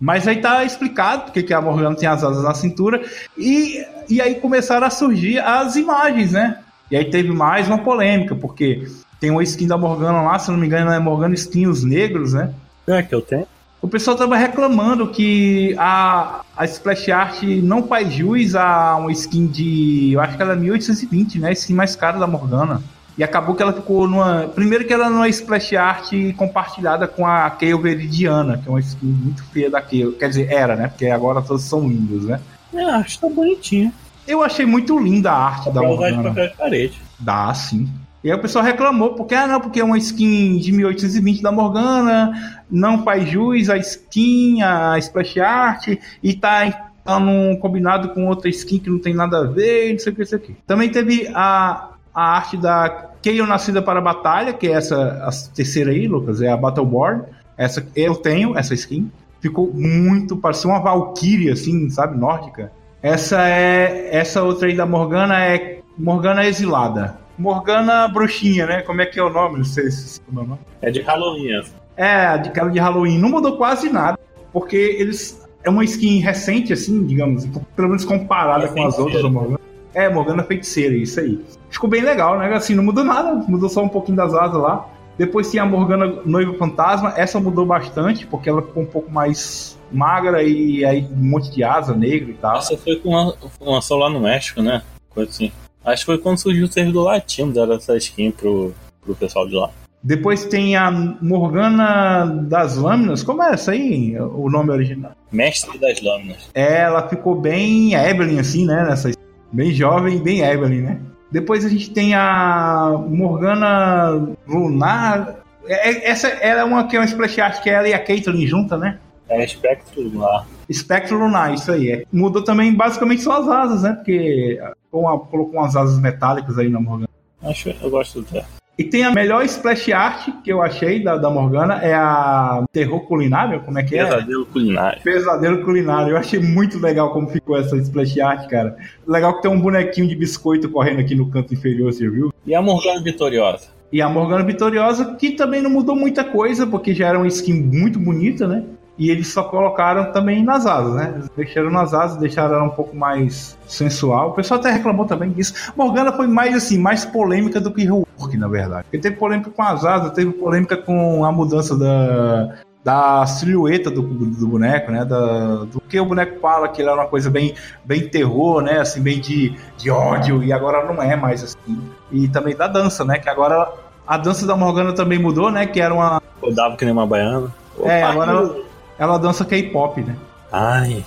Mas 0.00 0.26
aí 0.26 0.40
tá 0.40 0.64
explicado 0.64 1.24
porque 1.24 1.42
que 1.42 1.54
a 1.54 1.60
Morgana 1.60 1.94
tem 1.94 2.08
as 2.08 2.24
asas 2.24 2.42
na 2.42 2.54
cintura. 2.54 3.04
E, 3.36 3.84
e 4.08 4.22
aí 4.22 4.36
começaram 4.36 4.86
a 4.86 4.90
surgir 4.90 5.38
as 5.38 5.76
imagens, 5.76 6.32
né? 6.32 6.58
E 6.90 6.96
aí 6.96 7.10
teve 7.10 7.30
mais 7.30 7.68
uma 7.68 7.78
polêmica, 7.78 8.34
porque 8.34 8.88
tem 9.22 9.30
uma 9.30 9.44
skin 9.44 9.68
da 9.68 9.78
Morgana 9.78 10.20
lá, 10.20 10.36
se 10.36 10.50
não 10.50 10.58
me 10.58 10.66
engano, 10.66 10.90
é 10.90 10.98
Morgana 10.98 11.32
Skin 11.36 11.68
os 11.68 11.84
Negros, 11.84 12.32
né? 12.32 12.52
É 12.88 13.00
que 13.04 13.14
eu 13.14 13.22
tenho. 13.22 13.46
O 13.80 13.86
pessoal 13.86 14.16
tava 14.16 14.34
reclamando 14.34 15.06
que 15.06 15.76
a, 15.78 16.40
a 16.56 16.64
Splash 16.64 17.08
Art 17.08 17.42
não 17.62 17.84
faz 17.84 18.12
jus 18.12 18.56
a 18.56 18.96
uma 18.96 19.12
skin 19.12 19.46
de. 19.46 20.10
Eu 20.12 20.20
acho 20.20 20.36
que 20.36 20.42
ela 20.42 20.54
é 20.54 20.56
1820, 20.56 21.38
né? 21.38 21.50
A 21.50 21.52
skin 21.52 21.72
mais 21.72 21.94
cara 21.94 22.18
da 22.18 22.26
Morgana. 22.26 22.82
E 23.16 23.22
acabou 23.22 23.54
que 23.54 23.62
ela 23.62 23.72
ficou 23.72 24.08
numa. 24.08 24.50
Primeiro 24.52 24.84
que 24.84 24.92
ela 24.92 25.08
numa 25.08 25.28
splash 25.28 25.76
art 25.76 26.10
compartilhada 26.36 27.06
com 27.06 27.24
a 27.24 27.48
Kayle 27.48 27.80
Veridiana, 27.80 28.58
que 28.58 28.68
é 28.68 28.72
uma 28.72 28.80
skin 28.80 29.06
muito 29.06 29.44
feia 29.52 29.70
da 29.70 29.80
Kayle. 29.80 30.16
Quer 30.18 30.30
dizer, 30.30 30.50
era, 30.50 30.74
né? 30.74 30.88
Porque 30.88 31.06
agora 31.06 31.40
todos 31.40 31.62
são 31.62 31.86
lindos, 31.86 32.24
né? 32.24 32.40
É, 32.74 32.82
a 32.82 32.96
arte 32.96 33.20
tá 33.20 33.28
bonitinha. 33.28 33.92
Eu 34.26 34.42
achei 34.42 34.66
muito 34.66 34.98
linda 34.98 35.30
a 35.30 35.44
arte 35.46 35.70
da 35.70 35.80
Morgana. 35.80 36.30
De 36.30 36.56
parede. 36.56 37.00
Dá, 37.20 37.54
sim. 37.54 37.88
E 38.22 38.30
aí 38.30 38.36
o 38.36 38.40
pessoal 38.40 38.64
reclamou, 38.64 39.14
porque, 39.14 39.34
ah, 39.34 39.46
não, 39.46 39.60
porque 39.60 39.80
é 39.80 39.84
uma 39.84 39.98
skin 39.98 40.56
de 40.58 40.70
1820 40.72 41.42
da 41.42 41.50
Morgana, 41.50 42.60
não 42.70 43.02
faz 43.02 43.28
jus 43.28 43.68
a 43.68 43.76
skin, 43.76 44.62
a 44.62 44.96
splash 44.98 45.38
art, 45.40 45.88
e 46.22 46.34
tá 46.34 46.90
tá 47.04 47.18
num 47.18 47.56
combinado 47.56 48.10
com 48.10 48.28
outra 48.28 48.48
skin 48.48 48.78
que 48.78 48.88
não 48.88 48.98
tem 48.98 49.14
nada 49.14 49.38
a 49.38 49.44
ver, 49.44 49.92
não 49.92 49.98
sei 49.98 50.12
o 50.12 50.16
que, 50.16 50.22
isso 50.22 50.36
aqui. 50.36 50.56
Também 50.66 50.88
teve 50.88 51.28
a, 51.34 51.90
a 52.14 52.36
arte 52.36 52.56
da 52.56 53.10
Kayle 53.22 53.46
Nascida 53.46 53.82
para 53.82 53.98
a 53.98 54.02
Batalha, 54.02 54.52
que 54.52 54.66
é 54.66 54.72
essa 54.72 55.20
a 55.24 55.54
terceira 55.54 55.90
aí, 55.90 56.06
Lucas, 56.06 56.40
é 56.40 56.48
a 56.48 56.56
Battleborn. 56.56 57.24
Essa 57.56 57.86
eu 57.94 58.14
tenho, 58.14 58.56
essa 58.56 58.74
skin. 58.74 59.10
Ficou 59.40 59.72
muito, 59.72 60.36
parecia 60.36 60.70
uma 60.70 60.80
Valkyrie, 60.80 61.50
assim, 61.50 61.90
sabe, 61.90 62.16
nórdica. 62.16 62.70
Essa 63.02 63.48
é. 63.48 64.08
Essa 64.12 64.42
outra 64.42 64.68
aí 64.68 64.76
da 64.76 64.86
Morgana 64.86 65.44
é 65.44 65.80
Morgana 65.98 66.46
Exilada. 66.46 67.18
Morgana 67.38 68.08
Bruxinha, 68.08 68.66
né? 68.66 68.82
Como 68.82 69.00
é 69.00 69.06
que 69.06 69.18
é 69.18 69.22
o 69.22 69.30
nome? 69.30 69.58
Não 69.58 69.64
sei 69.64 69.90
se 69.90 70.20
é 70.20 70.30
o 70.30 70.34
nome. 70.34 70.58
É 70.80 70.90
de 70.90 71.00
Halloween. 71.00 71.62
É, 71.96 72.38
de 72.38 72.50
cara 72.50 72.70
de 72.70 72.78
Halloween. 72.78 73.18
Não 73.18 73.28
mudou 73.28 73.56
quase 73.56 73.90
nada, 73.90 74.18
porque 74.52 74.76
eles. 74.76 75.40
É 75.64 75.70
uma 75.70 75.84
skin 75.84 76.18
recente, 76.18 76.72
assim, 76.72 77.06
digamos, 77.06 77.46
pelo 77.76 77.88
menos 77.88 78.04
comparada 78.04 78.64
é 78.64 78.68
com 78.68 78.84
as 78.84 78.98
outras 78.98 79.22
da 79.22 79.28
Morgana. 79.28 79.60
É, 79.94 80.08
Morgana 80.08 80.42
Feiticeira, 80.42 80.94
isso 80.96 81.20
aí. 81.20 81.40
Ficou 81.70 81.88
bem 81.88 82.02
legal, 82.02 82.36
né? 82.36 82.52
Assim, 82.52 82.74
não 82.74 82.82
mudou 82.82 83.04
nada, 83.04 83.32
mudou 83.46 83.68
só 83.68 83.80
um 83.80 83.88
pouquinho 83.88 84.16
das 84.16 84.34
asas 84.34 84.60
lá. 84.60 84.88
Depois 85.16 85.50
tinha 85.50 85.62
a 85.62 85.66
Morgana 85.66 86.20
Noiva 86.24 86.54
Fantasma, 86.54 87.12
essa 87.16 87.38
mudou 87.38 87.64
bastante, 87.64 88.26
porque 88.26 88.48
ela 88.48 88.62
ficou 88.62 88.82
um 88.82 88.86
pouco 88.86 89.10
mais 89.10 89.78
magra 89.92 90.42
e 90.42 90.84
aí 90.84 91.06
um 91.12 91.30
monte 91.30 91.50
de 91.52 91.62
asa 91.62 91.94
negra 91.94 92.30
e 92.30 92.34
tal. 92.34 92.56
Essa 92.56 92.76
foi 92.76 92.96
com 92.96 93.10
uma, 93.10 93.34
uma 93.60 93.82
só 93.82 93.96
lá 93.96 94.08
no 94.08 94.20
México, 94.20 94.62
né? 94.62 94.82
Coisa 95.10 95.30
assim. 95.30 95.52
Acho 95.84 96.02
que 96.02 96.06
foi 96.06 96.18
quando 96.18 96.38
surgiu 96.38 96.66
o 96.66 96.72
servidor 96.72 97.04
latino, 97.04 97.52
deram 97.52 97.74
essa 97.74 97.96
skin 97.96 98.30
pro, 98.30 98.74
pro 99.04 99.14
pessoal 99.14 99.48
de 99.48 99.54
lá. 99.54 99.70
Depois 100.02 100.44
tem 100.44 100.74
a 100.76 100.90
Morgana 100.90 102.24
das 102.24 102.76
Lâminas. 102.76 103.22
Como 103.22 103.42
é 103.42 103.52
essa 103.52 103.70
aí? 103.70 104.18
O 104.18 104.50
nome 104.50 104.70
original? 104.70 105.12
Mestre 105.30 105.78
das 105.78 106.02
Lâminas. 106.02 106.50
É, 106.54 106.82
ela 106.82 107.08
ficou 107.08 107.36
bem 107.36 107.94
Evelyn, 107.94 108.40
assim, 108.40 108.66
né? 108.66 108.84
Nessa 108.84 109.12
Bem 109.52 109.70
jovem, 109.70 110.18
bem 110.18 110.40
Evelyn, 110.40 110.80
né? 110.80 111.00
Depois 111.30 111.64
a 111.64 111.68
gente 111.68 111.90
tem 111.90 112.14
a 112.14 112.98
Morgana 113.06 114.34
Lunar. 114.48 115.36
É, 115.66 115.90
é, 115.90 116.10
essa 116.10 116.28
é 116.28 116.64
uma 116.64 116.88
que 116.88 116.96
é 116.96 116.98
uma 116.98 117.04
splash 117.04 117.38
art 117.38 117.62
que 117.62 117.68
ela 117.68 117.86
e 117.86 117.92
a 117.92 117.98
Caitlyn 117.98 118.46
junta, 118.46 118.78
né? 118.78 118.98
É 119.28 119.44
Espectro 119.44 120.02
Lunar. 120.02 120.46
Espectro 120.72 121.18
Lunar, 121.18 121.52
isso 121.52 121.70
aí. 121.70 121.90
É. 121.90 122.04
Mudou 122.12 122.42
também 122.42 122.74
basicamente 122.74 123.22
só 123.22 123.40
as 123.40 123.48
asas, 123.48 123.82
né? 123.82 123.92
Porque 123.92 124.58
colocou 124.90 125.60
umas 125.60 125.76
asas 125.76 126.00
metálicas 126.00 126.58
aí 126.58 126.68
na 126.68 126.80
Morgana. 126.80 127.08
Acho, 127.42 127.74
eu 127.82 127.90
gosto 127.90 128.22
do 128.22 128.42
E 128.78 128.84
tem 128.84 129.04
a 129.04 129.10
melhor 129.10 129.44
splash 129.44 129.92
art 129.92 130.28
que 130.42 130.52
eu 130.52 130.62
achei 130.62 131.02
da, 131.02 131.16
da 131.16 131.28
Morgana, 131.28 131.74
é 131.82 131.92
a 131.92 132.64
Terror 132.72 133.00
Culinário, 133.00 133.60
como 133.62 133.78
é 133.78 133.82
que 133.82 133.98
é? 133.98 134.04
Pesadelo 134.04 134.46
Culinário. 134.46 135.02
Pesadelo 135.02 135.64
Culinário. 135.64 136.10
Eu 136.12 136.16
achei 136.16 136.38
muito 136.38 136.78
legal 136.78 137.12
como 137.12 137.28
ficou 137.28 137.56
essa 137.56 137.76
splash 137.76 138.20
art, 138.20 138.48
cara. 138.48 138.76
Legal 139.06 139.36
que 139.36 139.42
tem 139.42 139.50
um 139.50 139.60
bonequinho 139.60 140.08
de 140.08 140.14
biscoito 140.14 140.70
correndo 140.70 141.00
aqui 141.00 141.14
no 141.14 141.28
canto 141.28 141.52
inferior, 141.52 141.92
você 141.92 142.08
viu? 142.08 142.32
E 142.46 142.54
a 142.54 142.62
Morgana 142.62 143.02
Vitoriosa? 143.02 143.68
E 143.92 144.00
a 144.00 144.08
Morgana 144.08 144.44
Vitoriosa, 144.44 145.16
que 145.16 145.32
também 145.32 145.60
não 145.60 145.68
mudou 145.68 145.94
muita 145.94 146.24
coisa, 146.24 146.66
porque 146.66 146.94
já 146.94 147.08
era 147.08 147.18
uma 147.18 147.28
skin 147.28 147.52
muito 147.52 147.98
bonita, 147.98 148.48
né? 148.48 148.64
E 148.98 149.10
eles 149.10 149.28
só 149.28 149.42
colocaram 149.44 150.12
também 150.12 150.44
nas 150.44 150.66
asas, 150.66 150.94
né? 150.94 151.22
deixaram 151.34 151.70
nas 151.70 151.94
asas, 151.94 152.18
deixaram 152.18 152.56
ela 152.56 152.64
um 152.64 152.70
pouco 152.70 152.94
mais 152.94 153.58
sensual. 153.66 154.30
O 154.30 154.32
pessoal 154.32 154.60
até 154.60 154.70
reclamou 154.70 155.06
também 155.06 155.30
disso. 155.30 155.72
Morgana 155.74 156.12
foi 156.12 156.26
mais 156.26 156.54
assim, 156.54 156.78
mais 156.78 157.04
polêmica 157.04 157.58
do 157.58 157.72
que 157.72 157.84
Rework, 157.84 158.36
na 158.36 158.48
verdade. 158.48 158.84
Porque 158.84 158.98
teve 158.98 159.16
polêmica 159.16 159.50
com 159.50 159.62
as 159.62 159.84
asas, 159.84 160.12
teve 160.12 160.32
polêmica 160.32 160.76
com 160.76 161.24
a 161.24 161.32
mudança 161.32 161.76
da, 161.76 162.54
da 162.84 163.24
silhueta 163.26 163.90
do, 163.90 164.02
do, 164.02 164.46
boneco, 164.46 164.92
né? 164.92 165.06
Da, 165.06 165.64
do 165.64 165.80
que 165.88 165.98
o 165.98 166.04
boneco 166.04 166.38
fala, 166.38 166.68
que 166.68 166.82
ele 166.82 166.90
era 166.90 167.00
uma 167.00 167.08
coisa 167.08 167.30
bem, 167.30 167.54
bem 167.84 168.06
terror, 168.08 168.60
né? 168.60 168.80
Assim, 168.80 169.00
bem 169.00 169.20
de, 169.20 169.56
de 169.78 169.90
ódio, 169.90 170.44
e 170.44 170.52
agora 170.52 170.84
não 170.84 171.02
é 171.02 171.16
mais 171.16 171.42
assim. 171.42 171.80
E 172.10 172.28
também 172.28 172.54
da 172.54 172.66
dança, 172.66 173.06
né? 173.06 173.18
Que 173.18 173.30
agora 173.30 173.72
a 174.06 174.18
dança 174.18 174.46
da 174.46 174.54
Morgana 174.54 174.92
também 174.92 175.18
mudou, 175.18 175.50
né? 175.50 175.64
Que 175.64 175.80
era 175.80 175.94
uma. 175.94 176.20
Rodava 176.42 176.76
que 176.76 176.84
nem 176.84 176.92
uma 176.92 177.06
baiana. 177.06 177.50
É, 177.84 178.02
agora 178.02 178.54
ela 179.02 179.18
dança 179.18 179.44
K-pop, 179.44 180.00
né? 180.00 180.16
Ai. 180.52 181.04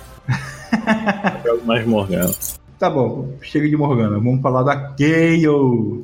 Mais 1.64 1.88
Morgana. 1.88 2.34
Tá 2.78 2.90
bom, 2.90 3.30
chega 3.42 3.70
de 3.70 3.78
Morgana. 3.78 4.18
Vamos 4.20 4.42
falar 4.42 4.64
da 4.64 4.76
Kayle. 4.76 6.04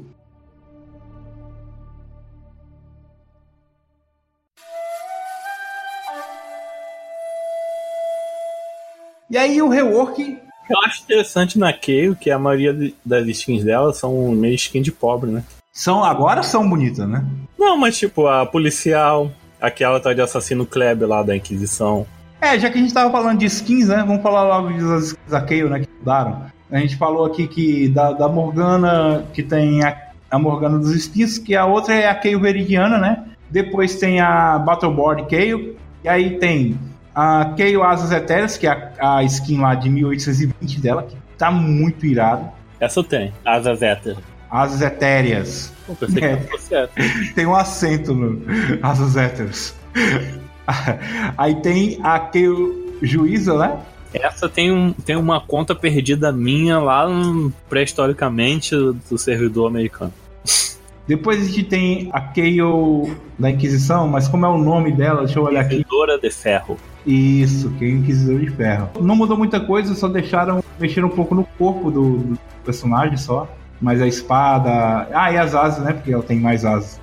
E 9.30 9.38
aí 9.38 9.62
o 9.62 9.68
rework. 9.68 10.38
Eu 10.70 10.80
acho 10.86 11.04
interessante 11.04 11.60
na 11.60 11.74
Kayle 11.74 12.16
que 12.16 12.32
a 12.32 12.40
maioria 12.40 12.94
das 13.04 13.28
skins 13.28 13.66
dela 13.66 13.92
são 13.94 14.32
meio 14.32 14.56
skin 14.56 14.82
de 14.82 14.94
pobre, 14.94 15.30
né? 15.30 15.44
São, 15.74 16.06
agora 16.06 16.42
são 16.42 16.70
bonitas, 16.70 17.06
né? 17.06 17.26
Não, 17.60 17.76
mas 17.76 17.98
tipo, 17.98 18.28
a 18.28 18.46
policial, 18.46 19.30
aquela 19.62 20.00
tá 20.00 20.14
de 20.14 20.22
assassino 20.22 20.66
Kleber 20.66 21.08
lá 21.08 21.22
da 21.22 21.36
Inquisição. 21.36 22.06
É, 22.42 22.60
já 22.60 22.72
que 22.72 22.80
a 22.80 22.82
gente 22.82 22.94
tava 22.94 23.12
falando 23.12 23.38
de 23.38 23.46
skins, 23.46 23.88
né? 23.88 24.04
Vamos 24.06 24.24
falar 24.24 24.44
logo 24.44 24.70
das 24.70 25.04
skins 25.10 25.30
da 25.30 25.42
Kayle, 25.42 25.70
né? 25.70 25.80
Que 25.82 25.88
mudaram. 26.00 26.46
A 26.72 26.80
gente 26.80 26.98
falou 26.98 27.26
aqui 27.26 27.48
que 27.48 27.88
da, 27.90 28.14
da 28.14 28.28
Morgana, 28.28 29.26
que 29.34 29.44
tem 29.44 29.84
a, 29.84 29.96
a 30.32 30.40
Morgana 30.40 30.80
dos 30.80 30.96
skins, 30.96 31.38
que 31.38 31.56
a 31.56 31.66
outra 31.66 31.94
é 31.94 32.10
a 32.10 32.16
Kayle 32.16 32.42
Veridiana, 32.42 32.98
né? 32.98 33.26
Depois 33.50 34.00
tem 34.00 34.20
a 34.20 34.58
Battleboard 34.58 35.28
Kayle. 35.28 35.78
E 36.04 36.10
aí 36.10 36.40
tem 36.40 36.80
a 37.14 37.54
Kayle 37.56 37.84
Asas 37.84 38.12
Etéreas, 38.12 38.58
que 38.58 38.66
é 38.66 38.72
a, 39.00 39.18
a 39.18 39.24
skin 39.24 39.60
lá 39.60 39.76
de 39.76 39.90
1820 39.90 40.80
dela, 40.82 41.04
que 41.04 41.16
tá 41.38 41.52
muito 41.52 42.06
irado. 42.06 42.50
Essa 42.80 43.02
eu 43.02 43.04
tenho, 43.04 43.32
Asas 43.46 43.82
Etéreas. 43.84 44.31
Asas 44.52 44.82
Etéreas. 44.82 45.72
Pensei 46.00 46.24
é. 46.24 46.36
que 46.36 46.52
fosse 46.52 46.76
Tem 47.34 47.46
um 47.46 47.56
acento 47.56 48.14
no 48.14 48.42
Asas 48.82 49.16
Etéreas. 49.16 49.76
Aí 51.38 51.56
tem 51.62 52.00
a 52.04 52.20
que 52.20 52.46
Juíza, 53.02 53.58
né? 53.58 53.80
Essa 54.14 54.50
tem, 54.50 54.72
um, 54.72 54.92
tem 54.92 55.16
uma 55.16 55.40
conta 55.40 55.74
perdida 55.74 56.32
minha 56.32 56.80
lá 56.80 57.08
pré-historicamente 57.70 58.76
do 59.10 59.18
servidor 59.18 59.68
americano. 59.68 60.14
Depois 61.08 61.42
a 61.42 61.46
gente 61.46 61.64
tem 61.64 62.10
a 62.14 62.22
Kayle 62.22 63.16
da 63.40 63.50
Inquisição, 63.50 64.08
mas 64.08 64.28
como 64.28 64.46
é 64.46 64.50
o 64.50 64.58
nome 64.58 64.92
dela? 64.92 65.22
Deixa 65.26 65.40
eu 65.40 65.44
olhar 65.44 65.62
aqui. 65.62 65.76
Inquisidora 65.76 66.20
de 66.20 66.30
Ferro. 66.30 66.78
Isso, 67.06 67.72
que 67.72 67.86
é 67.86 67.90
Inquisidora 67.90 68.40
de 68.40 68.52
Ferro. 68.52 68.90
Não 69.02 69.16
mudou 69.16 69.38
muita 69.38 69.60
coisa, 69.60 69.96
só 69.96 70.08
deixaram 70.08 70.64
mexer 70.80 71.04
um 71.04 71.10
pouco 71.10 71.34
no 71.34 71.44
corpo 71.58 71.90
do, 71.90 72.18
do 72.18 72.40
personagem 72.64 73.18
só. 73.18 73.48
Mas 73.82 74.02
a 74.02 74.08
espada. 74.08 75.08
Ah, 75.14 75.32
e 75.32 75.38
as 75.38 75.56
asas, 75.56 75.84
né? 75.84 75.94
Porque 75.94 76.14
ela 76.14 76.24
tem 76.24 76.40
mais 76.40 76.64
asas. 76.64 77.00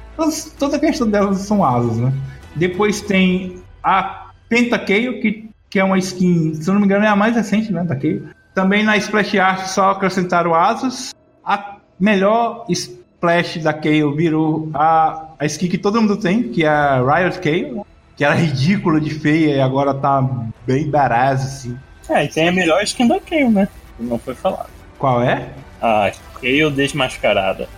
Toda 0.58 0.76
a 0.76 0.80
questão 0.80 1.08
delas 1.08 1.38
são 1.38 1.64
asas, 1.64 1.96
né? 1.96 2.12
Depois 2.54 3.00
tem 3.00 3.62
a 3.82 4.28
Pentakeio, 4.48 5.20
que, 5.20 5.48
que 5.68 5.78
é 5.78 5.84
uma 5.84 5.98
skin, 5.98 6.54
se 6.54 6.68
não 6.68 6.80
me 6.80 6.86
engano, 6.86 7.04
é 7.04 7.08
a 7.08 7.16
mais 7.16 7.36
recente, 7.36 7.72
né, 7.72 7.84
da 7.84 7.94
Keio. 7.94 8.28
Também 8.54 8.82
na 8.82 8.96
Splash 8.96 9.38
Art 9.38 9.66
só 9.66 9.90
acrescentaram 9.90 10.54
asas. 10.54 11.14
A 11.44 11.76
melhor 12.00 12.64
Splash 12.68 13.58
da 13.62 13.72
Keio 13.72 14.14
virou 14.16 14.70
a, 14.74 15.34
a 15.38 15.46
skin 15.46 15.68
que 15.68 15.78
todo 15.78 16.00
mundo 16.00 16.16
tem, 16.16 16.44
que 16.44 16.64
é 16.64 16.68
a 16.68 17.00
Riot 17.00 17.38
Keio, 17.40 17.86
que 18.16 18.24
era 18.24 18.34
ridícula 18.34 19.00
de 19.00 19.10
feia 19.10 19.56
e 19.56 19.60
agora 19.60 19.94
tá 19.94 20.26
bem 20.66 20.90
badass, 20.90 21.42
assim. 21.42 21.78
É, 22.08 22.24
e 22.24 22.28
tem 22.28 22.48
a 22.48 22.52
melhor 22.52 22.82
skin 22.82 23.06
da 23.06 23.20
Keio, 23.20 23.50
né? 23.50 23.68
Não 24.00 24.18
foi 24.18 24.34
falado. 24.34 24.70
Qual 24.98 25.22
é? 25.22 25.50
Ah, 25.80 26.10
Keio 26.40 26.70
Desmascarada. 26.70 27.68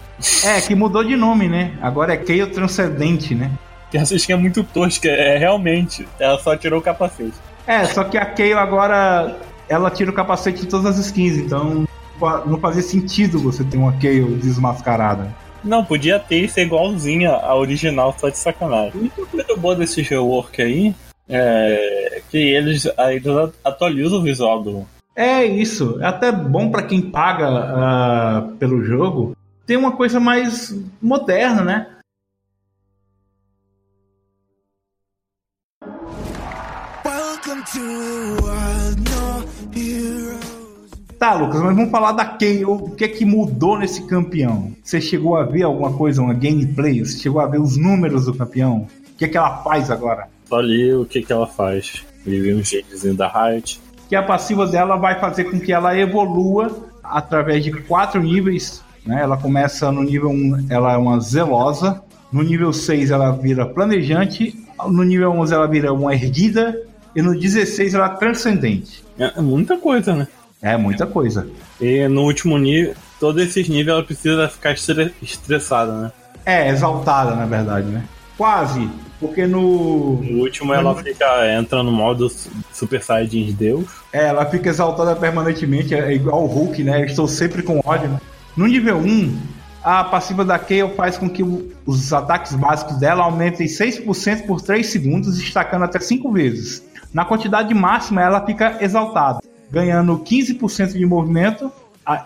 É, 0.45 0.61
que 0.61 0.75
mudou 0.75 1.03
de 1.03 1.17
nome, 1.17 1.49
né? 1.49 1.73
Agora 1.81 2.13
é 2.13 2.17
Keio 2.17 2.51
Transcendente, 2.51 3.35
né? 3.35 3.51
Que 3.91 3.99
essa 3.99 4.15
skin 4.15 4.35
é 4.35 4.37
muito 4.37 4.63
tosca, 4.63 5.09
é 5.09 5.37
realmente. 5.37 6.07
Ela 6.19 6.39
só 6.39 6.57
tirou 6.57 6.79
o 6.79 6.83
capacete. 6.83 7.35
É, 7.67 7.85
só 7.87 8.05
que 8.05 8.19
a 8.19 8.25
Kayle 8.25 8.55
agora 8.55 9.37
ela 9.69 9.91
tira 9.91 10.11
o 10.11 10.15
capacete 10.15 10.63
de 10.63 10.67
todas 10.67 10.99
as 10.99 11.07
skins, 11.07 11.37
então 11.37 11.87
não 12.47 12.59
fazia 12.59 12.83
sentido 12.83 13.39
você 13.39 13.65
ter 13.65 13.77
uma 13.77 13.93
Kayle 13.93 14.35
desmascarada. 14.37 15.35
Não, 15.63 15.85
podia 15.85 16.19
ter 16.19 16.45
e 16.45 16.49
ser 16.49 16.63
igualzinha 16.63 17.31
a 17.31 17.55
original, 17.55 18.15
só 18.19 18.29
de 18.29 18.39
sacanagem. 18.39 18.93
Única 18.95 19.27
coisa 19.27 19.57
boa 19.57 19.77
desse 19.77 20.03
rework 20.03 20.61
aí 20.61 20.95
é 21.29 22.23
que 22.31 22.39
eles, 22.39 22.87
eles 22.87 23.55
atualizam 23.65 24.19
o 24.19 24.23
visual 24.23 24.63
do. 24.63 24.87
É 25.15 25.45
isso, 25.45 25.99
é 26.01 26.07
até 26.07 26.31
bom 26.31 26.71
para 26.71 26.85
quem 26.85 27.11
paga 27.11 27.49
uh, 27.51 28.57
pelo 28.57 28.83
jogo. 28.85 29.37
Tem 29.67 29.77
uma 29.77 29.93
coisa 29.93 30.19
mais 30.19 30.75
moderna, 31.01 31.63
né? 31.63 31.87
Tá, 41.19 41.35
Lucas, 41.35 41.61
mas 41.61 41.77
vamos 41.77 41.91
falar 41.91 42.13
da 42.13 42.25
Kay. 42.25 42.65
O 42.65 42.91
que 42.93 43.05
é 43.05 43.09
que 43.09 43.27
mudou 43.27 43.79
nesse 43.79 44.07
campeão? 44.07 44.73
Você 44.83 45.03
chegou 45.03 45.37
a 45.37 45.45
ver 45.45 45.65
alguma 45.65 45.93
coisa, 45.93 46.23
uma 46.23 46.33
gameplay? 46.33 47.05
Você 47.05 47.19
chegou 47.19 47.43
a 47.43 47.47
ver 47.47 47.61
os 47.61 47.77
números 47.77 48.25
do 48.25 48.35
campeão? 48.35 48.89
O 49.13 49.19
que 49.19 49.27
é 49.27 49.29
que 49.29 49.37
ela 49.37 49.63
faz 49.63 49.91
agora? 49.91 50.29
Só 50.49 50.57
ali 50.57 50.95
o 50.95 51.05
que, 51.05 51.21
que 51.21 51.31
ela 51.31 51.47
faz. 51.47 52.03
Vi 52.25 52.55
um 52.55 52.65
jeitozinho 52.65 53.15
da 53.15 53.29
Riot. 53.29 53.79
Que 54.11 54.17
a 54.17 54.23
passiva 54.23 54.67
dela 54.67 54.97
vai 54.97 55.19
fazer 55.19 55.45
com 55.45 55.59
que 55.59 55.73
ela 55.73 55.97
evolua 55.97 56.91
através 57.03 57.65
de 57.65 57.71
quatro 57.71 58.23
níveis. 58.23 58.83
Né? 59.07 59.23
Ela 59.23 59.39
começa 59.39 59.91
no 59.91 60.03
nível 60.03 60.29
1, 60.29 60.67
ela 60.69 60.93
é 60.93 60.97
uma 60.99 61.19
zelosa. 61.21 62.03
No 62.31 62.43
nível 62.43 62.73
6 62.73 63.11
ela 63.11 63.31
vira 63.31 63.65
planejante. 63.65 64.55
No 64.89 65.03
nível 65.03 65.31
11 65.31 65.55
ela 65.55 65.67
vira 65.67 65.93
uma 65.93 66.13
erguida 66.13 66.77
e 67.15 67.23
no 67.23 67.39
16 67.39 67.95
ela 67.95 68.07
é 68.07 68.17
transcendente. 68.17 69.03
É 69.19 69.41
muita 69.41 69.79
coisa, 69.79 70.15
né? 70.15 70.29
É 70.63 70.77
muita 70.77 71.07
coisa. 71.07 71.47
E 71.81 72.07
no 72.09 72.23
último 72.23 72.59
nível, 72.59 72.95
todos 73.19 73.43
esses 73.43 73.69
níveis 73.69 73.89
ela 73.89 74.03
precisa 74.03 74.49
ficar 74.49 74.73
estressada, 75.23 75.93
né? 75.93 76.13
É, 76.45 76.69
exaltada, 76.69 77.35
na 77.35 77.47
verdade, 77.47 77.87
né? 77.87 78.05
Quase. 78.37 78.91
Porque 79.21 79.47
no. 79.47 80.17
No 80.23 80.41
último 80.41 80.73
ela 80.73 80.95
fica. 80.97 81.53
entra 81.53 81.83
no 81.83 81.93
modo 81.93 82.33
Super 82.73 83.03
Saiyajin 83.03 83.45
de 83.45 83.53
Deus. 83.53 83.85
É, 84.11 84.29
ela 84.29 84.47
fica 84.47 84.71
exaltada 84.71 85.15
permanentemente, 85.15 85.95
é 85.95 86.13
igual 86.15 86.43
o 86.43 86.47
Hulk, 86.47 86.83
né? 86.83 87.03
Eu 87.03 87.05
estou 87.05 87.29
sempre 87.29 87.63
com 87.63 87.81
ódio, 87.85 88.09
né? 88.09 88.21
No 88.57 88.67
nível 88.67 88.97
1, 88.97 89.39
a 89.85 90.03
passiva 90.03 90.45
da 90.45 90.59
Kayle 90.59 90.95
faz 90.95 91.19
com 91.19 91.29
que 91.29 91.43
os 91.87 92.13
ataques 92.13 92.55
básicos 92.55 92.97
dela 92.97 93.25
aumentem 93.25 93.67
6% 93.67 94.47
por 94.47 94.63
3 94.63 94.87
segundos, 94.87 95.37
destacando 95.37 95.85
até 95.85 96.01
5 96.01 96.33
vezes. 96.33 96.83
Na 97.13 97.25
quantidade 97.25 97.75
máxima, 97.75 98.23
ela 98.23 98.45
fica 98.45 98.79
exaltada, 98.81 99.41
ganhando 99.71 100.19
15% 100.19 100.93
de 100.93 101.05
movimento 101.05 101.71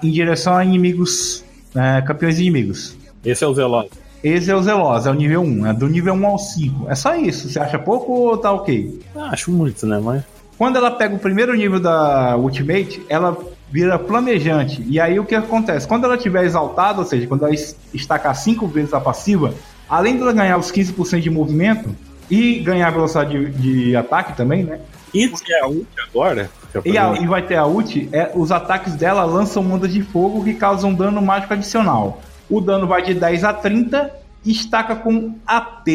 em 0.02 0.10
direção 0.10 0.56
a 0.56 0.64
inimigos, 0.64 1.44
é, 1.74 2.00
campeões 2.02 2.38
inimigos. 2.38 2.96
Esse 3.24 3.42
é 3.42 3.46
o 3.46 3.54
Veloz. 3.54 3.90
Esse 4.24 4.50
é 4.50 4.56
o 4.56 4.62
Zeloz, 4.62 5.04
é 5.04 5.10
o 5.10 5.14
nível 5.14 5.42
1, 5.42 5.66
é 5.66 5.72
do 5.74 5.86
nível 5.86 6.14
1 6.14 6.26
ao 6.26 6.38
5. 6.38 6.90
É 6.90 6.94
só 6.94 7.14
isso. 7.14 7.46
Você 7.46 7.58
acha 7.58 7.78
pouco 7.78 8.10
ou 8.10 8.38
tá 8.38 8.50
ok? 8.50 8.98
Ah, 9.14 9.28
acho 9.32 9.52
muito, 9.52 9.86
né, 9.86 10.00
mas. 10.02 10.22
Quando 10.56 10.76
ela 10.76 10.90
pega 10.90 11.14
o 11.14 11.18
primeiro 11.18 11.54
nível 11.54 11.78
da 11.78 12.34
Ultimate, 12.34 13.04
ela 13.10 13.36
vira 13.70 13.98
flamejante. 13.98 14.82
E 14.88 14.98
aí 14.98 15.20
o 15.20 15.26
que 15.26 15.34
acontece? 15.34 15.86
Quando 15.86 16.04
ela 16.04 16.16
estiver 16.16 16.42
exaltada, 16.44 17.00
ou 17.00 17.04
seja, 17.04 17.26
quando 17.26 17.44
ela 17.44 17.54
estacar 17.92 18.34
cinco 18.34 18.66
vezes 18.66 18.94
a 18.94 19.00
passiva, 19.00 19.52
além 19.90 20.16
dela 20.16 20.32
ganhar 20.32 20.56
os 20.56 20.72
15% 20.72 21.20
de 21.20 21.28
movimento 21.28 21.94
e 22.30 22.60
ganhar 22.60 22.90
velocidade 22.90 23.50
de, 23.50 23.50
de 23.50 23.96
ataque 23.96 24.34
também, 24.34 24.64
né? 24.64 24.80
E 25.12 25.24
é 25.24 25.60
a 25.60 25.68
ult 25.68 25.86
agora? 26.08 26.50
E, 26.84 26.96
a, 26.96 27.12
e, 27.20 27.26
vai 27.26 27.42
ter 27.42 27.56
a 27.56 27.66
ult, 27.66 28.08
é, 28.10 28.32
os 28.34 28.50
ataques 28.50 28.94
dela 28.94 29.24
lançam 29.24 29.70
ondas 29.70 29.92
de 29.92 30.02
fogo 30.02 30.42
que 30.42 30.54
causam 30.54 30.94
dano 30.94 31.20
mágico 31.20 31.52
adicional. 31.52 32.22
O 32.48 32.60
dano 32.60 32.86
vai 32.86 33.02
de 33.02 33.14
10 33.14 33.44
a 33.44 33.52
30 33.52 34.10
e 34.44 34.52
estaca 34.52 34.96
com 34.96 35.34
AP 35.46 35.88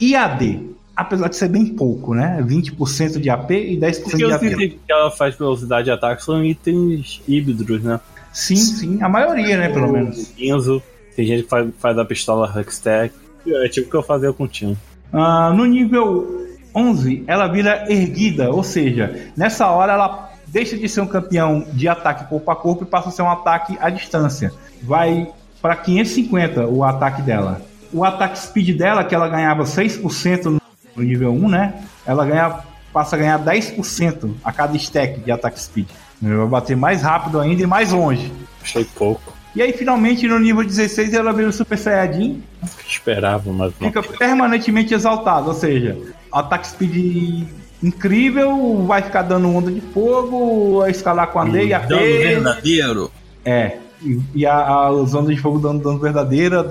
e 0.00 0.14
AD. 0.14 0.74
Apesar 0.96 1.28
de 1.28 1.36
ser 1.36 1.48
bem 1.48 1.66
pouco, 1.66 2.14
né? 2.14 2.40
20% 2.46 3.20
de 3.20 3.28
AP 3.28 3.50
e 3.50 3.76
10% 3.76 4.02
Porque 4.02 4.16
de 4.16 4.32
AP. 4.32 4.40
que 4.40 4.78
ela 4.88 5.10
faz 5.10 5.34
velocidade 5.34 5.86
de 5.86 5.90
ataque 5.90 6.22
são 6.22 6.44
itens 6.44 7.20
híbridos, 7.26 7.82
né? 7.82 7.98
Sim, 8.32 8.56
sim. 8.56 9.02
A 9.02 9.08
maioria, 9.08 9.56
né? 9.56 9.68
Pelo 9.68 9.90
menos. 9.90 10.32
Enzo, 10.38 10.80
tem 11.16 11.26
gente 11.26 11.44
que 11.44 11.48
faz, 11.48 11.68
faz 11.78 11.98
a 11.98 12.04
pistola 12.04 12.52
Huckstack. 12.54 13.14
É 13.46 13.68
tipo 13.68 13.88
o 13.88 13.90
que 13.90 13.96
eu 13.96 14.02
fazia 14.02 14.32
com 14.32 14.44
o 14.44 14.48
Tino. 14.48 14.76
Uh, 15.12 15.52
no 15.54 15.64
nível 15.64 16.46
11, 16.74 17.24
ela 17.26 17.46
vira 17.46 17.84
erguida, 17.88 18.50
ou 18.50 18.64
seja, 18.64 19.30
nessa 19.36 19.68
hora 19.68 19.92
ela 19.92 20.32
deixa 20.46 20.76
de 20.76 20.88
ser 20.88 21.00
um 21.00 21.06
campeão 21.06 21.64
de 21.72 21.88
ataque 21.88 22.28
corpo 22.28 22.50
a 22.50 22.56
corpo 22.56 22.84
e 22.84 22.86
passa 22.86 23.08
a 23.08 23.12
ser 23.12 23.22
um 23.22 23.30
ataque 23.30 23.76
à 23.80 23.90
distância. 23.90 24.52
Vai 24.82 25.28
para 25.64 25.76
550 25.76 26.66
o 26.66 26.84
ataque 26.84 27.22
dela. 27.22 27.62
O 27.90 28.04
ataque 28.04 28.38
speed 28.38 28.76
dela, 28.76 29.02
que 29.02 29.14
ela 29.14 29.26
ganhava 29.30 29.64
6% 29.64 30.60
no 30.94 31.02
nível 31.02 31.32
1, 31.32 31.48
né? 31.48 31.74
Ela 32.04 32.26
ganha, 32.26 32.58
passa 32.92 33.16
a 33.16 33.18
ganhar 33.18 33.42
10% 33.42 34.34
a 34.44 34.52
cada 34.52 34.76
stack 34.76 35.20
de 35.20 35.32
ataque 35.32 35.58
speed. 35.58 35.88
Vai 36.20 36.46
bater 36.46 36.76
mais 36.76 37.00
rápido 37.00 37.40
ainda 37.40 37.62
e 37.62 37.66
mais 37.66 37.92
longe. 37.92 38.30
Achei 38.62 38.84
pouco. 38.84 39.32
E 39.56 39.62
aí, 39.62 39.72
finalmente, 39.72 40.28
no 40.28 40.38
nível 40.38 40.62
16, 40.62 41.14
ela 41.14 41.32
vira 41.32 41.48
o 41.48 41.52
Super 41.52 41.78
Saiyajin. 41.78 42.42
Esperava, 42.86 43.50
mas 43.50 43.72
não. 43.80 43.88
Fica 43.88 44.02
permanentemente 44.02 44.92
exaltado, 44.92 45.48
ou 45.48 45.54
seja, 45.54 45.96
ataque 46.30 46.66
speed 46.66 47.48
incrível, 47.82 48.84
vai 48.84 49.00
ficar 49.00 49.22
dando 49.22 49.48
onda 49.48 49.72
de 49.72 49.80
fogo, 49.80 50.80
vai 50.80 50.90
escalar 50.90 51.28
com 51.28 51.38
a 51.38 51.44
lei, 51.44 51.72
a 51.72 51.78
Dano 51.78 52.02
verdadeiro. 52.02 53.10
É. 53.46 53.78
E, 54.04 54.20
e 54.34 54.46
a, 54.46 54.54
a, 54.54 54.90
os 54.90 55.14
ondas 55.14 55.34
de 55.34 55.40
fogo 55.40 55.58
dando 55.58 55.82
dano 55.82 55.98
verdadeira, 55.98 56.62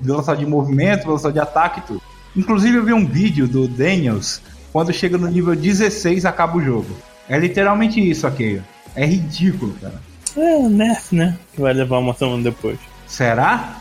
velocidade 0.00 0.40
de 0.40 0.46
movimento, 0.46 1.04
velocidade 1.04 1.34
de 1.34 1.40
ataque 1.40 1.80
e 1.80 1.82
tudo. 1.82 2.02
Inclusive, 2.36 2.76
eu 2.76 2.84
vi 2.84 2.92
um 2.92 3.06
vídeo 3.06 3.46
do 3.46 3.66
Daniels, 3.66 4.40
quando 4.72 4.92
chega 4.92 5.18
no 5.18 5.28
nível 5.28 5.54
16, 5.54 6.24
acaba 6.24 6.56
o 6.56 6.62
jogo. 6.62 6.96
É 7.28 7.38
literalmente 7.38 8.00
isso 8.00 8.26
aqui. 8.26 8.60
É 8.94 9.06
ridículo, 9.06 9.74
cara. 9.80 10.00
É 10.36 10.56
o 10.56 10.68
Nerf, 10.68 11.14
né? 11.14 11.38
Que 11.54 11.60
vai 11.60 11.72
levar 11.72 11.98
uma 11.98 12.14
semana 12.14 12.42
depois. 12.42 12.78
Será? 13.06 13.80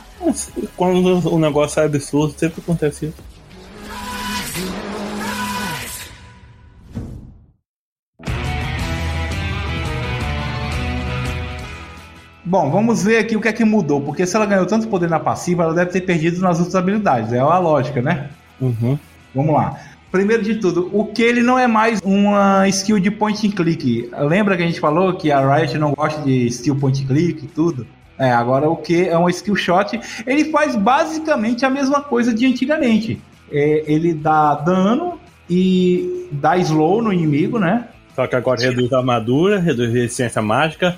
Quando 0.76 1.30
o 1.30 1.40
negócio 1.40 1.80
é 1.82 1.86
absurdo, 1.86 2.34
sempre 2.38 2.62
acontece 2.62 3.08
isso. 3.08 3.16
Bom, 12.50 12.72
vamos 12.72 13.04
ver 13.04 13.20
aqui 13.20 13.38
o 13.38 13.42
que 13.42 13.48
é 13.48 13.54
que 13.54 13.64
mudou, 13.64 14.02
porque 14.02 14.26
se 14.26 14.36
ela 14.36 14.44
ganhou 14.44 14.66
tanto 14.66 14.88
poder 14.88 15.08
na 15.08 15.20
passiva, 15.20 15.62
ela 15.62 15.74
deve 15.76 15.92
ter 15.92 16.02
perdido 16.02 16.42
nas 16.42 16.58
outras 16.58 16.74
habilidades. 16.74 17.32
É 17.32 17.38
a 17.38 17.60
lógica, 17.60 18.02
né? 18.02 18.32
Uhum. 18.60 18.98
Vamos 19.36 19.54
lá. 19.54 19.80
Primeiro 20.12 20.42
de 20.42 20.56
tudo, 20.56 20.90
o 20.92 21.06
que 21.06 21.22
ele 21.22 21.44
não 21.44 21.60
é 21.60 21.68
mais 21.68 22.02
uma 22.04 22.68
skill 22.70 23.00
de 23.00 23.12
point 23.12 23.46
and 23.46 23.52
click. 23.52 24.10
Lembra 24.18 24.58
que 24.58 24.64
a 24.64 24.66
gente 24.66 24.80
falou 24.80 25.14
que 25.14 25.32
a 25.32 25.58
Riot 25.58 25.78
não 25.78 25.94
gosta 25.94 26.24
de 26.24 26.48
skill 26.48 26.76
point 26.76 27.04
and 27.04 27.06
click 27.06 27.46
e 27.46 27.48
tudo? 27.48 27.86
É, 28.18 28.32
agora 28.32 28.68
o 28.68 28.78
que 28.78 29.08
é 29.08 29.16
um 29.16 29.30
skill 29.30 29.56
shot, 29.56 30.00
ele 30.26 30.46
faz 30.46 30.76
basicamente 30.76 31.64
a 31.66 31.70
mesma 31.70 32.02
coisa 32.02 32.34
de 32.34 32.48
antigamente. 32.48 33.22
É, 33.52 33.84
ele 33.86 34.12
dá 34.12 34.56
dano 34.56 35.20
e 35.48 36.28
dá 36.32 36.58
slow 36.58 37.04
no 37.04 37.14
inimigo, 37.14 37.60
né? 37.60 37.90
Só 38.16 38.26
que 38.26 38.36
agora 38.36 38.60
reduz 38.60 38.92
a 38.92 38.98
armadura, 38.98 39.60
reduz 39.60 39.94
resistência 39.94 40.42
mágica 40.42 40.98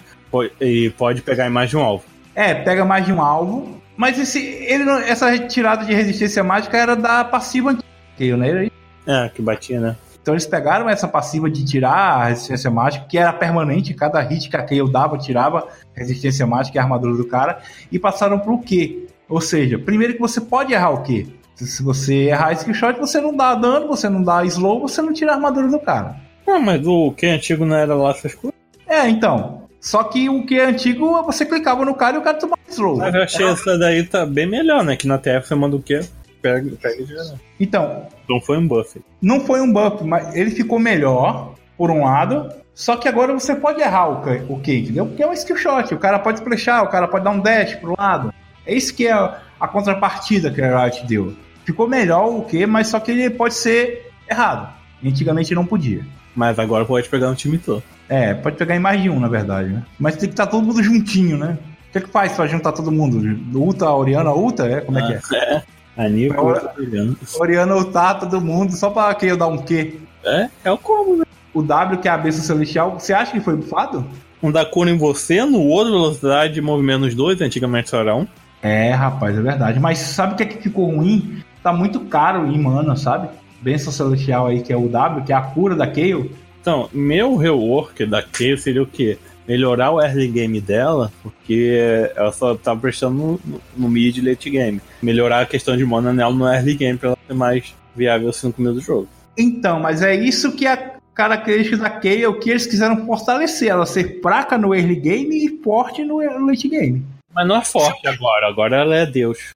e 0.60 0.89
pode 0.91 1.22
pegar 1.22 1.50
mais 1.50 1.70
de 1.70 1.78
um 1.78 1.82
alvo. 1.82 2.04
É, 2.36 2.54
pega 2.54 2.86
mais 2.86 3.06
de 3.06 3.12
um 3.12 3.22
alvo. 3.22 3.82
Mas 3.98 4.17
esse, 4.17 4.39
ele 4.39 4.89
essa 5.08 5.30
retirada 5.30 5.86
de 5.86 5.94
resistência 5.94 6.44
mágica 6.44 6.78
era 6.78 6.96
da 6.96 7.24
passiva 7.24 7.72
antiga, 7.72 8.38
né? 8.38 8.70
É, 9.06 9.30
que 9.30 9.41
batia, 9.41 9.80
né? 9.80 9.96
Então 10.22 10.34
eles 10.34 10.46
pegaram 10.46 10.88
essa 10.88 11.08
passiva 11.08 11.50
de 11.50 11.65
tirar 11.65 12.22
a 12.22 12.26
resistência 12.26 12.70
mágica, 12.70 13.06
que 13.08 13.17
era 13.17 13.34
permanente, 13.34 13.94
cada 13.94 14.22
hit 14.22 14.50
que 14.50 14.56
a 14.56 14.63
Kayle 14.63 14.91
dava, 14.91 15.17
tirava 15.17 15.67
resistência 15.94 16.46
mágica 16.46 16.78
e 16.78 16.80
a 16.80 16.84
armadura 16.84 17.15
do 17.15 17.26
cara, 17.26 17.60
e 17.91 17.98
passaram 17.98 18.39
pro 18.39 18.60
Q. 18.60 19.08
Ou 19.28 19.41
seja, 19.41 19.80
primeiro 19.80 20.13
que 20.13 20.20
você 20.20 20.39
pode 20.39 20.74
errar 20.74 20.91
o 20.91 21.02
Q. 21.04 21.28
Se 21.56 21.84
você 21.84 22.30
errar 22.30 22.54
skill 22.54 22.74
shot, 22.74 23.00
você 23.00 23.20
não 23.20 23.36
dá 23.36 23.54
dano, 23.56 23.88
você 23.88 24.10
não 24.10 24.24
dá 24.24 24.44
slow, 24.46 24.82
você 24.82 25.02
não 25.02 25.13
tira 25.13 25.32
a 25.32 25.36
armadura 25.36 25.67
do 25.67 25.80
cara. 25.80 26.15
Ah, 26.48 26.60
mas 26.60 26.86
o 26.86 27.12
Q 27.12 27.28
antigo 27.28 27.65
não 27.65 27.76
era 27.76 27.94
lá 27.96 28.12
essas 28.12 28.34
coisas? 28.34 28.60
É, 28.88 29.08
então. 29.08 29.61
Só 29.82 30.04
que 30.04 30.30
o 30.30 30.46
Q 30.46 30.60
antigo, 30.62 31.22
você 31.24 31.46
clicava 31.46 31.84
no 31.84 31.96
cara 31.96 32.15
e 32.15 32.20
o 32.20 32.24
cara 32.24 32.38
tomava 32.38 32.62
slow. 32.70 32.98
Mas 32.98 33.13
eu 33.13 33.24
achei 33.24 33.46
é. 33.46 33.50
essa 33.50 33.78
daí 33.78 34.04
tá 34.06 34.26
bem 34.26 34.48
melhor, 34.48 34.84
né? 34.84 34.96
Que 34.96 35.08
na 35.08 35.17
TF 35.17 35.48
você 35.48 35.56
manda 35.56 35.76
o 35.76 35.82
Q 35.82 36.08
pega, 36.41 36.76
pega 36.82 37.06
geral. 37.06 37.39
Então. 37.60 38.08
Não 38.28 38.41
foi 38.41 38.58
um 38.58 38.67
buff. 38.67 39.02
Não 39.22 39.39
foi 39.41 39.62
um 39.62 39.72
buff, 39.72 40.04
mas 40.04 40.36
ele 40.36 40.52
ficou 40.52 40.80
melhor, 40.80 41.56
por 41.78 41.91
um 41.91 42.04
lado. 42.04 42.52
Só 42.74 42.96
que 42.96 43.08
agora 43.08 43.34
você 43.34 43.56
pode 43.56 43.82
errar 43.82 44.10
o, 44.10 44.54
o 44.54 44.60
Q, 44.60 44.74
entendeu? 44.74 45.06
Porque 45.06 45.24
é 45.24 45.28
um 45.28 45.34
skill 45.34 45.58
shot. 45.58 45.94
O 45.94 46.00
cara 46.00 46.20
pode 46.20 46.39
splashar, 46.39 46.84
o 46.84 46.89
cara 46.89 47.08
pode 47.08 47.24
dar 47.24 47.32
um 47.32 47.39
dash 47.39 47.76
pro 47.76 47.96
lado. 47.98 48.34
É 48.65 48.74
isso 48.74 48.94
que 48.94 49.08
é 49.08 49.13
a 49.13 49.67
contrapartida 49.67 50.52
que 50.52 50.62
a 50.62 50.84
Riot 50.84 51.06
deu. 51.06 51.36
Ficou 51.65 51.88
melhor 51.88 52.28
o 52.28 52.41
Q, 52.44 52.65
mas 52.65 52.88
só 52.88 53.00
que 53.00 53.12
ele 53.12 53.30
pode 53.30 53.54
ser 53.54 54.12
errado. 54.30 54.74
Antigamente 55.04 55.54
não 55.54 55.65
podia. 55.65 56.06
Mas 56.36 56.58
agora 56.60 56.86
pode 56.86 57.10
pegar 57.10 57.30
um 57.30 57.36
time 57.36 57.58
todo. 57.58 57.84
É, 58.08 58.34
pode 58.34 58.58
pegar 58.58 58.76
em 58.76 58.80
mais 58.80 59.02
de 59.02 59.10
um, 59.10 59.20
na 59.20 59.28
verdade, 59.28 59.70
né? 59.70 59.84
Mas 60.00 60.15
tem 60.15 60.28
que 60.28 60.34
estar 60.34 60.46
tá 60.46 60.52
todo 60.52 60.65
mundo 60.65 60.84
juntinho, 60.84 61.38
né? 61.38 61.58
O 61.89 61.91
que, 61.91 61.98
é 61.98 62.02
que 62.02 62.10
faz 62.10 62.34
pra 62.34 62.48
juntar 62.48 62.72
todo 62.72 62.91
mundo? 62.91 63.20
Ulta, 63.54 63.89
Oriana, 63.89 64.32
Ulta? 64.32 64.65
É? 64.65 64.82
Como 64.82 64.98
é 64.98 65.20
que 65.20 65.36
é? 65.36 65.38
é. 65.38 65.63
A 65.98 66.08
Nico, 66.08 66.41
Oriana. 66.41 67.15
Oriana 67.38 67.76
ultar 67.76 68.20
todo 68.20 68.39
mundo 68.39 68.74
só 68.74 68.89
pra 68.89 69.13
que 69.13 69.26
eu 69.26 69.38
dar 69.38 69.48
um 69.48 69.58
Q. 69.58 70.00
É, 70.24 70.50
é 70.63 70.72
o 70.72 70.78
como, 70.78 71.17
né? 71.17 71.26
O 71.54 71.62
W, 71.62 72.00
que 72.00 72.08
é 72.08 72.12
a 72.12 72.17
besta 72.17 72.41
celestial, 72.41 72.98
você 72.98 73.12
acha 73.12 73.34
que 73.34 73.41
foi 73.41 73.58
bufado? 73.58 74.06
Um 74.41 74.52
da 74.52 74.65
cura 74.65 74.89
em 74.89 74.98
você, 74.98 75.44
no 75.44 75.60
outro 75.60 75.91
velocidade 75.91 76.54
de 76.54 76.62
movimento 76.62 77.02
nos 77.02 77.13
dois, 77.13 77.41
antigamente 77.41 77.89
só 77.89 78.00
era 78.00 78.15
um. 78.15 78.26
É, 78.62 78.91
rapaz, 78.91 79.38
é 79.38 79.41
verdade. 79.41 79.80
Mas 79.80 80.00
sabe 80.00 80.34
o 80.34 80.38
que 80.38 80.44
é 80.44 80.46
que 80.46 80.63
ficou 80.63 80.96
ruim? 80.96 81.44
Tá 81.62 81.74
muito 81.74 82.00
caro 82.02 82.48
em 82.48 82.58
mana, 82.58 82.96
sabe? 82.96 83.28
Benção 83.62 83.93
celestial 83.93 84.47
aí, 84.47 84.62
que 84.62 84.74
é 84.74 84.78
o 84.78 84.88
W, 84.88 85.24
que 85.24 85.32
é 85.32 85.36
a 85.36 85.41
cura 85.41 85.76
da 85.76 85.88
Kayle. 85.88 86.32
Então, 86.60 86.89
meu 86.91 87.36
rework 87.36 88.06
da 88.06 88.21
Kayle 88.21 88.58
seria 88.58 88.84
o 88.84 88.88
quê? 88.88 89.17
melhorar 89.47 89.91
o 89.91 90.02
early 90.02 90.28
game 90.28 90.62
dela, 90.62 91.12
porque 91.21 91.74
ela 92.15 92.32
só 92.32 92.56
tá 92.56 92.76
prestando 92.76 93.15
no, 93.15 93.39
no, 93.43 93.62
no 93.76 93.89
mid 93.89 94.17
e 94.17 94.21
late 94.21 94.50
game. 94.50 94.82
Melhorar 95.02 95.41
a 95.41 95.45
questão 95.45 95.76
de 95.76 95.86
mana 95.86 96.13
nela 96.13 96.34
no 96.34 96.47
early 96.47 96.74
game 96.76 96.97
pra 96.97 97.10
ela 97.10 97.17
ser 97.28 97.34
mais 97.34 97.76
viável 97.95 98.30
assim 98.30 98.47
no 98.47 98.54
começo 98.54 98.76
do 98.76 98.82
jogo. 98.82 99.10
Então, 99.38 99.80
mas 99.80 100.02
é 100.02 100.15
isso 100.15 100.56
que 100.56 100.65
é 100.65 100.74
a 100.74 100.91
característica 101.13 101.78
da 101.78 101.89
Kay, 101.89 102.24
é 102.24 102.28
o 102.28 102.39
que 102.39 102.50
eles 102.50 102.65
quiseram 102.65 103.06
fortalecer, 103.06 103.69
ela 103.69 103.86
ser 103.86 104.21
fraca 104.21 104.58
no 104.58 104.74
early 104.74 104.95
game 104.95 105.45
e 105.45 105.62
forte 105.62 106.04
no 106.04 106.19
late 106.45 106.69
game. 106.69 107.06
Mas 107.34 107.47
não 107.47 107.58
é 107.58 107.63
forte 107.63 108.08
agora, 108.08 108.47
agora 108.47 108.78
ela 108.78 108.95
é 108.95 109.06
Deus. 109.06 109.52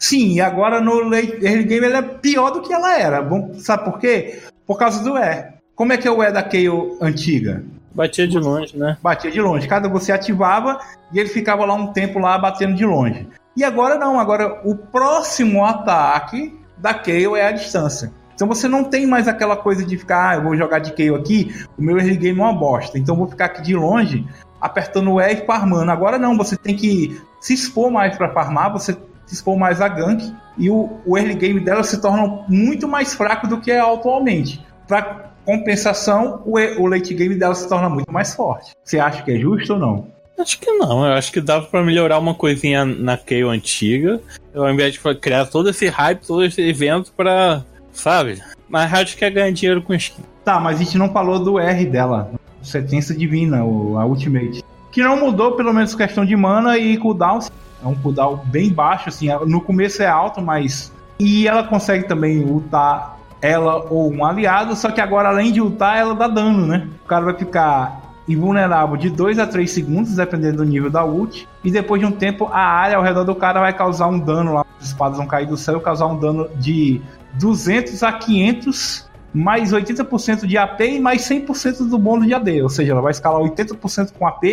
Sim, 0.00 0.32
e 0.32 0.40
agora 0.40 0.80
no 0.80 1.14
early 1.14 1.64
game 1.64 1.84
ela 1.84 1.98
é 1.98 2.02
pior 2.02 2.50
do 2.50 2.62
que 2.62 2.72
ela 2.72 2.98
era. 2.98 3.20
Bom, 3.20 3.52
sabe 3.58 3.84
por 3.84 3.98
quê? 3.98 4.40
Por 4.66 4.78
causa 4.78 5.04
do 5.04 5.18
E. 5.18 5.52
Como 5.76 5.92
é 5.92 5.98
que 5.98 6.08
é 6.08 6.10
o 6.10 6.22
E 6.22 6.32
da 6.32 6.42
Kayle 6.42 6.96
antiga? 7.02 7.62
Batia 7.94 8.26
de 8.26 8.38
longe, 8.38 8.78
né? 8.78 8.96
Batia 9.02 9.30
de 9.30 9.40
longe. 9.40 9.68
Cada 9.68 9.90
você 9.90 10.10
ativava 10.10 10.80
e 11.12 11.18
ele 11.18 11.28
ficava 11.28 11.66
lá 11.66 11.74
um 11.74 11.88
tempo 11.88 12.18
lá 12.18 12.38
batendo 12.38 12.74
de 12.74 12.86
longe. 12.86 13.28
E 13.54 13.62
agora 13.62 13.98
não, 13.98 14.18
agora 14.18 14.62
o 14.64 14.74
próximo 14.74 15.64
ataque 15.66 16.58
da 16.78 16.94
Kayle 16.94 17.34
é 17.34 17.48
a 17.48 17.52
distância. 17.52 18.10
Então 18.34 18.48
você 18.48 18.66
não 18.66 18.84
tem 18.84 19.06
mais 19.06 19.28
aquela 19.28 19.54
coisa 19.54 19.84
de 19.84 19.98
ficar, 19.98 20.30
ah, 20.30 20.34
eu 20.36 20.42
vou 20.42 20.56
jogar 20.56 20.78
de 20.78 20.92
Kayle 20.94 21.14
aqui, 21.14 21.54
o 21.76 21.82
meu 21.82 21.98
early 21.98 22.16
game 22.16 22.40
é 22.40 22.42
uma 22.42 22.54
bosta. 22.54 22.98
Então 22.98 23.14
vou 23.14 23.28
ficar 23.28 23.46
aqui 23.46 23.60
de 23.60 23.76
longe 23.76 24.26
apertando 24.58 25.12
o 25.12 25.20
E 25.20 25.32
e 25.32 25.44
farmando. 25.44 25.90
Agora 25.90 26.18
não, 26.18 26.38
você 26.38 26.56
tem 26.56 26.74
que 26.74 27.20
se 27.38 27.52
expor 27.52 27.90
mais 27.90 28.16
para 28.16 28.32
farmar, 28.32 28.72
você 28.72 28.96
se 29.30 29.34
expor 29.34 29.56
mais 29.56 29.80
a 29.80 29.86
gank 29.86 30.34
e 30.58 30.68
o, 30.68 30.90
o 31.06 31.16
early 31.16 31.34
game 31.34 31.60
dela 31.60 31.84
se 31.84 32.00
torna 32.00 32.44
muito 32.48 32.88
mais 32.88 33.14
fraco 33.14 33.46
do 33.46 33.60
que 33.60 33.70
é 33.70 33.78
atualmente. 33.78 34.60
Para 34.88 35.30
compensação, 35.44 36.42
o, 36.44 36.58
o 36.58 36.86
late 36.86 37.14
game 37.14 37.36
dela 37.36 37.54
se 37.54 37.68
torna 37.68 37.88
muito 37.88 38.12
mais 38.12 38.34
forte. 38.34 38.72
Você 38.82 38.98
acha 38.98 39.22
que 39.22 39.30
é 39.30 39.38
justo 39.38 39.74
ou 39.74 39.78
não? 39.78 40.08
Acho 40.36 40.58
que 40.58 40.72
não, 40.72 41.06
eu 41.06 41.12
acho 41.12 41.30
que 41.30 41.40
dava 41.40 41.66
pra 41.66 41.82
melhorar 41.82 42.18
uma 42.18 42.34
coisinha 42.34 42.84
na 42.84 43.16
Kayle 43.16 43.44
antiga, 43.44 44.20
ao 44.52 44.68
invés 44.68 44.94
de 44.94 45.14
criar 45.20 45.46
todo 45.46 45.70
esse 45.70 45.86
hype, 45.86 46.26
todo 46.26 46.42
esse 46.42 46.60
evento 46.60 47.12
pra, 47.16 47.62
sabe? 47.92 48.42
Mas 48.68 48.92
a 48.92 49.04
quer 49.04 49.30
ganhar 49.30 49.52
dinheiro 49.52 49.82
com 49.82 49.94
skin. 49.94 50.22
Tá, 50.44 50.58
mas 50.58 50.80
a 50.80 50.82
gente 50.82 50.98
não 50.98 51.12
falou 51.12 51.38
do 51.38 51.58
R 51.58 51.86
dela, 51.86 52.32
Sentença 52.62 53.14
Divina, 53.14 53.58
a 53.58 54.04
Ultimate. 54.06 54.64
Que 54.90 55.02
não 55.02 55.20
mudou, 55.20 55.52
pelo 55.52 55.72
menos 55.72 55.94
questão 55.94 56.24
de 56.24 56.34
mana 56.34 56.76
e 56.78 56.96
cooldown. 56.96 57.40
É 57.82 57.86
um 57.86 57.94
cooldown 57.94 58.40
bem 58.46 58.70
baixo, 58.72 59.08
assim. 59.08 59.28
No 59.46 59.60
começo 59.60 60.02
é 60.02 60.06
alto, 60.06 60.40
mas. 60.40 60.92
E 61.18 61.46
ela 61.46 61.64
consegue 61.64 62.06
também 62.08 62.44
ultar 62.44 63.18
ela 63.42 63.86
ou 63.90 64.12
um 64.12 64.24
aliado, 64.24 64.76
só 64.76 64.90
que 64.90 65.00
agora 65.00 65.28
além 65.28 65.52
de 65.52 65.60
ultar, 65.60 65.96
ela 65.98 66.14
dá 66.14 66.28
dano, 66.28 66.66
né? 66.66 66.86
O 67.04 67.08
cara 67.08 67.24
vai 67.24 67.34
ficar 67.34 68.10
invulnerável 68.28 68.96
de 68.96 69.10
2 69.10 69.38
a 69.38 69.46
3 69.46 69.70
segundos, 69.70 70.14
dependendo 70.14 70.58
do 70.58 70.64
nível 70.64 70.90
da 70.90 71.04
ult. 71.04 71.48
E 71.64 71.70
depois 71.70 72.00
de 72.00 72.06
um 72.06 72.12
tempo, 72.12 72.46
a 72.52 72.60
área 72.60 72.96
ao 72.96 73.02
redor 73.02 73.24
do 73.24 73.34
cara 73.34 73.60
vai 73.60 73.72
causar 73.72 74.08
um 74.08 74.18
dano 74.18 74.54
lá. 74.54 74.66
As 74.78 74.88
espadas 74.88 75.18
vão 75.18 75.26
cair 75.26 75.46
do 75.46 75.56
céu 75.56 75.80
causar 75.80 76.06
um 76.06 76.18
dano 76.18 76.48
de 76.56 77.00
200 77.34 78.02
a 78.02 78.12
500, 78.12 79.08
mais 79.32 79.72
80% 79.72 80.46
de 80.46 80.56
AP 80.56 80.80
e 80.80 81.00
mais 81.00 81.22
100% 81.22 81.88
do 81.88 81.98
bônus 81.98 82.26
de 82.26 82.34
AD. 82.34 82.62
Ou 82.62 82.68
seja, 82.68 82.92
ela 82.92 83.00
vai 83.00 83.10
escalar 83.10 83.40
80% 83.40 84.12
com 84.12 84.26
AP 84.26 84.44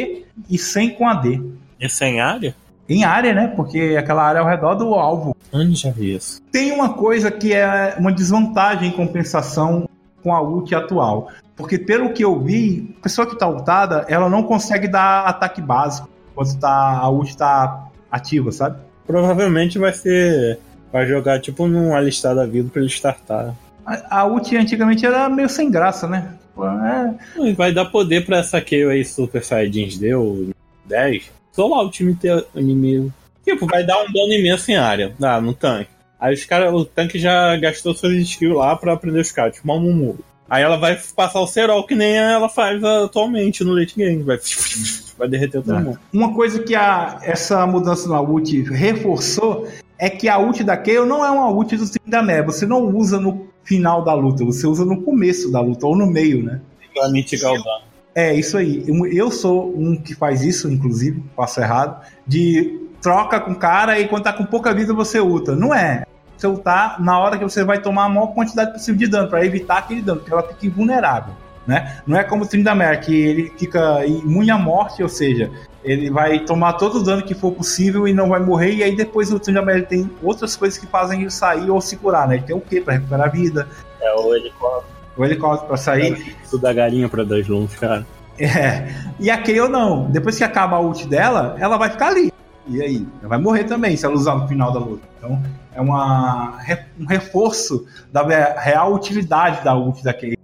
e 0.50 0.58
100 0.58 0.92
com 0.92 1.08
AD. 1.08 1.42
E 1.80 1.90
sem 1.90 2.20
área? 2.20 2.56
Em 2.90 3.04
área, 3.04 3.34
né? 3.34 3.48
Porque 3.56 3.96
aquela 4.00 4.24
área 4.24 4.40
é 4.40 4.42
ao 4.42 4.48
redor 4.48 4.76
do 4.76 4.94
alvo. 4.94 5.36
Onde 5.52 5.76
já 5.76 5.92
vi 5.92 6.16
isso? 6.16 6.42
Tem 6.52 6.72
uma 6.72 6.94
coisa 6.94 7.30
que 7.30 7.54
é 7.54 7.96
uma 7.98 8.12
desvantagem 8.12 8.90
em 8.90 8.92
compensação 8.92 9.90
com 10.24 10.34
a 10.34 10.42
ult 10.42 10.74
atual. 10.74 11.30
Porque 11.56 11.78
pelo 11.78 12.14
que 12.14 12.24
eu 12.24 12.40
vi, 12.40 12.96
a 13.00 13.04
pessoa 13.04 13.28
que 13.28 13.34
está 13.34 13.48
ultada, 13.48 14.06
ela 14.08 14.30
não 14.30 14.44
consegue 14.44 14.88
dar 14.88 15.26
ataque 15.26 15.62
básico 15.62 16.08
quando 16.36 16.60
tá, 16.60 17.00
a 17.00 17.10
ult 17.10 17.30
está 17.30 17.88
ativa, 18.12 18.52
sabe? 18.52 18.78
Provavelmente 19.06 19.80
vai 19.80 19.92
ser. 19.94 20.60
Vai 20.92 21.06
jogar 21.06 21.42
tipo 21.42 21.68
num 21.68 21.96
alistar 21.96 22.36
da 22.36 22.46
vida 22.46 22.70
pra 22.72 22.82
ele 22.82 22.90
startar. 22.90 23.56
A, 23.86 24.20
a 24.20 24.26
ult 24.26 24.56
antigamente 24.56 25.06
era 25.06 25.28
meio 25.30 25.50
sem 25.50 25.72
graça, 25.72 26.08
né? 26.08 26.34
É... 26.58 27.54
Vai 27.54 27.74
dar 27.74 27.86
poder 27.86 28.26
pra 28.26 28.38
essa 28.38 28.60
kill 28.62 28.90
aí 28.90 29.04
Super 29.04 29.44
Saiyajins 29.44 29.98
deu 29.98 30.52
10. 30.86 31.32
Solar 31.58 31.84
o 31.84 31.90
time 31.90 32.14
ter 32.14 32.46
inimigo. 32.54 33.12
Tipo, 33.44 33.66
vai 33.66 33.84
dar 33.84 34.04
um 34.04 34.14
dano 34.14 34.32
imenso 34.32 34.70
em 34.70 34.76
área. 34.76 35.16
Ah, 35.20 35.42
no 35.42 35.56
tanque. 35.56 35.90
Aí 36.20 36.32
os 36.32 36.46
caras, 36.46 36.72
o 36.72 36.86
tanque 36.86 37.18
já 37.18 37.58
gastou 37.58 37.96
suas 37.96 38.14
skills 38.14 38.56
lá 38.56 38.76
pra 38.76 38.94
aprender 38.94 39.22
os 39.22 39.32
caras, 39.32 39.56
tipo 39.56 39.66
Mumu. 39.66 40.20
Aí 40.48 40.62
ela 40.62 40.78
vai 40.78 40.96
passar 41.16 41.40
o 41.40 41.48
Serol 41.48 41.84
que 41.84 41.96
nem 41.96 42.16
ela 42.16 42.48
faz 42.48 42.84
atualmente 42.84 43.64
no 43.64 43.74
late 43.74 43.96
game. 43.96 44.22
Vai, 44.22 44.38
vai 45.18 45.28
derreter 45.28 45.64
todo 45.64 45.76
é. 45.76 45.80
mundo. 45.80 46.00
Uma 46.14 46.32
coisa 46.32 46.62
que 46.62 46.76
a, 46.76 47.20
essa 47.24 47.66
mudança 47.66 48.08
na 48.08 48.22
ult 48.22 48.62
reforçou 48.70 49.68
é 49.98 50.12
que 50.12 50.30
a 50.30 50.38
ult 50.38 50.64
da 50.64 50.78
Kayle 50.78 51.08
não 51.08 51.26
é 51.26 51.32
uma 51.32 51.50
ult 51.50 51.76
do 51.76 51.90
Tryndamere. 51.90 52.46
Você 52.46 52.68
não 52.68 52.86
usa 52.96 53.20
no 53.20 53.48
final 53.64 54.04
da 54.04 54.14
luta, 54.14 54.46
você 54.46 54.68
usa 54.68 54.86
no 54.86 55.02
começo 55.02 55.52
da 55.52 55.60
luta, 55.60 55.88
ou 55.88 55.96
no 55.96 56.06
meio, 56.06 56.44
né? 56.44 56.62
Pra 56.94 57.10
mitigar 57.10 57.52
o 57.52 57.64
dano. 57.64 57.87
É, 58.18 58.34
isso 58.34 58.58
aí. 58.58 58.84
Eu 59.12 59.30
sou 59.30 59.72
um 59.78 59.96
que 59.96 60.16
faz 60.16 60.42
isso, 60.42 60.68
inclusive, 60.72 61.24
passo 61.36 61.62
errado, 61.62 62.04
de 62.26 62.82
troca 63.00 63.40
com 63.40 63.52
o 63.52 63.56
cara 63.56 64.00
e 64.00 64.08
quando 64.08 64.24
tá 64.24 64.34
com 64.34 64.44
pouca 64.44 64.74
vida 64.74 64.92
você 64.92 65.20
ulta. 65.20 65.56
Não 65.56 65.72
é. 65.72 66.04
Você 66.36 66.48
ultar 66.48 67.00
na 67.00 67.20
hora 67.20 67.38
que 67.38 67.44
você 67.44 67.64
vai 67.64 67.80
tomar 67.80 68.06
a 68.06 68.10
maior 68.10 68.34
quantidade 68.34 68.74
possível 68.74 68.98
de 68.98 69.08
dano, 69.08 69.30
para 69.30 69.46
evitar 69.46 69.78
aquele 69.78 70.02
dano, 70.02 70.20
porque 70.20 70.34
ela 70.34 70.42
fica 70.42 70.66
invulnerável. 70.66 71.32
Né? 71.68 72.02
Não 72.08 72.18
é 72.18 72.24
como 72.24 72.44
o 72.44 72.48
Tryndamere, 72.48 73.02
que 73.02 73.14
ele 73.16 73.54
fica 73.56 74.04
imune 74.08 74.50
à 74.50 74.58
morte, 74.58 75.04
ou 75.04 75.10
seja, 75.10 75.52
ele 75.84 76.10
vai 76.10 76.40
tomar 76.40 76.74
todo 76.74 76.98
o 76.98 77.04
dano 77.04 77.22
que 77.22 77.36
for 77.36 77.52
possível 77.52 78.08
e 78.08 78.14
não 78.16 78.30
vai 78.30 78.40
morrer, 78.40 78.74
e 78.74 78.84
aí 78.84 78.96
depois 78.96 79.32
o 79.32 79.40
Tryndamere 79.40 79.84
tem 79.84 80.10
outras 80.24 80.56
coisas 80.56 80.80
que 80.80 80.88
fazem 80.88 81.22
ele 81.22 81.30
sair 81.30 81.70
ou 81.70 81.80
se 81.80 81.96
curar, 81.96 82.28
né? 82.28 82.38
Ele 82.38 82.46
tem 82.46 82.56
o 82.56 82.62
quê? 82.62 82.82
Pra 82.82 82.96
recuperar 82.96 83.28
a 83.28 83.32
vida. 83.32 83.68
É 84.02 84.16
o 84.16 84.34
helicóptero. 84.34 84.97
O 85.18 85.26
helicóptero 85.26 85.68
pra 85.68 85.78
sair. 85.78 86.36
Isso 86.44 86.58
da 86.58 86.72
galinha 86.72 87.10
pra 87.10 87.24
dar 87.24 87.44
longe, 87.48 87.76
cara. 87.78 88.06
É. 88.40 88.88
E 89.20 89.30
a 89.32 89.42
Kayle 89.42 89.68
não. 89.68 90.10
Depois 90.12 90.38
que 90.38 90.44
acaba 90.44 90.78
a 90.78 90.80
ult 90.80 91.08
dela, 91.08 91.56
ela 91.60 91.78
vai 91.78 91.90
ficar 91.90 92.10
ali. 92.10 92.32
E 92.68 92.82
aí? 92.82 93.08
Ela 93.20 93.30
vai 93.30 93.40
morrer 93.40 93.64
também 93.64 93.98
se 93.98 94.06
ela 94.06 94.14
usar 94.14 94.36
no 94.36 94.48
final 94.48 94.72
da 94.72 94.80
luta. 94.80 95.08
Então 95.18 95.42
é 95.74 95.82
uma, 95.82 96.60
um 97.00 97.06
reforço 97.06 97.88
da 98.12 98.24
real 98.60 98.94
utilidade 98.94 99.64
da 99.64 99.76
ult 99.76 100.04
da 100.04 100.14
Kayle. 100.14 100.38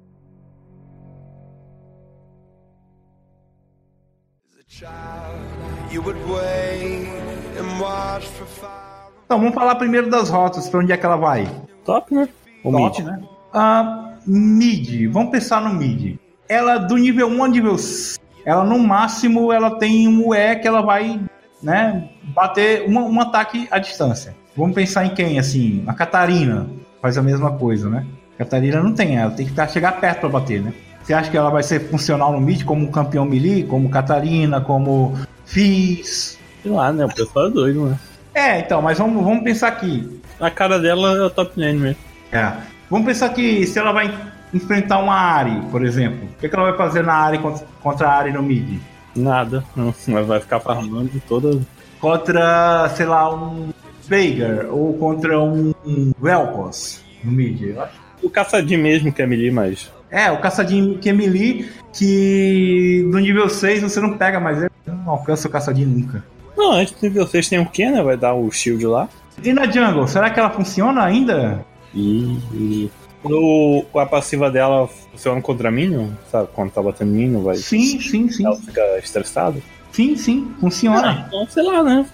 Então, 9.26 9.40
vamos 9.40 9.54
falar 9.56 9.76
primeiro 9.76 10.10
das 10.10 10.30
rotas, 10.30 10.68
para 10.68 10.80
onde 10.80 10.92
é 10.92 10.98
que 10.98 11.06
ela 11.06 11.16
vai? 11.16 11.48
Top, 11.86 12.14
né? 12.14 12.28
Top, 12.64 13.04
né? 13.04 13.22
Uh, 13.54 14.13
mid, 14.26 15.12
vamos 15.12 15.32
pensar 15.32 15.62
no 15.62 15.74
mid. 15.74 16.18
Ela 16.48 16.78
do 16.78 16.98
nível 16.98 17.28
1 17.28 17.42
ao 17.44 17.50
nível 17.50 17.78
6, 17.78 18.20
ela 18.46 18.64
no 18.64 18.80
máximo 18.80 19.52
ela 19.52 19.78
tem 19.78 20.08
um 20.08 20.34
E 20.34 20.56
que 20.58 20.68
ela 20.68 20.82
vai, 20.82 21.20
né, 21.62 22.10
bater 22.36 22.84
uma, 22.88 23.02
um 23.02 23.20
ataque 23.22 23.68
à 23.72 23.80
distância. 23.80 24.36
Vamos 24.56 24.76
pensar 24.76 25.06
em 25.06 25.14
quem, 25.14 25.40
assim, 25.40 25.84
a 25.88 25.94
Catarina 25.94 26.68
faz 27.02 27.18
a 27.18 27.22
mesma 27.22 27.52
coisa, 27.58 27.90
né? 27.90 28.06
A 28.36 28.40
Catarina 28.40 28.82
não 28.82 28.94
tem, 28.94 29.18
ela 29.18 29.32
tem 29.32 29.48
que 29.48 29.68
chegar 29.68 30.00
perto 30.00 30.22
para 30.22 30.30
bater, 30.30 30.62
né? 30.62 30.74
Você 31.04 31.14
acha 31.14 31.30
que 31.30 31.36
ela 31.36 31.50
vai 31.50 31.64
ser 31.64 31.82
funcional 31.90 32.32
no 32.32 32.40
mid 32.40 32.64
como 32.64 32.86
um 32.86 32.92
campeão 32.92 33.26
melee, 33.26 33.64
como 33.64 33.90
Catarina, 33.90 34.62
como 34.62 35.14
Fizz? 35.46 36.40
Sei 36.62 36.72
lá, 36.72 36.94
né? 36.94 37.06
O 37.06 37.14
pessoal 37.14 37.48
é 37.48 37.50
doido, 37.50 37.86
né? 37.88 38.00
É, 38.34 38.60
então, 38.60 38.82
mas 38.82 38.98
vamos, 38.98 39.24
vamos 39.24 39.44
pensar 39.44 39.68
aqui. 39.68 40.22
A 40.40 40.50
cara 40.50 40.80
dela 40.80 41.18
é 41.18 41.22
o 41.22 41.30
top 41.30 41.60
lane 41.60 41.78
mesmo. 41.78 42.02
É. 42.32 42.54
Vamos 42.94 43.08
pensar 43.08 43.30
que 43.30 43.66
se 43.66 43.80
ela 43.80 43.92
vai 43.92 44.14
enfrentar 44.54 45.00
uma 45.00 45.16
Ari, 45.16 45.60
por 45.72 45.84
exemplo, 45.84 46.26
o 46.26 46.40
que, 46.40 46.48
que 46.48 46.56
ela 46.56 46.70
vai 46.70 46.78
fazer 46.78 47.02
na 47.02 47.16
Ari 47.16 47.40
contra, 47.40 47.66
contra 47.82 48.08
a 48.08 48.14
Ari 48.20 48.32
no 48.32 48.44
mid? 48.44 48.80
Nada. 49.16 49.64
Não, 49.76 49.92
ela 50.08 50.22
vai 50.22 50.40
ficar 50.40 50.60
farmando 50.60 51.10
de 51.10 51.20
toda. 51.22 51.60
Contra, 52.00 52.88
sei 52.90 53.08
lá, 53.08 53.34
um 53.34 53.74
Veigar 54.08 54.68
ou 54.70 54.94
contra 54.94 55.40
um, 55.40 55.74
um 55.84 56.12
Vel'Koz 56.22 57.04
no 57.24 57.32
mid, 57.32 57.64
eu 57.64 57.82
acho. 57.82 57.94
O 58.22 58.30
caçadinho 58.30 58.80
mesmo 58.80 59.12
que 59.12 59.24
é 59.24 59.26
melee, 59.26 59.50
mas. 59.50 59.92
É, 60.12 60.30
o 60.30 60.40
caçadinho 60.40 61.00
que 61.00 61.10
é 61.10 61.14
melee, 61.14 61.68
que 61.92 63.08
no 63.12 63.18
nível 63.18 63.50
6 63.50 63.82
você 63.82 64.00
não 64.00 64.16
pega 64.20 64.40
mais 64.40 64.60
ele, 64.60 64.72
não 64.86 65.10
alcança 65.10 65.48
o 65.48 65.52
caçadinho 65.52 65.88
nunca. 65.90 66.24
Não, 66.56 66.74
antes 66.74 66.94
do 66.94 67.02
nível 67.02 67.26
6 67.26 67.50
tem 67.50 67.58
o 67.58 67.66
que, 67.66 67.90
né? 67.90 68.04
Vai 68.04 68.18
dar 68.18 68.36
o 68.36 68.52
shield 68.52 68.86
lá. 68.86 69.10
E 69.44 69.52
na 69.52 69.66
jungle, 69.66 70.08
será 70.08 70.30
que 70.30 70.40
ela 70.40 70.52
funciona 70.52 71.04
ainda? 71.04 71.66
E. 71.94 72.90
No, 73.24 73.86
a 73.96 74.06
passiva 74.06 74.52
dela 74.52 74.88
funciona 74.88 75.42
contra 75.42 75.72
Minion? 75.72 76.10
Sabe? 76.30 76.50
Quando 76.54 76.72
tá 76.72 76.82
batendo 76.82 77.12
Minion, 77.12 77.42
vai. 77.42 77.56
Sim, 77.56 78.00
sim, 78.00 78.30
sim. 78.30 78.46
Ela 78.46 78.58
fica 78.58 78.82
estressada? 78.98 79.62
Sim, 79.92 80.16
sim, 80.16 80.52
funciona. 80.60 81.12
Ah, 81.12 81.26
então, 81.28 81.48
sei 81.48 81.64
lá, 81.64 81.84
né? 81.84 82.06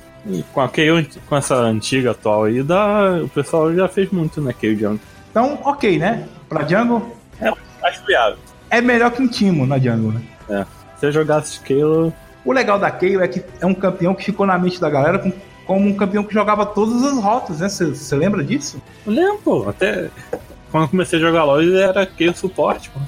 com, 0.53 0.61
a 0.61 0.69
Kayle, 0.69 1.09
com 1.27 1.35
essa 1.35 1.55
antiga 1.55 2.11
atual 2.11 2.43
aí, 2.45 2.61
dá, 2.61 3.21
o 3.23 3.29
pessoal 3.29 3.73
já 3.73 3.87
fez 3.87 4.11
muito, 4.11 4.41
né? 4.41 4.53
Kayle 4.53 4.75
Jungle. 4.75 4.99
Então, 5.31 5.59
ok, 5.63 5.97
né? 5.97 6.27
Pra 6.47 6.67
Jungle. 6.67 7.15
É, 7.39 7.51
acho 7.83 8.05
viável. 8.05 8.37
É 8.69 8.81
melhor 8.81 9.11
que 9.11 9.21
um 9.21 9.27
Timo 9.27 9.65
na 9.65 9.77
Jungle, 9.77 10.11
né? 10.11 10.21
É. 10.49 10.65
Se 10.97 11.05
eu 11.07 11.11
jogasse 11.11 11.59
Kayle. 11.61 12.13
O 12.45 12.53
legal 12.53 12.79
da 12.79 12.89
Kayle 12.89 13.21
é 13.21 13.27
que 13.27 13.43
é 13.59 13.65
um 13.65 13.73
campeão 13.73 14.15
que 14.15 14.23
ficou 14.23 14.45
na 14.45 14.57
mente 14.57 14.79
da 14.79 14.89
galera 14.89 15.19
com 15.19 15.31
como 15.69 15.87
um 15.87 15.93
campeão 15.93 16.23
que 16.23 16.33
jogava 16.33 16.65
todas 16.65 17.03
as 17.03 17.23
rotas, 17.23 17.59
né? 17.59 17.69
Você 17.69 18.15
lembra 18.15 18.43
disso? 18.43 18.81
Eu 19.05 19.13
lembro, 19.13 19.69
até 19.69 20.09
quando 20.71 20.85
eu 20.85 20.89
comecei 20.89 21.19
a 21.19 21.21
jogar 21.21 21.43
LoL 21.43 21.61
era 21.77 22.07
Kayle 22.07 22.35
suporte, 22.35 22.89
pô. 22.89 22.99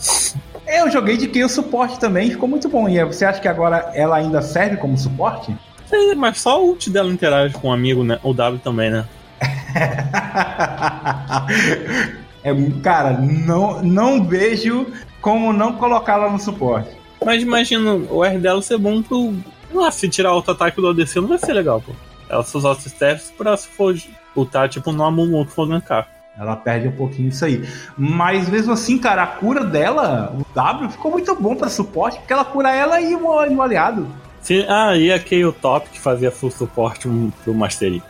Eu 0.67 0.87
joguei 0.91 1.17
de 1.17 1.27
Kayle 1.27 1.49
suporte 1.49 1.99
também, 1.99 2.29
ficou 2.29 2.47
muito 2.47 2.69
bom. 2.69 2.87
E 2.87 3.03
você 3.03 3.25
acha 3.25 3.41
que 3.41 3.47
agora 3.47 3.89
ela 3.95 4.17
ainda 4.17 4.43
serve 4.43 4.77
como 4.77 4.95
suporte? 4.95 5.57
Mas 6.15 6.39
só 6.39 6.63
o 6.63 6.67
ult 6.67 6.87
dela 6.91 7.11
interage 7.11 7.55
com 7.55 7.69
um 7.69 7.73
amigo, 7.73 8.03
né? 8.03 8.19
O 8.21 8.31
W 8.31 8.61
também, 8.63 8.91
né? 8.91 9.07
é, 12.43 12.53
cara, 12.83 13.13
não, 13.13 13.81
não 13.81 14.23
vejo 14.23 14.85
como 15.19 15.51
não 15.51 15.73
colocá-la 15.73 16.29
no 16.29 16.37
suporte. 16.39 16.91
Mas 17.25 17.41
imagina 17.41 17.95
o 17.95 18.23
R 18.23 18.37
dela 18.37 18.61
ser 18.61 18.77
bom 18.77 19.01
pro. 19.01 19.33
Ah, 19.83 19.89
se 19.89 20.07
tirar 20.07 20.29
auto-ataque 20.29 20.79
do 20.79 20.89
ADC 20.89 21.19
não 21.21 21.27
vai 21.27 21.39
ser 21.39 21.53
legal, 21.53 21.81
pô 21.81 21.91
ela 22.31 22.43
só 22.43 22.57
usa 22.57 22.71
os 22.71 22.83
steps 22.83 23.31
pra 23.37 23.57
se 23.57 23.67
for 23.67 23.93
lutar 24.35 24.69
tipo 24.69 24.91
no 24.91 25.03
Amumu 25.03 25.45
que 25.45 25.51
for 25.51 25.67
gankar. 25.67 26.07
Ela 26.37 26.55
perde 26.55 26.87
um 26.87 26.93
pouquinho 26.93 27.27
isso 27.27 27.43
aí. 27.43 27.67
Mas 27.97 28.47
mesmo 28.47 28.71
assim, 28.71 28.97
cara, 28.97 29.23
a 29.23 29.27
cura 29.27 29.65
dela, 29.65 30.33
o 30.33 30.45
W, 30.55 30.89
ficou 30.89 31.11
muito 31.11 31.35
bom 31.35 31.55
pra 31.55 31.67
suporte, 31.67 32.17
porque 32.19 32.31
ela 32.31 32.45
cura 32.45 32.73
ela 32.73 33.01
e 33.01 33.13
o, 33.13 33.25
o 33.25 33.61
aliado. 33.61 34.07
Sim, 34.41 34.65
ah, 34.69 34.95
e 34.95 35.11
aqui 35.11 35.43
o 35.43 35.51
top 35.51 35.89
que 35.89 35.99
fazia 35.99 36.31
full 36.31 36.49
suporte 36.49 37.07
pro 37.43 37.53
Mastery. 37.53 38.01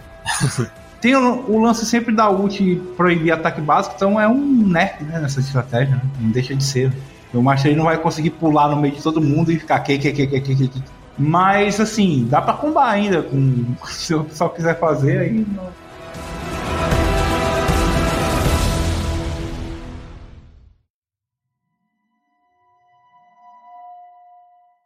Tem 1.01 1.15
o, 1.15 1.49
o, 1.49 1.59
lance 1.59 1.83
sempre 1.83 2.13
da 2.13 2.29
ult 2.29 2.75
proibir 2.95 3.31
ataque 3.31 3.59
básico, 3.59 3.95
então 3.95 4.21
é 4.21 4.27
um 4.27 4.67
nerf 4.67 5.03
né, 5.03 5.19
nessa 5.19 5.39
estratégia, 5.39 5.95
né? 5.95 6.01
Não 6.19 6.29
deixa 6.29 6.55
de 6.55 6.63
ser. 6.63 6.93
O 7.33 7.41
Mastery 7.41 7.75
não 7.75 7.85
vai 7.85 7.97
conseguir 7.97 8.29
pular 8.29 8.69
no 8.69 8.75
meio 8.75 8.93
de 8.93 9.01
todo 9.01 9.19
mundo 9.19 9.51
e 9.51 9.57
ficar 9.57 9.79
que, 9.79 9.97
que, 9.97 10.11
que, 10.11 10.27
que, 10.27 10.41
que, 10.41 10.67
que. 10.67 10.83
Mas 11.17 11.79
assim, 11.79 12.27
dá 12.29 12.41
pra 12.41 12.53
combar 12.53 12.89
ainda 12.89 13.21
com 13.21 13.75
se 13.85 14.13
o 14.13 14.23
pessoal 14.23 14.49
quiser 14.49 14.79
fazer 14.79 15.19
aí. 15.19 15.45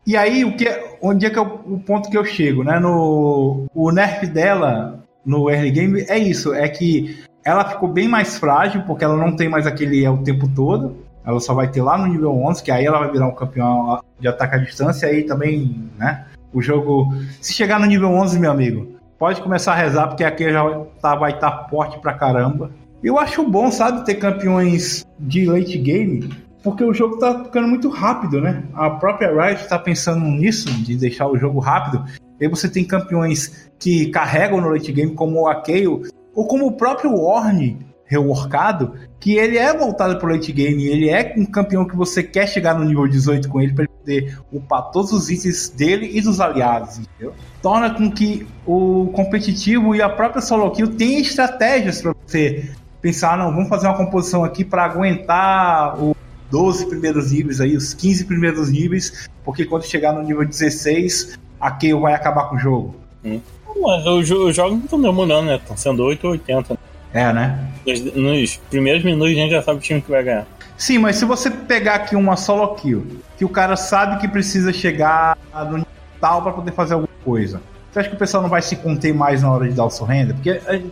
E 0.08 0.16
aí, 0.16 0.46
o 0.46 0.56
que, 0.56 0.66
onde 1.02 1.26
é 1.26 1.30
que 1.32 1.40
é 1.40 1.42
o, 1.42 1.62
o, 1.66 1.80
ponto 1.80 2.10
que 2.10 2.18
eu 2.18 2.24
chego, 2.24 2.64
né? 2.64 2.80
No, 2.80 3.66
o 3.74 3.92
nerf 3.92 4.28
dela 4.28 5.04
no 5.26 5.50
early 5.50 5.72
game 5.72 6.06
é 6.08 6.18
isso, 6.18 6.54
é 6.54 6.70
que 6.70 7.24
ela 7.44 7.68
ficou 7.68 7.90
bem 7.90 8.08
mais 8.08 8.38
frágil, 8.38 8.84
porque 8.84 9.04
ela 9.04 9.18
não 9.18 9.36
tem 9.36 9.50
mais 9.50 9.66
aquele 9.66 10.06
é 10.06 10.10
o 10.10 10.24
tempo 10.24 10.48
todo. 10.48 11.05
Ela 11.26 11.40
só 11.40 11.54
vai 11.54 11.70
ter 11.70 11.82
lá 11.82 11.98
no 11.98 12.08
nível 12.08 12.32
11, 12.32 12.64
que 12.64 12.72
aí 12.72 12.86
ela 12.86 13.00
vai 13.00 13.12
virar 13.12 13.28
um 13.28 13.36
campeão 13.36 14.02
de 14.20 14.28
ataque 14.28 14.56
à 14.56 14.58
distância. 14.60 15.08
Aí 15.08 15.24
também, 15.24 15.90
né? 15.98 16.26
O 16.54 16.62
jogo. 16.62 17.14
Se 17.42 17.54
chegar 17.54 17.80
no 17.80 17.86
nível 17.86 18.10
11, 18.10 18.40
meu 18.40 18.52
amigo, 18.52 18.96
pode 19.18 19.42
começar 19.42 19.74
a 19.74 19.76
rezar, 19.76 20.08
porque 20.08 20.24
aqui 20.24 20.52
já 20.52 20.64
tá, 21.02 21.16
vai 21.16 21.34
estar 21.34 21.52
tá 21.52 21.68
forte 21.70 22.00
pra 22.00 22.14
caramba. 22.14 22.72
Eu 23.04 23.20
acho 23.20 23.48
bom, 23.48 23.72
sabe, 23.72 24.06
ter 24.06 24.16
campeões 24.16 25.06
de 25.20 25.46
late 25.46 25.78
game, 25.78 26.30
porque 26.64 26.84
o 26.84 26.94
jogo 26.94 27.18
tá 27.18 27.44
ficando 27.44 27.68
muito 27.68 27.90
rápido, 27.90 28.42
né? 28.42 28.64
A 28.74 28.90
própria 28.90 29.30
Riot 29.30 29.68
tá 29.68 29.78
pensando 29.78 30.26
nisso, 30.26 30.72
de 30.84 30.96
deixar 30.96 31.28
o 31.28 31.38
jogo 31.38 31.60
rápido. 31.60 32.04
E 32.40 32.48
você 32.48 32.68
tem 32.68 32.84
campeões 32.84 33.70
que 33.80 34.08
carregam 34.08 34.60
no 34.60 34.70
late 34.70 34.92
game, 34.92 35.14
como 35.14 35.42
o 35.42 35.48
Akail, 35.48 36.02
ou 36.34 36.48
como 36.48 36.66
o 36.66 36.72
próprio 36.72 37.16
Orne, 37.16 37.85
reworkado, 38.06 38.94
que 39.20 39.36
ele 39.36 39.58
é 39.58 39.76
voltado 39.76 40.18
pro 40.18 40.32
late 40.32 40.52
game, 40.52 40.86
ele 40.86 41.10
é 41.10 41.34
um 41.36 41.46
campeão 41.46 41.86
que 41.86 41.96
você 41.96 42.22
quer 42.22 42.48
chegar 42.48 42.78
no 42.78 42.86
nível 42.86 43.08
18 43.08 43.50
com 43.50 43.60
ele 43.60 43.74
para 43.74 43.88
poder 43.88 44.38
upar 44.52 44.92
todos 44.92 45.12
os 45.12 45.30
itens 45.30 45.70
dele 45.70 46.12
e 46.14 46.22
dos 46.22 46.40
aliados, 46.40 47.00
entendeu? 47.00 47.34
Torna 47.62 47.90
com 47.90 48.12
que 48.12 48.48
o 48.66 49.08
competitivo 49.14 49.96
e 49.96 50.02
a 50.02 50.10
própria 50.10 50.42
solo 50.42 50.70
kill 50.72 50.96
tenham 50.96 51.22
estratégias 51.22 52.02
para 52.02 52.14
você 52.26 52.70
pensar, 53.02 53.38
não, 53.38 53.52
vamos 53.52 53.70
fazer 53.70 53.88
uma 53.88 53.98
composição 53.98 54.44
aqui 54.44 54.64
para 54.64 54.86
aguentar 54.86 56.02
os 56.02 56.16
12 56.52 56.86
primeiros 56.88 57.32
níveis 57.32 57.60
aí, 57.60 57.76
os 57.76 57.94
15 57.94 58.26
primeiros 58.26 58.72
níveis, 58.72 59.28
porque 59.44 59.66
quando 59.66 59.84
chegar 59.84 60.14
no 60.14 60.22
nível 60.22 60.46
16, 60.46 61.40
a 61.60 61.72
Kayle 61.72 62.00
vai 62.00 62.14
acabar 62.14 62.50
com 62.50 62.56
o 62.56 62.60
jogo. 62.60 62.96
Hum. 63.24 63.40
Mas 63.82 64.06
os 64.06 64.28
jogos 64.28 64.58
não 64.58 64.80
estão 64.80 65.02
demorando, 65.02 65.48
né? 65.48 65.58
Estão 65.58 65.76
sendo 65.76 66.04
8 66.04 66.26
ou 66.26 66.32
80. 66.34 66.75
É, 67.16 67.32
né? 67.32 67.58
Nos, 67.88 68.14
nos, 68.14 68.58
primeiros 68.70 69.02
minutos 69.02 69.32
a 69.32 69.36
gente 69.40 69.52
já 69.52 69.62
sabe 69.62 69.80
o 69.80 69.82
time 69.82 70.02
que 70.02 70.12
vai 70.12 70.22
ganhar. 70.22 70.46
Sim, 70.78 70.98
mas 70.98 71.16
se 71.16 71.24
você 71.24 71.50
pegar 71.50 71.96
aqui 71.96 72.14
uma 72.14 72.36
solo 72.36 72.76
kill, 72.76 73.22
que 73.38 73.46
o 73.46 73.50
cara 73.50 73.78
sabe 73.78 74.20
que 74.20 74.28
precisa 74.28 74.74
chegar 74.74 75.38
no 75.72 75.88
tal 76.20 76.42
para 76.42 76.52
poder 76.52 76.74
fazer 76.74 76.96
alguma 76.96 77.16
coisa, 77.24 77.62
você 77.90 78.00
acha 78.00 78.10
que 78.10 78.16
o 78.16 78.20
pessoal 78.20 78.44
não 78.44 78.50
vai 78.50 78.62
se 78.62 78.76
conter 78.76 79.14
mais 79.14 79.42
na 79.42 79.50
hora 79.50 79.70
de 79.70 79.74
dar 79.74 79.86
o 79.86 79.90
surrender? 79.90 80.36
Porque. 80.36 80.50
É, 80.50 80.84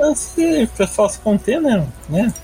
não, 0.00 0.16
sei, 0.16 0.64
o 0.64 0.68
pessoal 0.68 1.08
se 1.08 1.20
conter, 1.20 1.60
né? 1.60 1.86
né? 2.08 2.34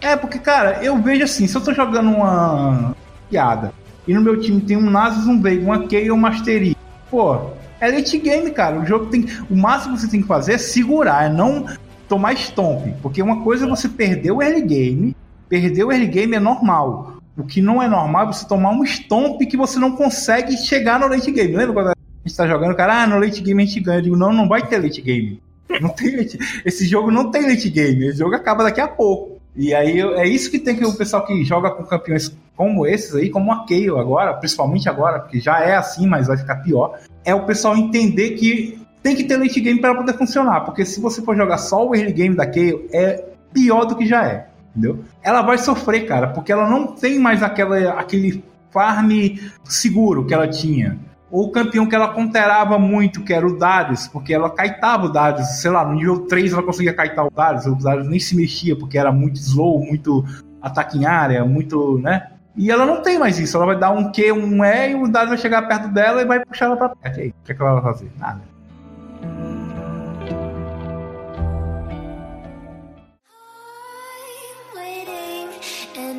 É, 0.00 0.16
porque, 0.16 0.38
cara, 0.38 0.82
eu 0.82 0.96
vejo 1.02 1.24
assim, 1.24 1.46
se 1.46 1.54
eu 1.54 1.60
tô 1.60 1.74
jogando 1.74 2.08
uma 2.08 2.96
piada 3.28 3.74
e 4.08 4.14
no 4.14 4.22
meu 4.22 4.40
time 4.40 4.62
tem 4.62 4.78
um 4.78 4.88
Nasus, 4.88 5.26
um 5.26 5.42
Veiga, 5.42 5.62
uma 5.62 5.86
Kay 5.86 6.06
e 6.06 6.10
um 6.10 6.16
Mastery, 6.16 6.74
pô, 7.10 7.50
é 7.88 7.92
late 7.92 8.18
game, 8.18 8.50
cara. 8.50 8.80
O 8.80 8.86
jogo 8.86 9.06
tem. 9.06 9.26
O 9.50 9.56
máximo 9.56 9.94
que 9.94 10.02
você 10.02 10.08
tem 10.08 10.22
que 10.22 10.28
fazer 10.28 10.54
é 10.54 10.58
segurar, 10.58 11.26
é 11.26 11.28
não 11.28 11.66
tomar 12.08 12.34
stomp. 12.34 12.86
Porque 13.02 13.22
uma 13.22 13.42
coisa 13.42 13.64
é 13.64 13.68
você 13.68 13.88
perder 13.88 14.32
o 14.32 14.42
early 14.42 14.62
game. 14.62 15.16
Perder 15.48 15.84
o 15.84 15.92
early 15.92 16.06
game 16.06 16.34
é 16.34 16.40
normal. 16.40 17.18
O 17.36 17.44
que 17.44 17.60
não 17.60 17.82
é 17.82 17.88
normal 17.88 18.24
é 18.24 18.32
você 18.32 18.46
tomar 18.46 18.70
um 18.70 18.84
stomp 18.84 19.40
que 19.42 19.56
você 19.56 19.78
não 19.78 19.92
consegue 19.92 20.56
chegar 20.56 21.00
no 21.00 21.08
late 21.08 21.30
game. 21.30 21.54
Lembra 21.54 21.72
quando 21.74 21.88
a 21.88 21.94
gente 22.24 22.36
tá 22.36 22.46
jogando, 22.46 22.76
cara, 22.76 23.02
ah, 23.02 23.06
no 23.06 23.18
late 23.18 23.40
game 23.40 23.62
a 23.62 23.66
gente 23.66 23.80
ganha. 23.80 23.98
Eu 23.98 24.02
digo, 24.02 24.16
não, 24.16 24.32
não 24.32 24.48
vai 24.48 24.66
ter 24.66 24.78
late 24.78 25.02
game. 25.02 25.40
Não 25.80 25.88
tem 25.88 26.16
late... 26.16 26.38
Esse 26.64 26.86
jogo 26.86 27.10
não 27.10 27.30
tem 27.30 27.42
late 27.48 27.68
game. 27.68 28.06
Esse 28.06 28.18
jogo 28.18 28.34
acaba 28.34 28.62
daqui 28.62 28.80
a 28.80 28.88
pouco. 28.88 29.40
E 29.56 29.72
aí 29.72 30.00
é 30.00 30.26
isso 30.26 30.50
que 30.50 30.58
tem 30.58 30.76
que 30.76 30.84
o 30.84 30.94
pessoal 30.94 31.24
que 31.24 31.44
joga 31.44 31.70
com 31.70 31.84
campeões 31.84 32.36
como 32.56 32.86
esses 32.86 33.14
aí, 33.14 33.30
como 33.30 33.52
a 33.52 33.66
Kayle 33.66 33.98
agora, 33.98 34.34
principalmente 34.34 34.88
agora, 34.88 35.20
porque 35.20 35.40
já 35.40 35.60
é 35.60 35.76
assim, 35.76 36.06
mas 36.06 36.26
vai 36.26 36.36
ficar 36.36 36.56
pior, 36.56 36.98
é 37.24 37.34
o 37.34 37.44
pessoal 37.44 37.76
entender 37.76 38.30
que 38.30 38.78
tem 39.02 39.14
que 39.14 39.24
ter 39.24 39.36
late 39.36 39.60
game 39.60 39.80
para 39.80 39.94
poder 39.94 40.14
funcionar, 40.14 40.62
porque 40.62 40.84
se 40.84 41.00
você 41.00 41.20
for 41.20 41.36
jogar 41.36 41.58
só 41.58 41.86
o 41.86 41.94
early 41.94 42.12
game 42.12 42.34
da 42.34 42.46
Kayle, 42.46 42.88
é 42.92 43.24
pior 43.52 43.84
do 43.84 43.96
que 43.96 44.06
já 44.06 44.26
é, 44.26 44.48
entendeu? 44.70 45.04
Ela 45.22 45.42
vai 45.42 45.58
sofrer, 45.58 46.06
cara, 46.06 46.28
porque 46.28 46.50
ela 46.50 46.68
não 46.68 46.86
tem 46.88 47.18
mais 47.18 47.42
aquela, 47.42 47.90
aquele 47.92 48.42
farm 48.72 49.10
seguro 49.62 50.24
que 50.26 50.34
ela 50.34 50.48
tinha. 50.48 50.98
Ou 51.30 51.46
o 51.46 51.52
campeão 51.52 51.86
que 51.86 51.94
ela 51.94 52.08
conterava 52.08 52.78
muito, 52.78 53.22
que 53.22 53.32
era 53.32 53.46
o 53.46 53.58
Darius, 53.58 54.08
porque 54.08 54.32
ela 54.32 54.48
caitava 54.48 55.06
o 55.06 55.12
Darius, 55.12 55.48
sei 55.60 55.70
lá, 55.70 55.84
no 55.84 55.94
nível 55.94 56.20
3 56.26 56.52
ela 56.52 56.62
conseguia 56.62 56.94
caitar 56.94 57.26
o 57.26 57.30
Darius, 57.30 57.66
o 57.66 57.74
Darius 57.74 58.08
nem 58.08 58.20
se 58.20 58.34
mexia, 58.36 58.76
porque 58.76 58.96
era 58.96 59.12
muito 59.12 59.36
slow, 59.36 59.84
muito 59.84 60.24
ataque 60.62 60.96
em 60.96 61.04
área, 61.04 61.44
muito, 61.44 61.98
né? 61.98 62.30
E 62.56 62.70
ela 62.70 62.86
não 62.86 63.02
tem 63.02 63.18
mais 63.18 63.38
isso. 63.38 63.56
Ela 63.56 63.66
vai 63.66 63.78
dar 63.78 63.90
um 63.90 64.12
Q, 64.12 64.32
um 64.32 64.64
E, 64.64 64.92
e 64.92 64.94
o 64.94 65.08
dado 65.08 65.28
vai 65.28 65.38
chegar 65.38 65.66
perto 65.66 65.88
dela 65.88 66.22
e 66.22 66.24
vai 66.24 66.44
puxar 66.44 66.66
ela 66.66 66.76
pra 66.76 66.88
perto. 66.90 67.18
E 67.18 67.22
aí, 67.22 67.28
o 67.28 67.34
que, 67.44 67.52
é 67.52 67.54
que 67.54 67.62
ela 67.62 67.80
vai 67.80 67.92
fazer? 67.92 68.10
Nada. 68.18 68.54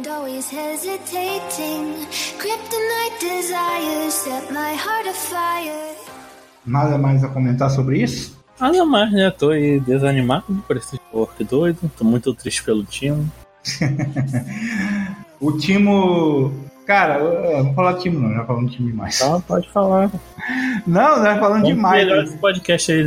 always 0.08 0.50
hesitating. 0.50 2.06
Kryptonite 2.38 3.20
desires 3.20 4.14
set 4.14 4.52
my 4.52 4.74
heart 4.74 5.08
afire. 5.08 5.96
Nada 6.66 6.98
mais 6.98 7.24
a 7.24 7.28
comentar 7.28 7.70
sobre 7.70 8.02
isso? 8.02 8.36
Nada 8.60 8.86
mais, 8.86 9.12
né? 9.12 9.30
Tô 9.32 9.50
aí 9.50 9.80
desanimado 9.80 10.46
por 10.68 10.78
esse 10.78 11.00
work 11.14 11.44
doido. 11.44 11.92
Tô 11.98 12.04
muito 12.04 12.34
triste 12.34 12.64
pelo 12.64 12.84
time. 12.84 13.28
O 15.40 15.52
Timo. 15.54 16.54
Cara, 16.86 17.18
vou 17.64 17.74
falar 17.74 17.96
Timo, 17.96 18.20
não, 18.20 18.36
já 18.36 18.46
falando 18.46 18.70
time 18.70 18.92
demais. 18.92 19.18
Tá, 19.18 19.40
pode 19.48 19.68
falar. 19.72 20.12
Não, 20.86 21.26
é 21.26 21.40
falando 21.40 21.62
Vamos 21.62 21.68
demais. 21.70 22.06
Melhor 22.06 22.24
esse 22.24 22.38
podcast 22.38 22.92
aí, 22.92 23.04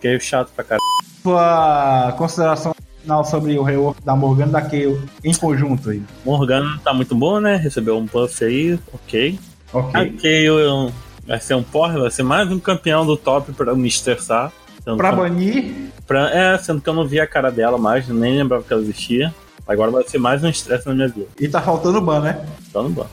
que 0.00 0.08
é 0.08 0.20
chato 0.20 0.50
pra 0.54 0.64
caralho. 0.64 0.82
Sua 1.22 2.14
consideração 2.18 2.74
final 3.00 3.24
sobre 3.24 3.58
o 3.58 3.62
rework 3.62 4.02
da 4.04 4.14
Morgana 4.14 4.52
da 4.52 4.62
Kayle 4.62 5.00
em 5.24 5.34
conjunto 5.34 5.90
aí. 5.90 6.02
Morgana 6.24 6.78
tá 6.84 6.92
muito 6.92 7.14
bom, 7.14 7.40
né? 7.40 7.56
Recebeu 7.56 7.96
um 7.96 8.04
buff 8.04 8.44
aí, 8.44 8.78
ok. 8.92 9.38
Ok. 9.72 10.00
A 10.00 10.04
Kayle 10.20 10.92
vai 11.26 11.40
ser 11.40 11.54
um 11.54 11.62
porra, 11.62 11.98
vai 11.98 12.10
ser 12.10 12.22
mais 12.22 12.50
um 12.50 12.58
campeão 12.58 13.06
do 13.06 13.16
top 13.16 13.52
pra 13.52 13.74
me 13.74 13.88
estressar. 13.88 14.52
Pra 14.96 15.10
banir? 15.10 15.90
Pra, 16.06 16.30
é, 16.30 16.58
sendo 16.58 16.80
que 16.80 16.88
eu 16.88 16.94
não 16.94 17.06
vi 17.06 17.18
a 17.18 17.26
cara 17.26 17.50
dela 17.50 17.76
mais, 17.78 18.06
nem 18.08 18.38
lembrava 18.38 18.62
que 18.62 18.72
ela 18.72 18.82
existia. 18.82 19.34
Agora 19.66 19.90
vai 19.90 20.04
ser 20.06 20.18
mais 20.18 20.42
um 20.44 20.48
estresse 20.48 20.86
na 20.86 20.94
minha 20.94 21.08
vida. 21.08 21.26
E 21.40 21.48
tá 21.48 21.60
faltando 21.60 22.00
ban, 22.00 22.20
né? 22.20 22.46
Tá 22.72 22.82
no 22.82 22.90
ban. 22.90 23.06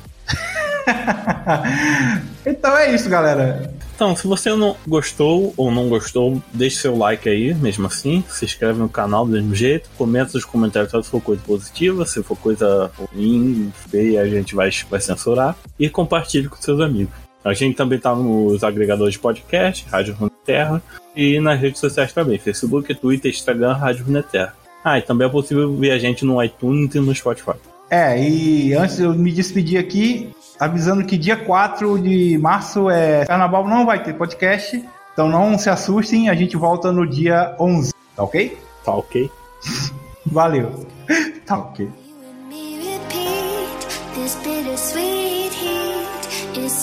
então 2.46 2.78
é 2.78 2.94
isso, 2.94 3.10
galera. 3.10 3.74
Então, 3.96 4.16
se 4.16 4.28
você 4.28 4.54
não 4.54 4.76
gostou 4.88 5.54
ou 5.56 5.72
não 5.72 5.88
gostou, 5.88 6.42
deixe 6.54 6.78
seu 6.78 6.98
like 6.98 7.28
aí, 7.30 7.54
mesmo 7.54 7.88
assim. 7.88 8.24
Se 8.30 8.46
inscreve 8.46 8.80
no 8.80 8.90
canal 8.90 9.26
do 9.26 9.32
mesmo 9.32 9.56
jeito. 9.56 9.90
Comenta 9.98 10.32
nos 10.34 10.46
comentários 10.46 10.92
se 10.92 11.12
for 11.12 11.22
coisa 11.22 11.42
positiva. 11.46 12.06
Se 12.06 12.22
for 12.22 12.38
coisa 12.38 12.92
ruim, 12.98 13.72
feia, 13.90 14.22
a 14.22 14.28
gente 14.28 14.54
vai, 14.54 14.70
vai 14.90 15.00
censurar. 15.00 15.56
E 15.80 15.90
compartilhe 15.90 16.50
com 16.50 16.58
seus 16.58 16.80
amigos. 16.80 17.14
A 17.44 17.54
gente 17.54 17.76
também 17.76 18.00
tá 18.00 18.16
nos 18.16 18.64
agregadores 18.64 19.14
de 19.14 19.20
podcast, 19.20 19.86
Rádio 19.90 20.14
Runeterra, 20.14 20.82
e 21.14 21.42
nas 21.42 21.60
redes 21.60 21.82
sociais 21.82 22.14
também, 22.14 22.40
Facebook, 22.40 22.94
Twitter, 22.96 23.30
Instagram, 23.30 23.74
Rádio 23.74 24.06
Runeterra. 24.06 24.56
Ah, 24.84 25.00
e 25.00 25.02
também 25.02 25.28
é 25.28 25.30
possível 25.30 25.76
ver 25.76 25.92
a 25.92 25.98
gente 25.98 26.26
no 26.26 26.44
iTunes 26.44 26.94
e 26.94 27.00
no 27.00 27.14
Spotify. 27.14 27.54
É, 27.90 28.22
e 28.22 28.74
antes 28.74 28.98
de 28.98 29.04
eu 29.04 29.14
me 29.14 29.32
despedir 29.32 29.80
aqui, 29.80 30.34
avisando 30.60 31.06
que 31.06 31.18
dia 31.18 31.38
4 31.38 32.00
de 32.00 32.38
março 32.38 32.90
é 32.90 33.26
carnaval, 33.26 33.68
não 33.68 33.86
vai 33.86 34.04
ter 34.04 34.14
podcast. 34.14 34.84
Então 35.14 35.30
não 35.30 35.58
se 35.58 35.70
assustem, 35.70 36.30
a 36.30 36.34
gente 36.34 36.58
volta 36.58 36.92
no 36.92 37.08
dia 37.08 37.56
11, 37.60 37.94
tá 38.16 38.24
ok? 38.24 38.58
Tá 38.84 38.94
ok. 38.94 39.30
Valeu. 40.26 40.88
tá 41.46 41.58
ok. 41.58 41.88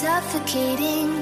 suffocating. 0.00 1.20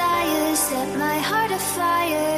Desires 0.00 0.58
set 0.58 0.98
my 0.98 1.18
heart 1.18 1.50
afire. 1.50 2.29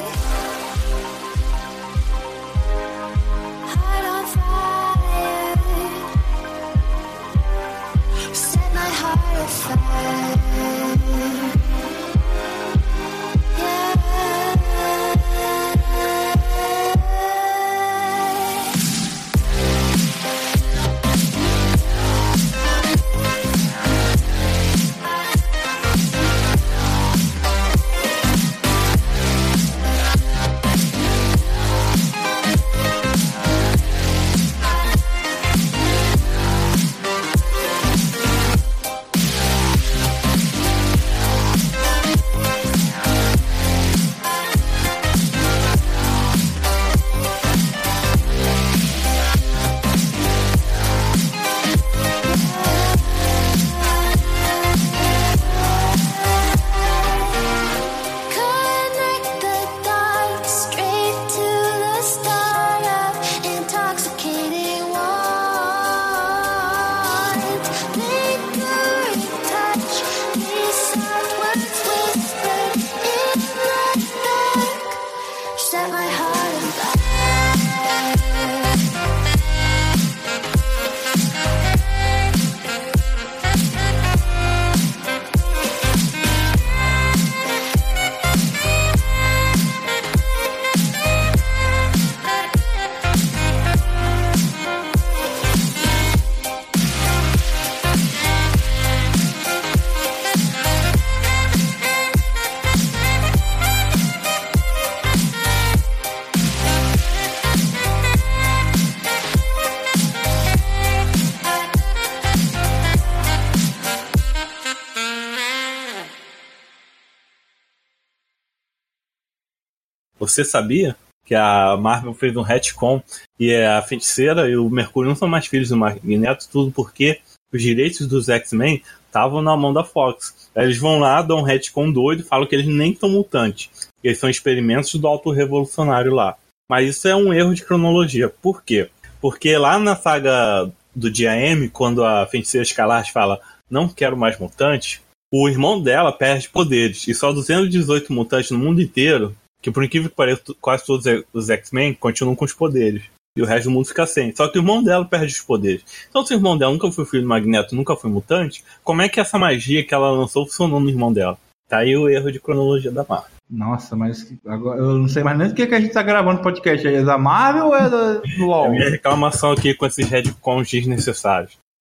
Você 120.22 120.44
sabia 120.44 120.94
que 121.26 121.34
a 121.34 121.76
Marvel 121.76 122.14
fez 122.14 122.36
um 122.36 122.42
retcon 122.42 123.02
e 123.40 123.52
a 123.56 123.82
Feiticeira 123.82 124.48
e 124.48 124.56
o 124.56 124.70
Mercúrio 124.70 125.08
não 125.08 125.16
são 125.16 125.26
mais 125.26 125.46
filhos 125.46 125.70
do 125.70 125.76
Magneto, 125.76 126.48
tudo 126.48 126.70
porque 126.70 127.18
os 127.52 127.60
direitos 127.60 128.06
dos 128.06 128.28
X-Men 128.28 128.80
estavam 129.04 129.42
na 129.42 129.56
mão 129.56 129.72
da 129.72 129.82
Fox. 129.82 130.48
Eles 130.54 130.78
vão 130.78 131.00
lá, 131.00 131.20
dão 131.22 131.38
um 131.38 131.42
retcon 131.42 131.90
doido 131.90 132.20
e 132.20 132.24
falam 132.24 132.46
que 132.46 132.54
eles 132.54 132.68
nem 132.68 132.94
são 132.94 133.08
mutantes. 133.08 133.90
Eles 134.02 134.18
são 134.18 134.30
experimentos 134.30 134.94
do 134.94 135.08
auto-revolucionário 135.08 136.14
lá. 136.14 136.36
Mas 136.70 136.88
isso 136.90 137.08
é 137.08 137.16
um 137.16 137.32
erro 137.32 137.52
de 137.52 137.64
cronologia. 137.64 138.28
Por 138.28 138.62
quê? 138.62 138.88
Porque 139.20 139.56
lá 139.56 139.76
na 139.76 139.96
saga 139.96 140.70
do 140.94 141.10
dia 141.10 141.32
quando 141.72 142.04
a 142.04 142.24
Feiticeira 142.28 142.62
Escalarte 142.62 143.10
fala 143.10 143.40
não 143.68 143.88
quero 143.88 144.16
mais 144.16 144.38
mutantes, 144.38 145.00
o 145.34 145.48
irmão 145.48 145.82
dela 145.82 146.12
perde 146.12 146.48
poderes. 146.48 147.08
E 147.08 147.12
só 147.12 147.32
218 147.32 148.12
mutantes 148.12 148.52
no 148.52 148.58
mundo 148.58 148.80
inteiro, 148.80 149.34
que 149.62 149.70
por 149.70 149.84
incrível 149.84 150.10
que 150.10 150.16
pareça, 150.16 150.42
quase 150.60 150.84
todos 150.84 151.06
os 151.32 151.48
X-Men 151.48 151.94
continuam 151.94 152.34
com 152.34 152.44
os 152.44 152.52
poderes. 152.52 153.04
E 153.34 153.40
o 153.40 153.46
resto 153.46 153.64
do 153.64 153.70
mundo 153.70 153.86
fica 153.86 154.06
sem. 154.06 154.34
Só 154.36 154.46
que 154.48 154.58
o 154.58 154.60
irmão 154.60 154.82
dela 154.82 155.06
perde 155.06 155.32
os 155.32 155.40
poderes. 155.40 155.82
Então, 156.10 156.26
se 156.26 156.34
o 156.34 156.36
irmão 156.36 156.58
dela 156.58 156.72
nunca 156.72 156.90
foi 156.92 157.06
filho 157.06 157.22
do 157.22 157.28
Magneto, 157.28 157.74
nunca 157.74 157.96
foi 157.96 158.10
mutante, 158.10 158.62
como 158.84 159.00
é 159.00 159.08
que 159.08 159.20
essa 159.20 159.38
magia 159.38 159.82
que 159.82 159.94
ela 159.94 160.10
lançou 160.10 160.44
funcionou 160.44 160.80
no 160.80 160.90
irmão 160.90 161.10
dela? 161.10 161.38
Tá 161.66 161.78
aí 161.78 161.96
o 161.96 162.10
erro 162.10 162.30
de 162.30 162.38
cronologia 162.38 162.90
da 162.90 163.06
Marvel. 163.08 163.30
Nossa, 163.48 163.96
mas 163.96 164.30
agora 164.46 164.78
eu 164.78 164.98
não 164.98 165.08
sei 165.08 165.22
mais 165.22 165.38
nem 165.38 165.48
do 165.48 165.54
que, 165.54 165.66
que 165.66 165.74
a 165.74 165.80
gente 165.80 165.94
tá 165.94 166.02
gravando 166.02 166.42
podcast. 166.42 166.86
É 166.86 167.02
da 167.02 167.16
Marvel 167.16 167.68
ou 167.68 167.74
é 167.76 167.88
da, 167.88 168.14
do 168.14 168.44
LoL? 168.44 168.66
É 168.66 168.70
minha 168.70 168.90
reclamação 168.90 169.52
aqui 169.52 169.72
com 169.72 169.86
esses 169.86 170.06
retcons 170.06 170.70
desnecessários. 170.70 171.56